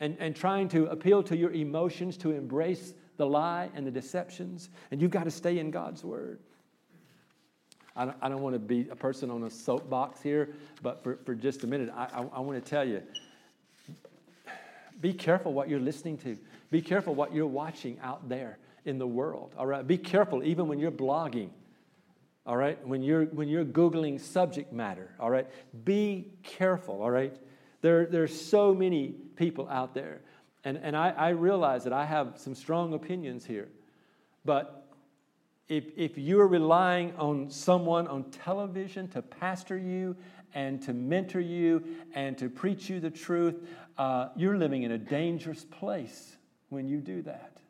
and, 0.00 0.16
and 0.18 0.34
trying 0.34 0.68
to 0.70 0.86
appeal 0.86 1.22
to 1.24 1.36
your 1.36 1.52
emotions 1.52 2.16
to 2.18 2.32
embrace 2.32 2.94
the 3.18 3.26
lie 3.26 3.70
and 3.74 3.86
the 3.86 3.90
deceptions. 3.90 4.70
And 4.90 5.00
you've 5.00 5.10
got 5.10 5.24
to 5.24 5.30
stay 5.30 5.58
in 5.58 5.70
God's 5.70 6.02
Word. 6.02 6.40
I 7.94 8.06
don't, 8.06 8.16
I 8.22 8.28
don't 8.28 8.40
want 8.40 8.54
to 8.54 8.58
be 8.58 8.88
a 8.88 8.96
person 8.96 9.30
on 9.30 9.42
a 9.42 9.50
soapbox 9.50 10.22
here, 10.22 10.54
but 10.82 11.02
for, 11.04 11.18
for 11.24 11.34
just 11.34 11.64
a 11.64 11.66
minute, 11.66 11.90
I, 11.94 12.04
I, 12.04 12.24
I 12.36 12.40
want 12.40 12.62
to 12.62 12.68
tell 12.68 12.86
you 12.86 13.02
be 15.00 15.12
careful 15.12 15.52
what 15.52 15.68
you're 15.68 15.80
listening 15.80 16.18
to. 16.18 16.36
Be 16.70 16.82
careful 16.82 17.14
what 17.14 17.34
you're 17.34 17.46
watching 17.46 17.98
out 18.02 18.28
there 18.28 18.58
in 18.84 18.98
the 18.98 19.06
world. 19.06 19.54
All 19.56 19.66
right. 19.66 19.86
Be 19.86 19.98
careful 19.98 20.42
even 20.42 20.68
when 20.68 20.78
you're 20.78 20.90
blogging. 20.90 21.50
All 22.46 22.56
right. 22.56 22.84
When 22.86 23.02
you're 23.02 23.26
when 23.26 23.48
you're 23.48 23.64
googling 23.64 24.20
subject 24.20 24.72
matter. 24.72 25.10
All 25.18 25.30
right. 25.30 25.46
Be 25.84 26.32
careful. 26.42 27.02
All 27.02 27.10
right. 27.10 27.36
There 27.82 28.06
there's 28.06 28.38
so 28.38 28.74
many 28.74 29.14
people 29.36 29.68
out 29.68 29.94
there, 29.94 30.20
and 30.64 30.76
and 30.76 30.96
I, 30.96 31.10
I 31.10 31.28
realize 31.30 31.84
that 31.84 31.92
I 31.92 32.04
have 32.04 32.34
some 32.36 32.54
strong 32.54 32.94
opinions 32.94 33.44
here, 33.44 33.68
but. 34.44 34.76
If, 35.68 35.84
if 35.96 36.18
you're 36.18 36.48
relying 36.48 37.14
on 37.14 37.48
someone 37.48 38.08
on 38.08 38.24
television 38.32 39.06
to 39.10 39.22
pastor 39.22 39.78
you 39.78 40.16
and 40.54 40.82
to 40.82 40.92
mentor 40.92 41.40
you 41.40 41.82
and 42.14 42.36
to 42.38 42.48
preach 42.48 42.88
you 42.88 43.00
the 43.00 43.10
truth, 43.10 43.56
uh, 43.98 44.28
you're 44.36 44.56
living 44.56 44.82
in 44.82 44.92
a 44.92 44.98
dangerous 44.98 45.64
place 45.64 46.36
when 46.68 46.88
you 46.88 46.98
do 47.00 47.22
that. 47.22 47.60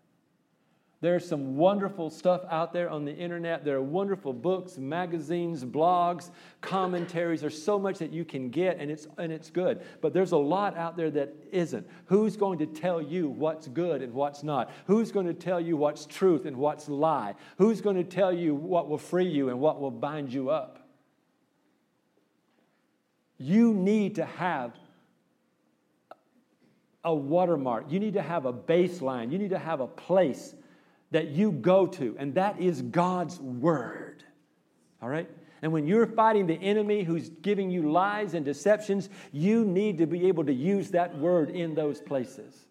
There's 1.03 1.26
some 1.26 1.57
wonderful 1.57 2.11
stuff 2.11 2.43
out 2.51 2.74
there 2.74 2.91
on 2.91 3.07
the 3.07 3.16
internet. 3.16 3.64
There 3.64 3.76
are 3.76 3.83
wonderful 3.83 4.35
books, 4.35 4.76
magazines, 4.76 5.64
blogs, 5.64 6.28
commentaries. 6.61 7.41
There's 7.41 7.61
so 7.61 7.78
much 7.78 7.99
that 8.01 8.12
you 8.12 8.22
can 8.22 8.51
get, 8.51 8.78
and 8.78 8.91
it's, 8.91 9.09
and 9.16 9.33
it's 9.33 9.49
good. 9.49 9.81
But 10.03 10.12
there's 10.12 10.33
a 10.33 10.37
lot 10.37 10.76
out 10.76 10.99
there 10.99 11.11
that 11.12 11.35
isn't. 11.53 11.89
Who's 12.05 12.37
going 12.37 12.59
to 12.59 12.66
tell 12.66 13.01
you 13.01 13.31
what's 13.31 13.66
good 13.66 14.03
and 14.03 14.12
what's 14.12 14.43
not? 14.43 14.70
Who's 14.87 15.11
going 15.11 15.26
to 15.26 15.33
tell 15.33 15.59
you 15.59 15.74
what's 15.74 16.05
truth 16.05 16.45
and 16.45 16.59
what's 16.59 16.87
lie? 16.87 17.35
Who's 17.57 17.81
going 17.81 17.97
to 17.97 18.05
tell 18.05 18.33
you 18.33 18.55
what 18.55 18.91
will 18.91 18.99
free 18.99 19.28
you 19.28 19.49
and 19.49 19.59
what 19.59 19.81
will 19.81 19.91
bind 19.91 20.31
you 20.31 20.51
up? 20.51 20.80
You 23.41 23.72
need 23.72 24.16
to 24.16 24.26
have 24.26 24.72
a 27.03 27.14
watermark. 27.14 27.86
You 27.88 27.99
need 27.99 28.14
to 28.14 28.22
have 28.22 28.45
a 28.45 28.53
baseline. 28.53 29.32
You 29.32 29.38
need 29.38 29.51
to 29.51 29.59
have 29.59 29.80
a 29.80 29.86
place 29.86 30.55
that 31.11 31.28
you 31.28 31.51
go 31.51 31.86
to, 31.86 32.14
and 32.18 32.34
that 32.34 32.61
is 32.61 32.82
God's 32.82 33.41
Word. 33.41 34.22
All 35.03 35.09
right? 35.09 35.28
And 35.62 35.72
when 35.72 35.86
you're 35.86 36.07
fighting 36.07 36.47
the 36.47 36.55
enemy 36.55 37.03
who's 37.03 37.30
giving 37.30 37.70
you 37.70 37.91
lies 37.91 38.34
and 38.34 38.45
deceptions, 38.45 39.09
you 39.32 39.64
need 39.64 39.99
to 39.99 40.07
be 40.07 40.28
able 40.28 40.45
to 40.45 40.53
use 40.53 40.91
that 40.91 41.16
word 41.18 41.51
in 41.51 41.74
those 41.74 42.01
places. 42.01 42.66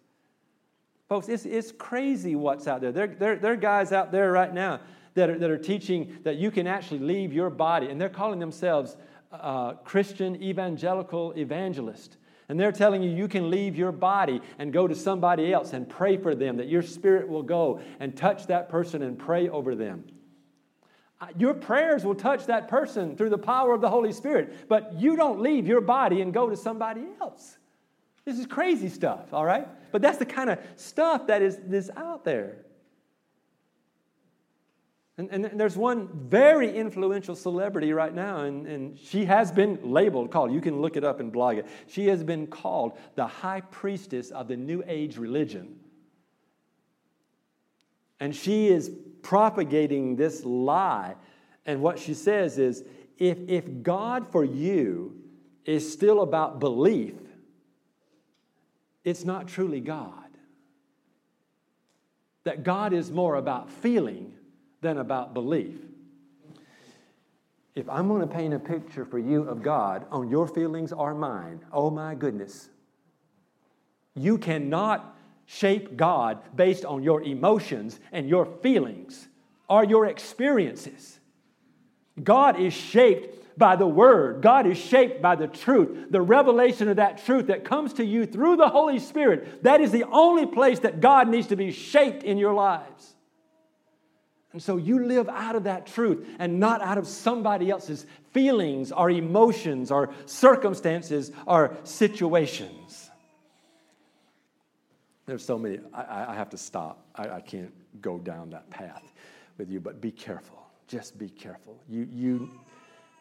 Folks, 1.07 1.29
it's, 1.29 1.45
it's 1.45 1.71
crazy 1.71 2.35
what's 2.35 2.67
out 2.67 2.81
there. 2.81 2.91
There, 2.91 3.07
there. 3.07 3.35
there 3.35 3.53
are 3.53 3.57
guys 3.57 3.91
out 3.91 4.11
there 4.11 4.31
right 4.31 4.53
now 4.53 4.79
that 5.15 5.29
are, 5.29 5.37
that 5.37 5.49
are 5.49 5.57
teaching 5.57 6.17
that 6.23 6.37
you 6.37 6.51
can 6.51 6.67
actually 6.67 6.99
leave 6.99 7.33
your 7.33 7.49
body, 7.49 7.87
and 7.87 7.99
they're 7.99 8.09
calling 8.09 8.39
themselves 8.39 8.95
uh, 9.31 9.73
Christian 9.73 10.41
evangelical 10.41 11.33
evangelist. 11.33 12.17
And 12.47 12.59
they're 12.59 12.71
telling 12.71 13.03
you 13.03 13.11
you 13.11 13.27
can 13.27 13.51
leave 13.51 13.75
your 13.75 13.91
body 13.91 14.41
and 14.57 14.73
go 14.73 14.87
to 14.87 14.95
somebody 14.95 15.53
else 15.53 15.73
and 15.73 15.87
pray 15.87 16.17
for 16.17 16.33
them, 16.33 16.57
that 16.57 16.67
your 16.67 16.81
spirit 16.81 17.29
will 17.29 17.43
go 17.43 17.79
and 17.99 18.17
touch 18.17 18.47
that 18.47 18.69
person 18.69 19.03
and 19.03 19.19
pray 19.19 19.49
over 19.49 19.75
them. 19.75 20.03
Uh, 21.21 21.27
your 21.37 21.53
prayers 21.53 22.03
will 22.03 22.15
touch 22.15 22.45
that 22.47 22.67
person 22.67 23.15
through 23.15 23.29
the 23.29 23.37
power 23.37 23.73
of 23.73 23.81
the 23.81 23.89
Holy 23.89 24.11
Spirit, 24.11 24.67
but 24.67 24.93
you 24.99 25.15
don't 25.15 25.41
leave 25.41 25.67
your 25.67 25.81
body 25.81 26.21
and 26.21 26.33
go 26.33 26.49
to 26.49 26.55
somebody 26.55 27.03
else. 27.21 27.57
This 28.25 28.39
is 28.39 28.47
crazy 28.47 28.89
stuff, 28.89 29.33
all 29.33 29.45
right? 29.45 29.67
But 29.91 30.01
that's 30.01 30.17
the 30.17 30.25
kind 30.25 30.49
of 30.49 30.59
stuff 30.75 31.27
that 31.27 31.41
is, 31.41 31.57
is 31.69 31.91
out 31.95 32.23
there. 32.23 32.57
And, 35.19 35.29
and, 35.31 35.59
there's 35.59 35.75
one 35.75 36.07
very 36.29 36.73
influential 36.73 37.35
celebrity 37.35 37.91
right 37.91 38.15
now, 38.15 38.45
and, 38.45 38.65
and 38.65 38.97
she 38.97 39.25
has 39.25 39.51
been 39.51 39.77
labeled, 39.83 40.31
called, 40.31 40.53
you 40.53 40.61
can 40.61 40.81
look 40.81 40.95
it 40.95 41.03
up 41.03 41.19
and 41.19 41.29
blog 41.29 41.57
it. 41.57 41.67
She 41.87 42.07
has 42.07 42.23
been 42.23 42.47
called 42.47 42.97
the 43.15 43.27
high 43.27 43.59
priestess 43.59 44.31
of 44.31 44.47
the 44.47 44.55
New 44.55 44.81
Age 44.87 45.17
religion. 45.17 45.77
And 48.21 48.33
she 48.33 48.69
is 48.69 48.89
propagating 49.21 50.15
this 50.15 50.45
lie. 50.45 51.15
And 51.65 51.81
what 51.81 51.99
she 51.99 52.13
says 52.13 52.57
is 52.57 52.85
if, 53.17 53.37
if 53.49 53.83
God 53.83 54.25
for 54.25 54.45
you 54.45 55.17
is 55.65 55.91
still 55.91 56.21
about 56.21 56.61
belief, 56.61 57.15
it's 59.03 59.25
not 59.25 59.49
truly 59.49 59.81
God. 59.81 60.13
That 62.45 62.63
God 62.63 62.93
is 62.93 63.11
more 63.11 63.35
about 63.35 63.69
feeling 63.69 64.35
than 64.81 64.97
about 64.97 65.33
belief. 65.33 65.75
If 67.75 67.87
I'm 67.89 68.07
going 68.07 68.21
to 68.21 68.27
paint 68.27 68.53
a 68.53 68.59
picture 68.59 69.05
for 69.05 69.19
you 69.19 69.43
of 69.43 69.61
God 69.61 70.05
on 70.11 70.29
your 70.29 70.47
feelings 70.47 70.91
or 70.91 71.13
mine, 71.13 71.61
oh 71.71 71.89
my 71.89 72.15
goodness, 72.15 72.69
you 74.15 74.37
cannot 74.37 75.17
shape 75.45 75.95
God 75.95 76.39
based 76.55 76.85
on 76.85 77.03
your 77.03 77.21
emotions 77.23 77.99
and 78.11 78.27
your 78.27 78.45
feelings 78.45 79.27
or 79.69 79.83
your 79.83 80.07
experiences. 80.07 81.19
God 82.21 82.59
is 82.59 82.73
shaped 82.73 83.57
by 83.57 83.75
the 83.75 83.87
Word. 83.87 84.41
God 84.41 84.65
is 84.65 84.77
shaped 84.77 85.21
by 85.21 85.35
the 85.35 85.47
truth, 85.47 86.11
the 86.11 86.21
revelation 86.21 86.87
of 86.87 86.95
that 86.95 87.23
truth 87.25 87.47
that 87.47 87.65
comes 87.65 87.93
to 87.93 88.05
you 88.05 88.25
through 88.25 88.55
the 88.55 88.69
Holy 88.69 88.99
Spirit. 88.99 89.63
That 89.63 89.81
is 89.81 89.91
the 89.91 90.05
only 90.05 90.45
place 90.45 90.79
that 90.79 91.01
God 91.01 91.29
needs 91.29 91.47
to 91.47 91.55
be 91.55 91.71
shaped 91.71 92.23
in 92.23 92.37
your 92.37 92.53
lives. 92.53 93.15
And 94.51 94.61
so 94.61 94.77
you 94.77 95.05
live 95.05 95.29
out 95.29 95.55
of 95.55 95.65
that 95.65 95.85
truth 95.85 96.27
and 96.39 96.59
not 96.59 96.81
out 96.81 96.97
of 96.97 97.07
somebody 97.07 97.69
else's 97.69 98.05
feelings 98.31 98.91
or 98.91 99.11
emotions 99.11 99.91
or 99.91 100.09
circumstances 100.25 101.31
or 101.45 101.77
situations. 101.83 103.11
There's 105.27 105.45
so 105.45 105.59
many, 105.59 105.79
I, 105.93 106.31
I 106.31 106.35
have 106.35 106.49
to 106.49 106.57
stop. 106.57 107.05
I, 107.13 107.29
I, 107.29 107.41
can't 107.41 107.71
go 108.01 108.17
down 108.17 108.49
that 108.49 108.67
path 108.71 109.13
with 109.59 109.69
you, 109.69 109.79
but 109.79 110.01
be 110.01 110.11
careful. 110.11 110.65
Just 110.87 111.19
be 111.19 111.29
careful. 111.29 111.79
You, 111.87 112.07
you 112.11 112.49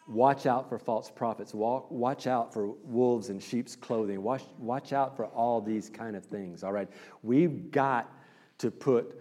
watch 0.08 0.46
out 0.46 0.70
for 0.70 0.78
false 0.78 1.10
prophets. 1.10 1.52
Walk, 1.52 1.90
watch 1.90 2.26
out 2.26 2.54
for 2.54 2.68
wolves 2.84 3.28
in 3.28 3.38
sheep's 3.38 3.76
clothing. 3.76 4.22
Watch, 4.22 4.44
watch 4.58 4.94
out 4.94 5.14
for 5.14 5.26
all 5.26 5.60
these 5.60 5.90
kind 5.90 6.16
of 6.16 6.24
things, 6.24 6.64
all 6.64 6.72
right? 6.72 6.88
We've 7.22 7.70
got 7.70 8.10
to 8.56 8.70
put 8.70 9.20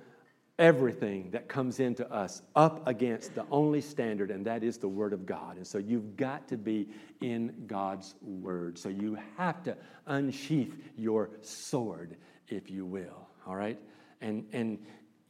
everything 0.60 1.30
that 1.32 1.48
comes 1.48 1.80
into 1.80 2.12
us 2.12 2.42
up 2.56 2.88
against 2.88 3.36
the 3.36 3.46
only 3.52 3.82
standard, 3.82 4.32
and 4.32 4.46
that 4.46 4.64
is 4.64 4.78
the 4.78 4.88
Word 4.88 5.14
of 5.14 5.26
God. 5.26 5.58
And 5.58 5.66
so 5.66 5.78
you've 5.78 6.18
got 6.18 6.48
to 6.48 6.58
be 6.58 6.90
in 7.22 7.54
God's 7.68 8.16
Word. 8.22 8.78
So 8.78 8.90
you 8.90 9.18
have 9.38 9.64
to 9.64 9.78
unsheath 10.08 10.76
your 10.98 11.30
sword, 11.42 12.18
if 12.48 12.70
you 12.70 12.86
will, 12.86 13.28
all 13.46 13.56
right? 13.56 13.80
And, 14.22 14.46
and 14.52 14.80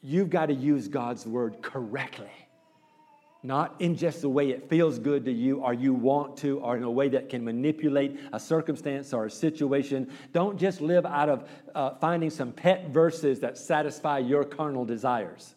you've 0.01 0.29
got 0.29 0.45
to 0.47 0.53
use 0.53 0.87
God's 0.87 1.25
Word 1.25 1.61
correctly 1.61 2.31
not 3.47 3.75
in 3.79 3.95
just 3.95 4.21
the 4.21 4.29
way 4.29 4.49
it 4.49 4.69
feels 4.69 4.99
good 4.99 5.25
to 5.25 5.31
you 5.31 5.61
or 5.61 5.73
you 5.73 5.93
want 5.93 6.35
to 6.37 6.59
or 6.59 6.75
in 6.75 6.83
a 6.83 6.91
way 6.91 7.07
that 7.07 7.29
can 7.29 7.43
manipulate 7.43 8.19
a 8.33 8.39
circumstance 8.39 9.13
or 9.13 9.25
a 9.25 9.31
situation. 9.31 10.11
Don't 10.33 10.59
just 10.59 10.81
live 10.81 11.05
out 11.05 11.29
of 11.29 11.49
uh, 11.73 11.91
finding 12.01 12.29
some 12.29 12.51
pet 12.51 12.89
verses 12.89 13.39
that 13.39 13.57
satisfy 13.57 14.19
your 14.19 14.43
carnal 14.43 14.83
desires. 14.83 15.55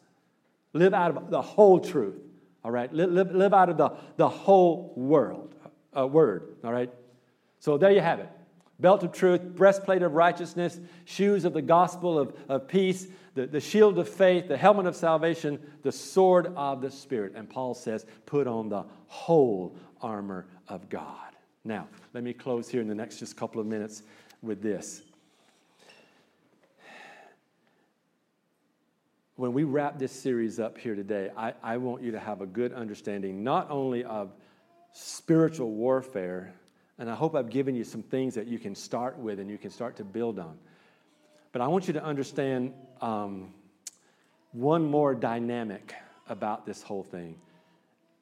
Live 0.72 0.94
out 0.94 1.16
of 1.16 1.30
the 1.30 1.42
whole 1.42 1.80
truth, 1.80 2.22
all 2.64 2.70
right? 2.70 2.92
Live, 2.92 3.32
live, 3.32 3.52
out 3.52 3.68
of 3.68 3.76
the, 3.76 3.90
the 4.16 4.28
whole 4.28 4.92
world, 4.94 5.52
uh, 5.96 6.06
word, 6.06 6.56
all 6.62 6.72
right? 6.72 6.90
So 7.58 7.76
there 7.76 7.90
you 7.90 8.00
have 8.00 8.20
it 8.20 8.30
belt 8.80 9.02
of 9.02 9.12
truth, 9.12 9.42
breastplate 9.42 10.02
of 10.02 10.14
righteousness, 10.14 10.78
shoes 11.04 11.44
of 11.44 11.52
the 11.52 11.62
gospel 11.62 12.18
of, 12.18 12.34
of 12.48 12.66
peace, 12.66 13.06
the, 13.34 13.46
the 13.46 13.60
shield 13.60 13.98
of 13.98 14.08
faith, 14.08 14.48
the 14.48 14.56
helmet 14.56 14.86
of 14.86 14.96
salvation, 14.96 15.58
the 15.82 15.92
sword 15.92 16.52
of 16.56 16.80
the 16.80 16.90
Spirit. 16.90 17.32
And 17.34 17.48
Paul 17.48 17.74
says, 17.74 18.06
put 18.26 18.46
on 18.46 18.68
the 18.68 18.84
whole 19.06 19.76
armor 20.00 20.46
of 20.68 20.88
God. 20.88 21.30
Now, 21.64 21.88
let 22.14 22.24
me 22.24 22.32
close 22.32 22.68
here 22.68 22.80
in 22.80 22.88
the 22.88 22.94
next 22.94 23.18
just 23.18 23.36
couple 23.36 23.60
of 23.60 23.66
minutes 23.66 24.02
with 24.42 24.62
this. 24.62 25.02
When 29.36 29.52
we 29.52 29.64
wrap 29.64 29.98
this 29.98 30.12
series 30.12 30.60
up 30.60 30.76
here 30.76 30.94
today, 30.94 31.30
I, 31.36 31.54
I 31.62 31.76
want 31.78 32.02
you 32.02 32.12
to 32.12 32.20
have 32.20 32.42
a 32.42 32.46
good 32.46 32.72
understanding 32.74 33.42
not 33.42 33.70
only 33.70 34.04
of 34.04 34.34
spiritual 34.92 35.70
warfare, 35.70 36.52
and 37.00 37.08
I 37.10 37.14
hope 37.14 37.34
I've 37.34 37.48
given 37.48 37.74
you 37.74 37.82
some 37.82 38.02
things 38.02 38.34
that 38.34 38.46
you 38.46 38.58
can 38.58 38.74
start 38.74 39.18
with 39.18 39.40
and 39.40 39.50
you 39.50 39.56
can 39.56 39.70
start 39.70 39.96
to 39.96 40.04
build 40.04 40.38
on. 40.38 40.58
But 41.50 41.62
I 41.62 41.66
want 41.66 41.86
you 41.86 41.94
to 41.94 42.04
understand 42.04 42.74
um, 43.00 43.54
one 44.52 44.84
more 44.84 45.14
dynamic 45.14 45.94
about 46.28 46.66
this 46.66 46.82
whole 46.82 47.02
thing, 47.02 47.36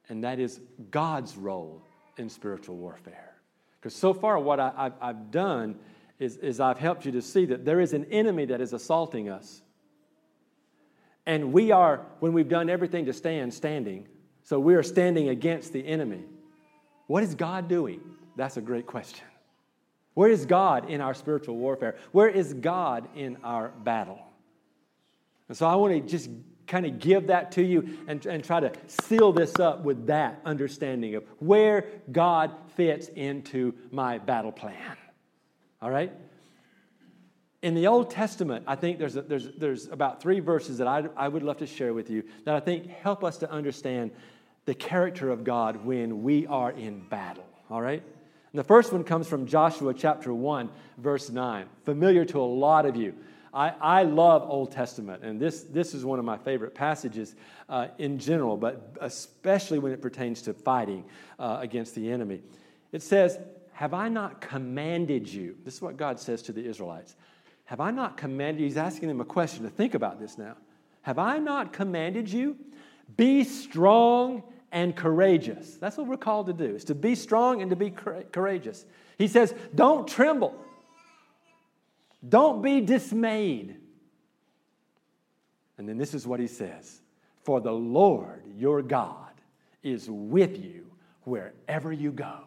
and 0.08 0.22
that 0.22 0.38
is 0.38 0.60
God's 0.92 1.36
role 1.36 1.82
in 2.18 2.30
spiritual 2.30 2.76
warfare. 2.76 3.34
Because 3.80 3.96
so 3.96 4.14
far, 4.14 4.38
what 4.38 4.60
I, 4.60 4.92
have 5.02 5.32
done 5.32 5.74
is, 6.20 6.36
is 6.36 6.60
I've 6.60 6.78
helped 6.78 7.04
you 7.04 7.12
to 7.12 7.22
see 7.22 7.46
that 7.46 7.64
there 7.64 7.80
is 7.80 7.92
an 7.92 8.04
enemy 8.12 8.44
that 8.46 8.60
is 8.60 8.72
assaulting 8.72 9.28
us. 9.28 9.60
And 11.26 11.52
we 11.52 11.72
are, 11.72 12.06
when 12.20 12.32
we've 12.32 12.48
done 12.48 12.70
everything 12.70 13.06
to 13.06 13.12
stand, 13.12 13.52
standing. 13.52 14.06
So 14.44 14.60
we 14.60 14.76
are 14.76 14.84
standing 14.84 15.28
against 15.28 15.72
the 15.72 15.84
enemy. 15.84 16.22
What 17.08 17.24
is 17.24 17.34
God 17.34 17.68
doing? 17.68 18.00
That's 18.38 18.56
a 18.56 18.60
great 18.60 18.86
question. 18.86 19.24
Where 20.14 20.30
is 20.30 20.46
God 20.46 20.88
in 20.88 21.00
our 21.00 21.12
spiritual 21.12 21.56
warfare? 21.56 21.96
Where 22.12 22.28
is 22.28 22.54
God 22.54 23.08
in 23.16 23.36
our 23.42 23.68
battle? 23.68 24.20
And 25.48 25.56
so 25.56 25.66
I 25.66 25.74
want 25.74 25.92
to 25.92 26.00
just 26.00 26.30
kind 26.68 26.86
of 26.86 27.00
give 27.00 27.26
that 27.26 27.50
to 27.52 27.64
you 27.64 27.98
and, 28.06 28.24
and 28.26 28.44
try 28.44 28.60
to 28.60 28.70
seal 28.86 29.32
this 29.32 29.58
up 29.58 29.82
with 29.82 30.06
that 30.06 30.40
understanding 30.44 31.16
of 31.16 31.24
where 31.40 31.86
God 32.12 32.52
fits 32.76 33.08
into 33.08 33.74
my 33.90 34.18
battle 34.18 34.52
plan. 34.52 34.96
All 35.82 35.90
right? 35.90 36.12
In 37.62 37.74
the 37.74 37.88
Old 37.88 38.08
Testament, 38.08 38.64
I 38.68 38.76
think 38.76 39.00
there's, 39.00 39.16
a, 39.16 39.22
there's, 39.22 39.48
there's 39.58 39.88
about 39.88 40.22
three 40.22 40.38
verses 40.38 40.78
that 40.78 40.86
I, 40.86 41.08
I 41.16 41.26
would 41.26 41.42
love 41.42 41.56
to 41.56 41.66
share 41.66 41.92
with 41.92 42.08
you 42.08 42.22
that 42.44 42.54
I 42.54 42.60
think 42.60 42.86
help 42.86 43.24
us 43.24 43.38
to 43.38 43.50
understand 43.50 44.12
the 44.64 44.74
character 44.74 45.28
of 45.28 45.42
God 45.42 45.84
when 45.84 46.22
we 46.22 46.46
are 46.46 46.70
in 46.70 47.00
battle. 47.00 47.46
All 47.68 47.82
right? 47.82 48.04
The 48.58 48.64
first 48.64 48.92
one 48.92 49.04
comes 49.04 49.28
from 49.28 49.46
Joshua 49.46 49.94
chapter 49.94 50.34
1, 50.34 50.68
verse 50.96 51.30
9, 51.30 51.66
familiar 51.84 52.24
to 52.24 52.40
a 52.40 52.42
lot 52.42 52.86
of 52.86 52.96
you. 52.96 53.14
I, 53.54 53.72
I 53.80 54.02
love 54.02 54.42
Old 54.50 54.72
Testament, 54.72 55.22
and 55.22 55.38
this, 55.38 55.62
this 55.62 55.94
is 55.94 56.04
one 56.04 56.18
of 56.18 56.24
my 56.24 56.38
favorite 56.38 56.74
passages 56.74 57.36
uh, 57.68 57.86
in 57.98 58.18
general, 58.18 58.56
but 58.56 58.96
especially 59.00 59.78
when 59.78 59.92
it 59.92 60.02
pertains 60.02 60.42
to 60.42 60.54
fighting 60.54 61.04
uh, 61.38 61.58
against 61.60 61.94
the 61.94 62.10
enemy. 62.10 62.42
It 62.90 63.00
says, 63.00 63.38
Have 63.74 63.94
I 63.94 64.08
not 64.08 64.40
commanded 64.40 65.28
you? 65.28 65.54
This 65.64 65.74
is 65.74 65.80
what 65.80 65.96
God 65.96 66.18
says 66.18 66.42
to 66.42 66.52
the 66.52 66.68
Israelites. 66.68 67.14
Have 67.66 67.78
I 67.78 67.92
not 67.92 68.16
commanded 68.16 68.58
you? 68.58 68.66
He's 68.66 68.76
asking 68.76 69.06
them 69.06 69.20
a 69.20 69.24
question 69.24 69.62
to 69.62 69.70
think 69.70 69.94
about 69.94 70.18
this 70.18 70.36
now. 70.36 70.56
Have 71.02 71.20
I 71.20 71.38
not 71.38 71.72
commanded 71.72 72.28
you? 72.28 72.56
Be 73.16 73.44
strong 73.44 74.42
and 74.72 74.94
courageous. 74.94 75.76
That's 75.76 75.96
what 75.96 76.06
we're 76.06 76.16
called 76.16 76.46
to 76.46 76.52
do, 76.52 76.76
is 76.76 76.84
to 76.84 76.94
be 76.94 77.14
strong 77.14 77.62
and 77.62 77.70
to 77.70 77.76
be 77.76 77.90
courageous. 77.90 78.84
He 79.16 79.28
says, 79.28 79.54
Don't 79.74 80.06
tremble. 80.06 80.54
Don't 82.26 82.62
be 82.62 82.80
dismayed. 82.80 83.76
And 85.78 85.88
then 85.88 85.96
this 85.96 86.14
is 86.14 86.26
what 86.26 86.40
he 86.40 86.48
says 86.48 87.00
For 87.44 87.60
the 87.60 87.72
Lord 87.72 88.42
your 88.56 88.82
God 88.82 89.14
is 89.82 90.08
with 90.10 90.62
you 90.62 90.86
wherever 91.22 91.92
you 91.92 92.10
go. 92.10 92.40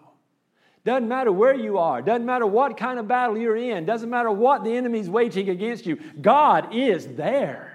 Doesn't 0.84 1.08
matter 1.08 1.32
where 1.32 1.54
you 1.54 1.78
are, 1.78 2.02
doesn't 2.02 2.26
matter 2.26 2.48
what 2.48 2.76
kind 2.76 2.98
of 2.98 3.08
battle 3.08 3.38
you're 3.38 3.56
in, 3.56 3.86
doesn't 3.86 4.10
matter 4.10 4.32
what 4.32 4.64
the 4.64 4.76
enemy's 4.76 5.10
waging 5.10 5.50
against 5.50 5.86
you, 5.86 6.00
God 6.20 6.74
is 6.74 7.08
there. 7.16 7.71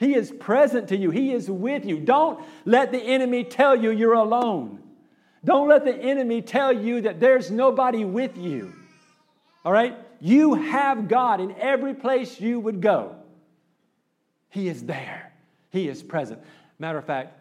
He 0.00 0.14
is 0.14 0.30
present 0.30 0.88
to 0.88 0.96
you, 0.96 1.10
He 1.10 1.30
is 1.30 1.48
with 1.50 1.84
you. 1.84 2.00
Don't 2.00 2.42
let 2.64 2.90
the 2.90 2.98
enemy 2.98 3.44
tell 3.44 3.76
you 3.76 3.90
you're 3.90 4.14
alone. 4.14 4.82
Don't 5.44 5.68
let 5.68 5.84
the 5.84 5.94
enemy 5.94 6.40
tell 6.40 6.72
you 6.72 7.02
that 7.02 7.20
there's 7.20 7.50
nobody 7.50 8.06
with 8.06 8.36
you. 8.38 8.72
All 9.62 9.72
right? 9.72 9.94
You 10.18 10.54
have 10.54 11.06
God 11.06 11.40
in 11.40 11.54
every 11.58 11.92
place 11.92 12.40
you 12.40 12.58
would 12.60 12.80
go. 12.80 13.16
He 14.48 14.68
is 14.68 14.84
there, 14.84 15.32
He 15.68 15.86
is 15.86 16.02
present. 16.02 16.40
Matter 16.78 16.98
of 16.98 17.04
fact, 17.04 17.38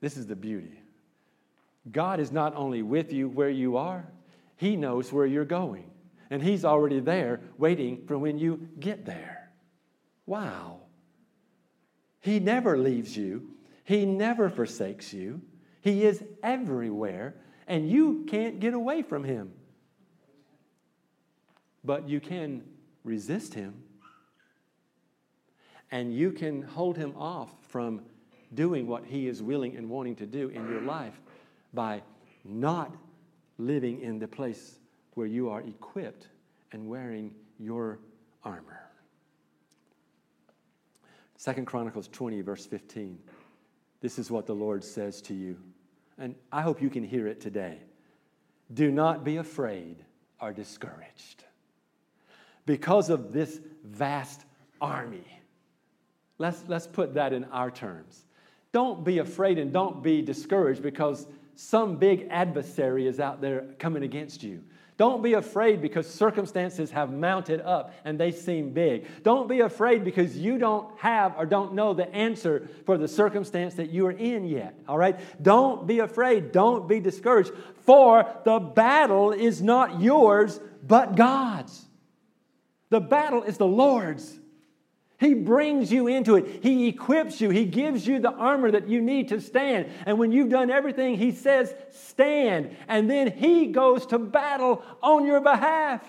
this 0.00 0.16
is 0.16 0.28
the 0.28 0.36
beauty. 0.36 0.80
God 1.90 2.20
is 2.20 2.30
not 2.30 2.54
only 2.54 2.82
with 2.82 3.12
you 3.12 3.28
where 3.28 3.50
you 3.50 3.76
are, 3.76 4.06
He 4.56 4.76
knows 4.76 5.12
where 5.12 5.26
you're 5.26 5.44
going. 5.44 5.90
And 6.30 6.40
He's 6.40 6.64
already 6.64 7.00
there 7.00 7.40
waiting 7.58 8.06
for 8.06 8.16
when 8.16 8.38
you 8.38 8.68
get 8.78 9.04
there. 9.04 9.50
Wow. 10.26 10.81
He 12.22 12.40
never 12.40 12.78
leaves 12.78 13.16
you, 13.16 13.50
He 13.84 14.06
never 14.06 14.48
forsakes 14.48 15.12
you. 15.12 15.42
He 15.82 16.04
is 16.04 16.24
everywhere, 16.42 17.34
and 17.66 17.90
you 17.90 18.24
can't 18.28 18.60
get 18.60 18.72
away 18.72 19.02
from 19.02 19.24
Him 19.24 19.52
but 21.84 22.08
you 22.08 22.20
can 22.20 22.62
resist 23.04 23.54
him 23.54 23.74
and 25.90 26.14
you 26.14 26.32
can 26.32 26.62
hold 26.62 26.96
him 26.96 27.14
off 27.16 27.50
from 27.68 28.02
doing 28.54 28.86
what 28.86 29.04
he 29.04 29.26
is 29.26 29.42
willing 29.42 29.76
and 29.76 29.88
wanting 29.88 30.16
to 30.16 30.26
do 30.26 30.48
in 30.48 30.66
your 30.68 30.82
life 30.82 31.20
by 31.74 32.02
not 32.44 32.94
living 33.58 34.00
in 34.00 34.18
the 34.18 34.28
place 34.28 34.78
where 35.14 35.26
you 35.26 35.50
are 35.50 35.60
equipped 35.62 36.28
and 36.72 36.88
wearing 36.88 37.34
your 37.58 37.98
armor. 38.44 38.80
Second 41.42 41.64
Chronicles 41.64 42.06
20, 42.06 42.40
verse 42.42 42.64
15. 42.66 43.18
This 44.00 44.16
is 44.16 44.30
what 44.30 44.46
the 44.46 44.54
Lord 44.54 44.84
says 44.84 45.20
to 45.22 45.34
you. 45.34 45.58
And 46.16 46.36
I 46.52 46.62
hope 46.62 46.80
you 46.80 46.88
can 46.88 47.02
hear 47.02 47.26
it 47.26 47.40
today. 47.40 47.80
Do 48.72 48.92
not 48.92 49.24
be 49.24 49.38
afraid 49.38 50.04
or 50.40 50.52
discouraged 50.52 51.42
because 52.64 53.10
of 53.10 53.32
this 53.32 53.58
vast 53.82 54.44
army. 54.80 55.26
Let's, 56.38 56.62
let's 56.68 56.86
put 56.86 57.14
that 57.14 57.32
in 57.32 57.42
our 57.46 57.72
terms. 57.72 58.24
Don't 58.70 59.02
be 59.02 59.18
afraid 59.18 59.58
and 59.58 59.72
don't 59.72 60.00
be 60.00 60.22
discouraged 60.22 60.80
because 60.80 61.26
some 61.56 61.96
big 61.96 62.28
adversary 62.30 63.08
is 63.08 63.18
out 63.18 63.40
there 63.40 63.64
coming 63.80 64.04
against 64.04 64.44
you. 64.44 64.62
Don't 64.98 65.22
be 65.22 65.32
afraid 65.32 65.80
because 65.80 66.06
circumstances 66.06 66.90
have 66.90 67.12
mounted 67.12 67.60
up 67.62 67.94
and 68.04 68.20
they 68.20 68.30
seem 68.30 68.70
big. 68.70 69.06
Don't 69.22 69.48
be 69.48 69.60
afraid 69.60 70.04
because 70.04 70.36
you 70.36 70.58
don't 70.58 70.96
have 70.98 71.34
or 71.38 71.46
don't 71.46 71.72
know 71.72 71.94
the 71.94 72.12
answer 72.14 72.68
for 72.84 72.98
the 72.98 73.08
circumstance 73.08 73.74
that 73.74 73.90
you 73.90 74.06
are 74.06 74.12
in 74.12 74.44
yet. 74.44 74.78
All 74.86 74.98
right? 74.98 75.18
Don't 75.42 75.86
be 75.86 76.00
afraid. 76.00 76.52
Don't 76.52 76.88
be 76.88 77.00
discouraged. 77.00 77.52
For 77.84 78.26
the 78.44 78.58
battle 78.58 79.32
is 79.32 79.62
not 79.62 80.00
yours, 80.00 80.60
but 80.86 81.16
God's. 81.16 81.86
The 82.90 83.00
battle 83.00 83.42
is 83.42 83.56
the 83.56 83.66
Lord's. 83.66 84.38
He 85.22 85.34
brings 85.34 85.92
you 85.92 86.08
into 86.08 86.34
it. 86.34 86.64
He 86.64 86.88
equips 86.88 87.40
you. 87.40 87.50
He 87.50 87.64
gives 87.64 88.06
you 88.06 88.18
the 88.18 88.32
armor 88.32 88.72
that 88.72 88.88
you 88.88 89.00
need 89.00 89.28
to 89.28 89.40
stand. 89.40 89.88
And 90.04 90.18
when 90.18 90.32
you've 90.32 90.48
done 90.48 90.68
everything, 90.68 91.16
He 91.16 91.30
says, 91.30 91.72
stand. 91.92 92.76
And 92.88 93.08
then 93.08 93.30
He 93.30 93.68
goes 93.68 94.04
to 94.06 94.18
battle 94.18 94.82
on 95.00 95.24
your 95.24 95.40
behalf. 95.40 96.02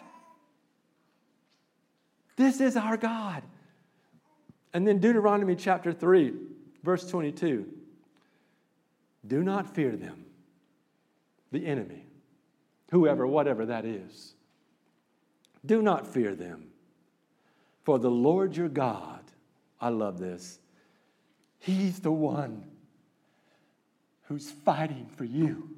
This 2.38 2.60
is 2.60 2.76
our 2.76 2.98
God. 2.98 3.44
And 4.74 4.88
then 4.88 4.98
Deuteronomy 4.98 5.56
chapter 5.56 5.94
3, 5.94 6.34
verse 6.82 7.08
22. 7.08 7.68
Do 9.28 9.44
not 9.44 9.76
fear 9.76 9.96
them, 9.96 10.26
the 11.52 11.68
enemy, 11.68 12.08
whoever, 12.90 13.28
whatever 13.28 13.68
that 13.68 13.86
is. 13.86 14.34
Do 15.64 15.84
not 15.84 16.08
fear 16.08 16.34
them. 16.34 16.73
For 17.84 18.00
the 18.00 18.10
Lord 18.10 18.56
your 18.56 18.70
God, 18.70 19.22
I 19.80 19.90
love 19.90 20.18
this, 20.18 20.60
He's 21.60 22.00
the 22.00 22.12
one 22.12 22.66
who's 24.24 24.52
fighting 24.52 25.08
for 25.16 25.24
you. 25.24 25.70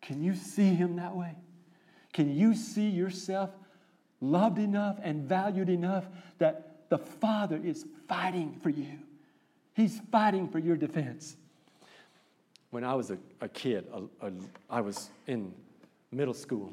Can 0.00 0.22
you 0.22 0.34
see 0.34 0.74
Him 0.74 0.96
that 0.96 1.14
way? 1.14 1.34
Can 2.12 2.34
you 2.34 2.54
see 2.54 2.88
yourself 2.88 3.50
loved 4.20 4.58
enough 4.58 4.98
and 5.02 5.28
valued 5.28 5.68
enough 5.68 6.06
that 6.38 6.88
the 6.88 6.98
Father 6.98 7.60
is 7.62 7.84
fighting 8.08 8.58
for 8.62 8.70
you? 8.70 8.98
He's 9.74 10.00
fighting 10.10 10.48
for 10.48 10.58
your 10.58 10.76
defense. 10.76 11.36
When 12.70 12.84
I 12.84 12.94
was 12.94 13.10
a, 13.10 13.18
a 13.40 13.48
kid, 13.48 13.86
a, 13.92 14.26
a, 14.26 14.32
I 14.70 14.80
was 14.80 15.10
in 15.26 15.52
middle 16.10 16.34
school. 16.34 16.72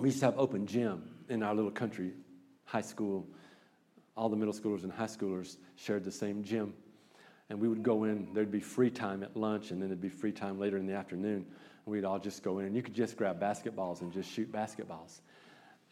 We 0.00 0.10
used 0.10 0.20
to 0.20 0.26
have 0.26 0.38
open 0.38 0.64
gym 0.64 1.02
in 1.28 1.42
our 1.42 1.52
little 1.52 1.72
country 1.72 2.12
high 2.64 2.82
school, 2.82 3.26
all 4.16 4.28
the 4.28 4.36
middle 4.36 4.54
schoolers 4.54 4.84
and 4.84 4.92
high 4.92 5.06
schoolers 5.06 5.56
shared 5.74 6.04
the 6.04 6.12
same 6.12 6.44
gym. 6.44 6.72
And 7.50 7.58
we 7.58 7.66
would 7.66 7.82
go 7.82 8.04
in, 8.04 8.28
there'd 8.32 8.52
be 8.52 8.60
free 8.60 8.90
time 8.90 9.24
at 9.24 9.36
lunch, 9.36 9.72
and 9.72 9.82
then 9.82 9.88
there'd 9.88 10.00
be 10.00 10.08
free 10.08 10.30
time 10.30 10.60
later 10.60 10.76
in 10.76 10.86
the 10.86 10.92
afternoon. 10.92 11.46
And 11.84 11.92
we'd 11.92 12.04
all 12.04 12.20
just 12.20 12.44
go 12.44 12.60
in, 12.60 12.66
and 12.66 12.76
you 12.76 12.82
could 12.82 12.94
just 12.94 13.16
grab 13.16 13.40
basketballs 13.40 14.02
and 14.02 14.12
just 14.12 14.30
shoot 14.30 14.52
basketballs. 14.52 15.18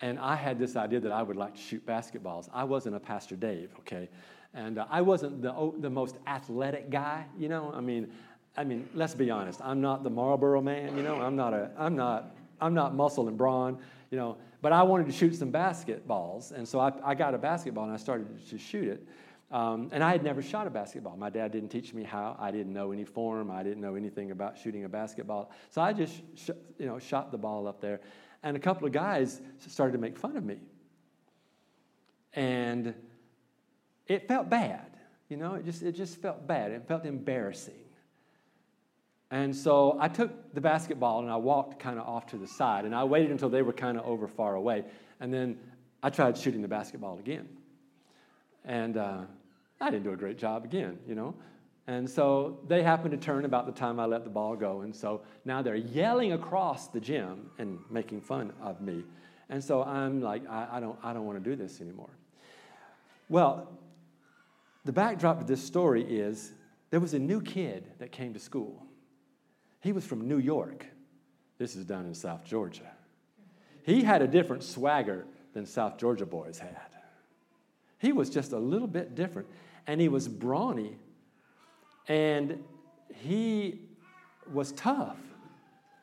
And 0.00 0.20
I 0.20 0.36
had 0.36 0.58
this 0.58 0.76
idea 0.76 1.00
that 1.00 1.10
I 1.10 1.22
would 1.22 1.36
like 1.36 1.56
to 1.56 1.60
shoot 1.60 1.84
basketballs. 1.84 2.48
I 2.52 2.62
wasn't 2.62 2.94
a 2.94 3.00
Pastor 3.00 3.34
Dave, 3.34 3.70
okay? 3.80 4.08
And 4.54 4.78
uh, 4.78 4.86
I 4.88 5.00
wasn't 5.00 5.42
the, 5.42 5.72
the 5.78 5.90
most 5.90 6.16
athletic 6.28 6.90
guy, 6.90 7.24
you 7.36 7.48
know? 7.48 7.72
I 7.74 7.80
mean, 7.80 8.12
I 8.56 8.62
mean, 8.62 8.88
let's 8.94 9.14
be 9.14 9.30
honest. 9.30 9.60
I'm 9.64 9.80
not 9.80 10.04
the 10.04 10.10
Marlboro 10.10 10.60
man, 10.60 10.96
you 10.96 11.02
know? 11.02 11.16
I'm 11.16 11.34
not, 11.34 11.54
a, 11.54 11.70
I'm 11.76 11.96
not, 11.96 12.36
I'm 12.60 12.74
not 12.74 12.94
muscle 12.94 13.26
and 13.28 13.36
brawn, 13.36 13.78
you 14.10 14.18
know? 14.18 14.38
But 14.62 14.72
I 14.72 14.82
wanted 14.82 15.06
to 15.06 15.12
shoot 15.12 15.34
some 15.34 15.52
basketballs, 15.52 16.52
and 16.52 16.66
so 16.66 16.80
I, 16.80 16.92
I 17.04 17.14
got 17.14 17.34
a 17.34 17.38
basketball 17.38 17.84
and 17.84 17.92
I 17.92 17.96
started 17.96 18.48
to 18.48 18.58
shoot 18.58 18.88
it. 18.88 19.06
Um, 19.50 19.90
and 19.92 20.02
I 20.02 20.10
had 20.10 20.24
never 20.24 20.42
shot 20.42 20.66
a 20.66 20.70
basketball. 20.70 21.16
My 21.16 21.30
dad 21.30 21.52
didn't 21.52 21.68
teach 21.68 21.94
me 21.94 22.02
how. 22.02 22.36
I 22.38 22.50
didn't 22.50 22.72
know 22.72 22.90
any 22.90 23.04
form. 23.04 23.50
I 23.50 23.62
didn't 23.62 23.80
know 23.80 23.94
anything 23.94 24.32
about 24.32 24.58
shooting 24.58 24.84
a 24.84 24.88
basketball. 24.88 25.52
So 25.70 25.80
I 25.80 25.92
just, 25.92 26.14
sh- 26.34 26.50
you 26.78 26.86
know, 26.86 26.98
shot 26.98 27.30
the 27.30 27.38
ball 27.38 27.68
up 27.68 27.80
there. 27.80 28.00
And 28.42 28.56
a 28.56 28.60
couple 28.60 28.86
of 28.86 28.92
guys 28.92 29.40
started 29.68 29.92
to 29.92 29.98
make 29.98 30.18
fun 30.18 30.36
of 30.36 30.44
me. 30.44 30.58
And 32.32 32.92
it 34.08 34.26
felt 34.26 34.50
bad. 34.50 34.96
You 35.28 35.36
know, 35.36 35.54
it 35.54 35.64
just, 35.64 35.82
it 35.82 35.92
just 35.92 36.20
felt 36.20 36.46
bad. 36.46 36.72
It 36.72 36.86
felt 36.88 37.04
embarrassing. 37.04 37.74
And 39.30 39.54
so 39.54 39.96
I 40.00 40.08
took 40.08 40.54
the 40.54 40.60
basketball 40.60 41.20
and 41.20 41.30
I 41.30 41.36
walked 41.36 41.80
kind 41.80 41.98
of 41.98 42.06
off 42.06 42.26
to 42.26 42.36
the 42.36 42.46
side. 42.46 42.84
And 42.84 42.94
I 42.94 43.04
waited 43.04 43.30
until 43.30 43.48
they 43.48 43.62
were 43.62 43.72
kind 43.72 43.98
of 43.98 44.04
over 44.04 44.28
far 44.28 44.54
away. 44.54 44.84
And 45.20 45.32
then 45.32 45.58
I 46.02 46.10
tried 46.10 46.38
shooting 46.38 46.62
the 46.62 46.68
basketball 46.68 47.18
again. 47.18 47.48
And 48.64 48.96
uh, 48.96 49.22
I 49.80 49.90
didn't 49.90 50.04
do 50.04 50.12
a 50.12 50.16
great 50.16 50.38
job 50.38 50.64
again, 50.64 50.98
you 51.06 51.14
know. 51.14 51.34
And 51.88 52.08
so 52.08 52.58
they 52.66 52.82
happened 52.82 53.12
to 53.12 53.16
turn 53.16 53.44
about 53.44 53.66
the 53.66 53.72
time 53.72 54.00
I 54.00 54.06
let 54.06 54.24
the 54.24 54.30
ball 54.30 54.56
go. 54.56 54.80
And 54.80 54.94
so 54.94 55.22
now 55.44 55.62
they're 55.62 55.76
yelling 55.76 56.32
across 56.32 56.88
the 56.88 57.00
gym 57.00 57.50
and 57.58 57.78
making 57.90 58.20
fun 58.20 58.52
of 58.60 58.80
me. 58.80 59.04
And 59.48 59.62
so 59.62 59.82
I'm 59.84 60.20
like, 60.20 60.48
I, 60.48 60.68
I 60.72 60.80
don't, 60.80 60.98
I 61.02 61.12
don't 61.12 61.26
want 61.26 61.42
to 61.42 61.50
do 61.50 61.54
this 61.54 61.80
anymore. 61.80 62.10
Well, 63.28 63.68
the 64.84 64.92
backdrop 64.92 65.40
of 65.40 65.46
this 65.46 65.62
story 65.62 66.02
is 66.02 66.52
there 66.90 67.00
was 67.00 67.14
a 67.14 67.18
new 67.18 67.40
kid 67.40 67.90
that 67.98 68.12
came 68.12 68.32
to 68.34 68.40
school. 68.40 68.85
He 69.80 69.92
was 69.92 70.04
from 70.04 70.26
New 70.26 70.38
York. 70.38 70.86
This 71.58 71.76
is 71.76 71.84
down 71.84 72.06
in 72.06 72.14
South 72.14 72.44
Georgia. 72.44 72.90
He 73.84 74.02
had 74.02 74.20
a 74.20 74.26
different 74.26 74.64
swagger 74.64 75.26
than 75.52 75.64
South 75.64 75.96
Georgia 75.96 76.26
boys 76.26 76.58
had. 76.58 76.76
He 77.98 78.12
was 78.12 78.28
just 78.28 78.52
a 78.52 78.58
little 78.58 78.88
bit 78.88 79.14
different. 79.14 79.48
And 79.86 80.00
he 80.00 80.08
was 80.08 80.28
brawny. 80.28 80.96
And 82.08 82.62
he 83.14 83.80
was 84.52 84.72
tough. 84.72 85.18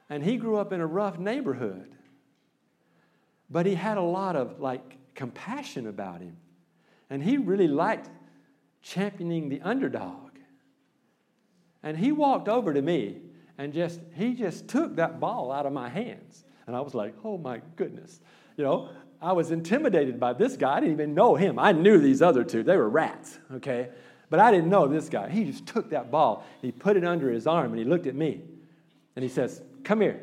And 0.10 0.24
he 0.24 0.38
grew 0.38 0.58
up 0.58 0.74
in 0.74 0.82
a 0.82 0.88
rough 0.88 1.20
neighborhood. 1.20 1.96
But 3.50 3.66
he 3.66 3.76
had 3.76 3.98
a 3.98 4.02
lot 4.02 4.36
of 4.36 4.60
like 4.60 4.98
compassion 5.14 5.88
about 5.88 6.22
him. 6.22 6.38
And 7.10 7.24
he 7.24 7.38
really 7.38 7.68
liked 7.68 8.10
championing 8.82 9.50
the 9.50 9.62
underdog. 9.62 10.32
And 11.84 11.98
he 11.98 12.12
walked 12.12 12.48
over 12.48 12.74
to 12.74 12.82
me 12.82 13.18
and 13.58 13.74
just 13.74 14.00
he 14.16 14.34
just 14.34 14.68
took 14.68 14.96
that 14.98 15.20
ball 15.20 15.52
out 15.52 15.66
of 15.66 15.74
my 15.74 15.90
hands. 15.90 16.44
And 16.66 16.76
I 16.76 16.82
was 16.82 16.94
like, 16.94 17.14
"Oh 17.24 17.38
my 17.38 17.62
goodness." 17.76 18.20
You 18.58 18.64
know, 18.64 18.90
I 19.22 19.34
was 19.34 19.52
intimidated 19.52 20.20
by 20.20 20.34
this 20.34 20.58
guy. 20.58 20.78
I 20.78 20.80
didn't 20.82 20.94
even 20.94 21.14
know 21.14 21.36
him. 21.36 21.58
I 21.58 21.72
knew 21.72 21.98
these 21.98 22.22
other 22.22 22.44
two. 22.44 22.64
They 22.64 22.78
were 22.78 22.90
rats, 22.90 23.40
okay? 23.56 23.90
But 24.30 24.40
I 24.40 24.52
didn't 24.52 24.70
know 24.70 24.88
this 24.88 25.10
guy. 25.10 25.30
He 25.30 25.46
just 25.46 25.66
took 25.66 25.92
that 25.92 26.12
ball, 26.12 26.46
he 26.62 26.72
put 26.72 26.98
it 26.98 27.06
under 27.06 27.30
his 27.32 27.48
arm, 27.48 27.72
and 27.72 27.80
he 27.80 27.86
looked 27.86 28.08
at 28.08 28.16
me. 28.16 28.42
And 29.16 29.24
he 29.24 29.30
says, 29.30 29.62
Come 29.84 30.02
here. 30.02 30.22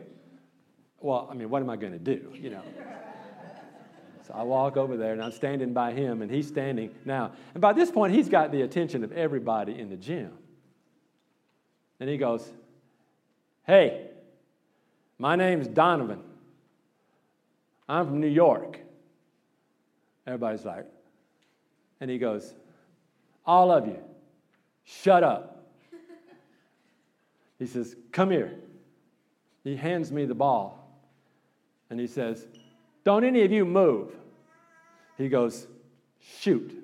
Well, 1.00 1.28
I 1.30 1.34
mean, 1.34 1.48
what 1.48 1.62
am 1.62 1.70
I 1.70 1.76
going 1.76 1.92
to 1.92 1.98
do? 1.98 2.32
You 2.34 2.50
know. 2.50 2.62
So 4.26 4.36
I 4.36 4.44
walk 4.44 4.76
over 4.76 4.96
there 4.96 5.12
and 5.12 5.20
I'm 5.20 5.32
standing 5.32 5.72
by 5.72 5.90
him 5.90 6.22
and 6.22 6.30
he's 6.30 6.46
standing 6.46 6.94
now. 7.04 7.32
And 7.52 7.60
by 7.60 7.72
this 7.72 7.90
point, 7.90 8.14
he's 8.14 8.28
got 8.28 8.52
the 8.52 8.62
attention 8.62 9.02
of 9.02 9.10
everybody 9.10 9.76
in 9.76 9.88
the 9.88 9.96
gym. 9.96 10.30
And 11.98 12.08
he 12.08 12.16
goes, 12.16 12.48
Hey, 13.66 14.08
my 15.18 15.36
name's 15.36 15.68
Donovan. 15.68 16.20
I'm 17.88 18.06
from 18.06 18.20
New 18.20 18.28
York. 18.28 18.78
Everybody's 20.26 20.64
like, 20.64 20.86
and 22.00 22.11
he 22.11 22.18
goes, 22.18 22.54
All 23.44 23.70
of 23.70 23.86
you, 23.86 23.98
shut 24.84 25.24
up. 25.24 25.66
He 27.58 27.66
says, 27.66 27.94
Come 28.12 28.30
here. 28.30 28.54
He 29.64 29.76
hands 29.76 30.11
me 30.11 30.24
the 30.24 30.34
ball 30.34 30.80
and 31.90 32.00
he 32.00 32.06
says, 32.06 32.46
Don't 33.04 33.24
any 33.24 33.42
of 33.42 33.52
you 33.52 33.64
move. 33.64 34.14
He 35.18 35.28
goes, 35.28 35.66
Shoot. 36.18 36.76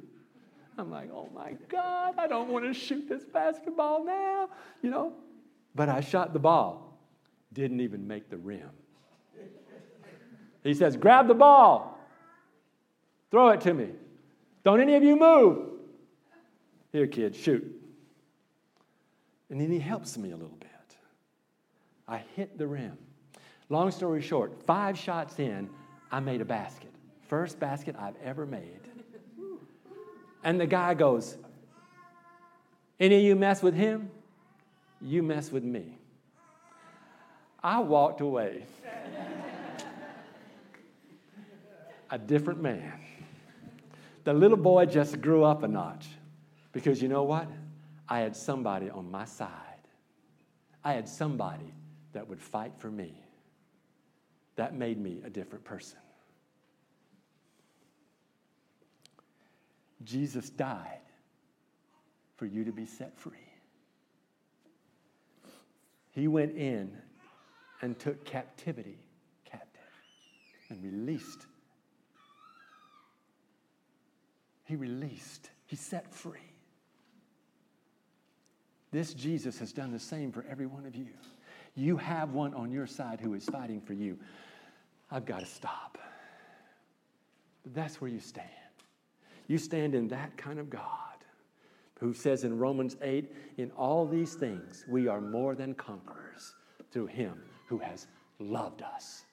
I'm 0.76 0.90
like, 0.90 1.10
Oh 1.12 1.30
my 1.34 1.56
God, 1.68 2.14
I 2.18 2.26
don't 2.26 2.50
want 2.50 2.64
to 2.66 2.74
shoot 2.74 3.08
this 3.08 3.24
basketball 3.24 4.04
now, 4.04 4.50
you 4.82 4.90
know. 4.90 5.14
But 5.76 5.90
I 5.90 6.00
shot 6.00 6.32
the 6.32 6.38
ball, 6.38 6.98
didn't 7.52 7.80
even 7.80 8.08
make 8.08 8.30
the 8.30 8.38
rim. 8.38 8.70
He 10.64 10.74
says, 10.74 10.96
Grab 10.96 11.28
the 11.28 11.34
ball. 11.34 12.00
Throw 13.30 13.50
it 13.50 13.60
to 13.60 13.74
me. 13.74 13.90
Don't 14.64 14.80
any 14.80 14.94
of 14.94 15.04
you 15.04 15.16
move. 15.16 15.68
Here, 16.92 17.06
kid, 17.06 17.36
shoot. 17.36 17.64
And 19.50 19.60
then 19.60 19.70
he 19.70 19.78
helps 19.78 20.16
me 20.16 20.30
a 20.30 20.36
little 20.36 20.56
bit. 20.56 20.70
I 22.08 22.22
hit 22.34 22.56
the 22.56 22.66
rim. 22.66 22.96
Long 23.68 23.90
story 23.90 24.22
short, 24.22 24.64
five 24.66 24.96
shots 24.96 25.38
in, 25.38 25.68
I 26.10 26.20
made 26.20 26.40
a 26.40 26.44
basket. 26.44 26.92
First 27.28 27.60
basket 27.60 27.96
I've 27.98 28.16
ever 28.24 28.46
made. 28.46 28.80
And 30.42 30.58
the 30.60 30.66
guy 30.66 30.94
goes, 30.94 31.36
Any 32.98 33.16
of 33.16 33.22
you 33.22 33.36
mess 33.36 33.62
with 33.62 33.74
him? 33.74 34.10
You 35.06 35.22
mess 35.22 35.50
with 35.50 35.64
me. 35.64 35.98
I 37.62 37.80
walked 37.80 38.20
away. 38.20 38.64
a 42.10 42.18
different 42.18 42.60
man 42.60 42.92
the 44.26 44.34
little 44.34 44.56
boy 44.56 44.86
just 44.86 45.20
grew 45.20 45.44
up 45.44 45.62
a 45.62 45.68
notch 45.68 46.08
because 46.72 47.00
you 47.00 47.06
know 47.06 47.22
what? 47.22 47.46
I 48.08 48.18
had 48.18 48.34
somebody 48.34 48.90
on 48.90 49.08
my 49.08 49.24
side. 49.24 49.50
I 50.82 50.94
had 50.94 51.08
somebody 51.08 51.72
that 52.12 52.26
would 52.26 52.42
fight 52.42 52.72
for 52.76 52.90
me. 52.90 53.14
That 54.56 54.74
made 54.74 54.98
me 54.98 55.22
a 55.24 55.30
different 55.30 55.64
person. 55.64 56.00
Jesus 60.02 60.50
died 60.50 61.02
for 62.34 62.46
you 62.46 62.64
to 62.64 62.72
be 62.72 62.84
set 62.84 63.16
free. 63.16 63.45
He 66.16 66.26
went 66.26 66.56
in 66.56 66.90
and 67.80 67.96
took 67.96 68.24
captivity 68.24 68.98
captive 69.44 69.80
and 70.68 70.82
released 70.82 71.46
he 74.66 74.74
released, 74.74 75.50
He 75.66 75.76
set 75.76 76.12
free. 76.12 76.40
This 78.90 79.14
Jesus 79.14 79.58
has 79.60 79.72
done 79.72 79.92
the 79.92 79.98
same 79.98 80.32
for 80.32 80.44
every 80.50 80.66
one 80.66 80.86
of 80.86 80.94
you. 80.94 81.08
You 81.74 81.96
have 81.96 82.32
one 82.32 82.52
on 82.54 82.70
your 82.70 82.86
side 82.86 83.20
who 83.20 83.34
is 83.34 83.44
fighting 83.44 83.80
for 83.80 83.92
you. 83.92 84.18
I've 85.10 85.24
got 85.24 85.40
to 85.40 85.46
stop. 85.46 85.98
But 87.62 87.74
that's 87.74 88.00
where 88.00 88.10
you 88.10 88.20
stand. 88.20 88.48
You 89.46 89.58
stand 89.58 89.94
in 89.94 90.08
that 90.08 90.36
kind 90.36 90.58
of 90.58 90.68
God 90.68 90.82
who 91.98 92.12
says 92.12 92.44
in 92.44 92.58
Romans 92.58 92.96
8, 93.02 93.32
in 93.56 93.70
all 93.72 94.06
these 94.06 94.34
things 94.34 94.84
we 94.88 95.08
are 95.08 95.20
more 95.20 95.54
than 95.54 95.74
conquerors 95.74 96.54
through 96.90 97.06
him 97.06 97.42
who 97.68 97.78
has 97.78 98.06
loved 98.38 98.82
us 98.82 99.24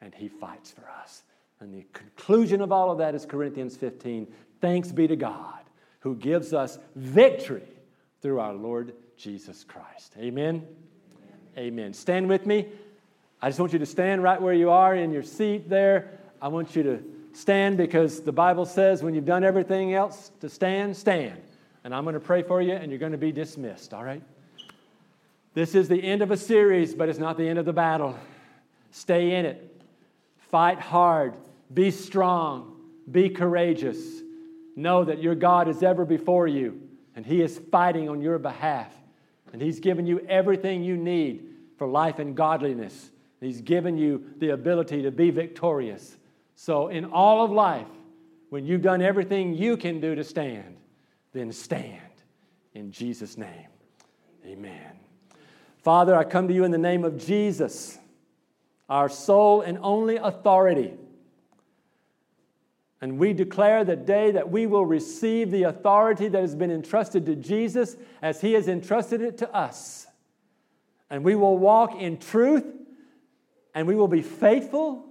and 0.00 0.14
he 0.14 0.28
fights 0.28 0.70
for 0.70 0.88
us. 1.02 1.22
And 1.60 1.74
the 1.74 1.86
conclusion 1.92 2.60
of 2.60 2.72
all 2.72 2.90
of 2.90 2.98
that 2.98 3.14
is 3.14 3.26
Corinthians 3.26 3.76
15 3.76 4.26
Thanks 4.60 4.90
be 4.90 5.06
to 5.06 5.16
God 5.16 5.60
who 6.00 6.16
gives 6.16 6.52
us 6.52 6.78
victory 6.96 7.68
through 8.20 8.40
our 8.40 8.54
Lord 8.54 8.94
Jesus 9.16 9.64
Christ. 9.64 10.14
Amen. 10.18 10.66
Amen. 11.56 11.56
Amen. 11.56 11.94
Stand 11.94 12.28
with 12.28 12.46
me. 12.46 12.66
I 13.40 13.48
just 13.48 13.60
want 13.60 13.72
you 13.72 13.78
to 13.78 13.86
stand 13.86 14.22
right 14.22 14.40
where 14.40 14.54
you 14.54 14.70
are 14.70 14.94
in 14.94 15.12
your 15.12 15.22
seat 15.22 15.68
there. 15.68 16.18
I 16.42 16.48
want 16.48 16.74
you 16.74 16.82
to 16.84 17.02
stand 17.32 17.76
because 17.76 18.20
the 18.20 18.32
Bible 18.32 18.64
says 18.64 19.02
when 19.02 19.14
you've 19.14 19.24
done 19.24 19.44
everything 19.44 19.94
else 19.94 20.32
to 20.40 20.48
stand, 20.48 20.96
stand. 20.96 21.40
And 21.84 21.94
I'm 21.94 22.04
going 22.04 22.14
to 22.14 22.20
pray 22.20 22.42
for 22.42 22.60
you 22.60 22.72
and 22.72 22.90
you're 22.90 22.98
going 22.98 23.12
to 23.12 23.18
be 23.18 23.32
dismissed, 23.32 23.94
all 23.94 24.04
right? 24.04 24.22
This 25.54 25.74
is 25.74 25.88
the 25.88 26.02
end 26.02 26.22
of 26.22 26.30
a 26.30 26.36
series, 26.36 26.94
but 26.94 27.08
it's 27.08 27.18
not 27.18 27.36
the 27.36 27.48
end 27.48 27.58
of 27.58 27.64
the 27.64 27.72
battle. 27.72 28.18
Stay 28.90 29.34
in 29.34 29.44
it. 29.44 29.82
Fight 30.50 30.78
hard. 30.78 31.34
Be 31.72 31.90
strong. 31.90 32.76
Be 33.10 33.28
courageous. 33.28 33.98
Know 34.76 35.04
that 35.04 35.22
your 35.22 35.34
God 35.34 35.68
is 35.68 35.82
ever 35.82 36.04
before 36.04 36.46
you, 36.46 36.80
and 37.16 37.26
He 37.26 37.42
is 37.42 37.60
fighting 37.70 38.08
on 38.08 38.20
your 38.20 38.38
behalf. 38.38 38.92
And 39.52 39.60
He's 39.60 39.80
given 39.80 40.06
you 40.06 40.20
everything 40.28 40.84
you 40.84 40.96
need 40.96 41.48
for 41.76 41.86
life 41.86 42.18
and 42.18 42.36
godliness. 42.36 43.10
He's 43.40 43.60
given 43.60 43.96
you 43.96 44.24
the 44.38 44.50
ability 44.50 45.02
to 45.02 45.10
be 45.10 45.30
victorious. 45.30 46.16
So, 46.56 46.88
in 46.88 47.04
all 47.04 47.44
of 47.44 47.50
life, 47.50 47.86
when 48.50 48.66
you've 48.66 48.82
done 48.82 49.00
everything 49.00 49.54
you 49.54 49.76
can 49.76 50.00
do 50.00 50.14
to 50.14 50.24
stand, 50.24 50.76
then 51.32 51.52
stand 51.52 52.00
in 52.74 52.90
Jesus' 52.92 53.36
name. 53.36 53.68
Amen. 54.46 54.98
Father, 55.82 56.14
I 56.14 56.24
come 56.24 56.48
to 56.48 56.54
you 56.54 56.64
in 56.64 56.70
the 56.70 56.78
name 56.78 57.04
of 57.04 57.18
Jesus, 57.18 57.98
our 58.88 59.08
sole 59.08 59.60
and 59.60 59.78
only 59.82 60.16
authority. 60.16 60.94
And 63.00 63.18
we 63.18 63.32
declare 63.32 63.84
the 63.84 63.96
day 63.96 64.32
that 64.32 64.50
we 64.50 64.66
will 64.66 64.84
receive 64.84 65.50
the 65.50 65.64
authority 65.64 66.28
that 66.28 66.40
has 66.40 66.54
been 66.54 66.70
entrusted 66.70 67.26
to 67.26 67.36
Jesus 67.36 67.96
as 68.20 68.40
he 68.40 68.54
has 68.54 68.66
entrusted 68.66 69.20
it 69.20 69.38
to 69.38 69.54
us. 69.54 70.06
And 71.08 71.24
we 71.24 71.34
will 71.36 71.56
walk 71.56 71.94
in 72.00 72.18
truth 72.18 72.64
and 73.74 73.86
we 73.86 73.94
will 73.94 74.08
be 74.08 74.22
faithful. 74.22 75.06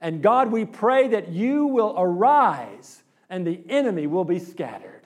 And 0.00 0.20
God, 0.22 0.50
we 0.50 0.64
pray 0.64 1.08
that 1.08 1.28
you 1.28 1.66
will 1.66 1.94
arise 1.96 3.02
and 3.30 3.46
the 3.46 3.62
enemy 3.68 4.08
will 4.08 4.24
be 4.24 4.40
scattered. 4.40 5.01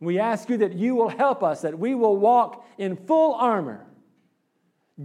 We 0.00 0.18
ask 0.18 0.48
you 0.50 0.58
that 0.58 0.74
you 0.74 0.94
will 0.94 1.08
help 1.08 1.42
us, 1.42 1.62
that 1.62 1.78
we 1.78 1.94
will 1.94 2.16
walk 2.16 2.66
in 2.78 2.96
full 2.96 3.34
armor. 3.34 3.86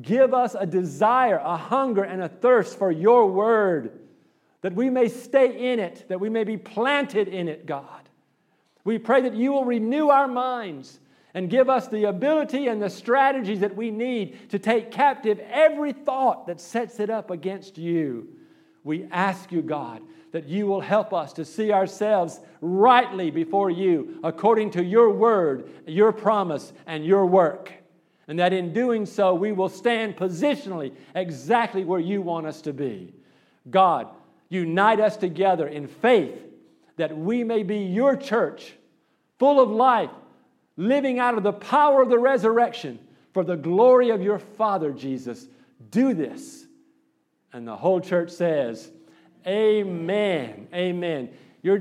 Give 0.01 0.33
us 0.33 0.55
a 0.57 0.65
desire, 0.65 1.37
a 1.43 1.57
hunger, 1.57 2.03
and 2.03 2.21
a 2.21 2.29
thirst 2.29 2.77
for 2.77 2.91
your 2.91 3.27
word, 3.27 3.99
that 4.61 4.73
we 4.73 4.89
may 4.89 5.07
stay 5.07 5.71
in 5.71 5.79
it, 5.79 6.05
that 6.09 6.19
we 6.19 6.29
may 6.29 6.43
be 6.43 6.57
planted 6.57 7.27
in 7.27 7.47
it, 7.47 7.65
God. 7.65 8.09
We 8.83 8.97
pray 8.97 9.21
that 9.21 9.33
you 9.33 9.53
will 9.53 9.65
renew 9.65 10.09
our 10.09 10.27
minds 10.27 10.99
and 11.33 11.49
give 11.49 11.69
us 11.69 11.87
the 11.87 12.05
ability 12.05 12.67
and 12.67 12.81
the 12.81 12.89
strategies 12.89 13.61
that 13.61 13.75
we 13.75 13.91
need 13.91 14.49
to 14.49 14.59
take 14.59 14.91
captive 14.91 15.39
every 15.39 15.93
thought 15.93 16.47
that 16.47 16.59
sets 16.59 16.99
it 16.99 17.09
up 17.09 17.29
against 17.29 17.77
you. 17.77 18.27
We 18.83 19.07
ask 19.11 19.51
you, 19.51 19.61
God, 19.61 20.01
that 20.31 20.47
you 20.47 20.65
will 20.65 20.81
help 20.81 21.13
us 21.13 21.33
to 21.33 21.45
see 21.45 21.71
ourselves 21.71 22.39
rightly 22.61 23.31
before 23.31 23.69
you 23.69 24.19
according 24.23 24.71
to 24.71 24.83
your 24.83 25.09
word, 25.09 25.69
your 25.85 26.11
promise, 26.11 26.71
and 26.85 27.05
your 27.05 27.25
work. 27.25 27.71
And 28.27 28.39
that 28.39 28.53
in 28.53 28.71
doing 28.71 29.05
so, 29.05 29.33
we 29.33 29.51
will 29.51 29.69
stand 29.69 30.15
positionally 30.15 30.93
exactly 31.13 31.83
where 31.83 31.99
you 31.99 32.21
want 32.21 32.47
us 32.47 32.61
to 32.61 32.73
be. 32.73 33.13
God, 33.69 34.07
unite 34.47 34.99
us 34.99 35.17
together 35.17 35.67
in 35.67 35.87
faith 35.87 36.39
that 36.97 37.17
we 37.17 37.43
may 37.43 37.63
be 37.63 37.79
your 37.79 38.15
church, 38.15 38.73
full 39.39 39.59
of 39.59 39.69
life, 39.69 40.11
living 40.77 41.19
out 41.19 41.35
of 41.35 41.43
the 41.43 41.51
power 41.51 42.01
of 42.01 42.09
the 42.09 42.19
resurrection 42.19 42.99
for 43.33 43.43
the 43.43 43.57
glory 43.57 44.09
of 44.09 44.21
your 44.21 44.39
Father, 44.39 44.91
Jesus. 44.91 45.47
Do 45.89 46.13
this. 46.13 46.65
And 47.53 47.67
the 47.67 47.75
whole 47.75 47.99
church 47.99 48.29
says, 48.29 48.91
Amen. 49.45 50.67
Amen. 50.73 51.29
Your 51.63 51.79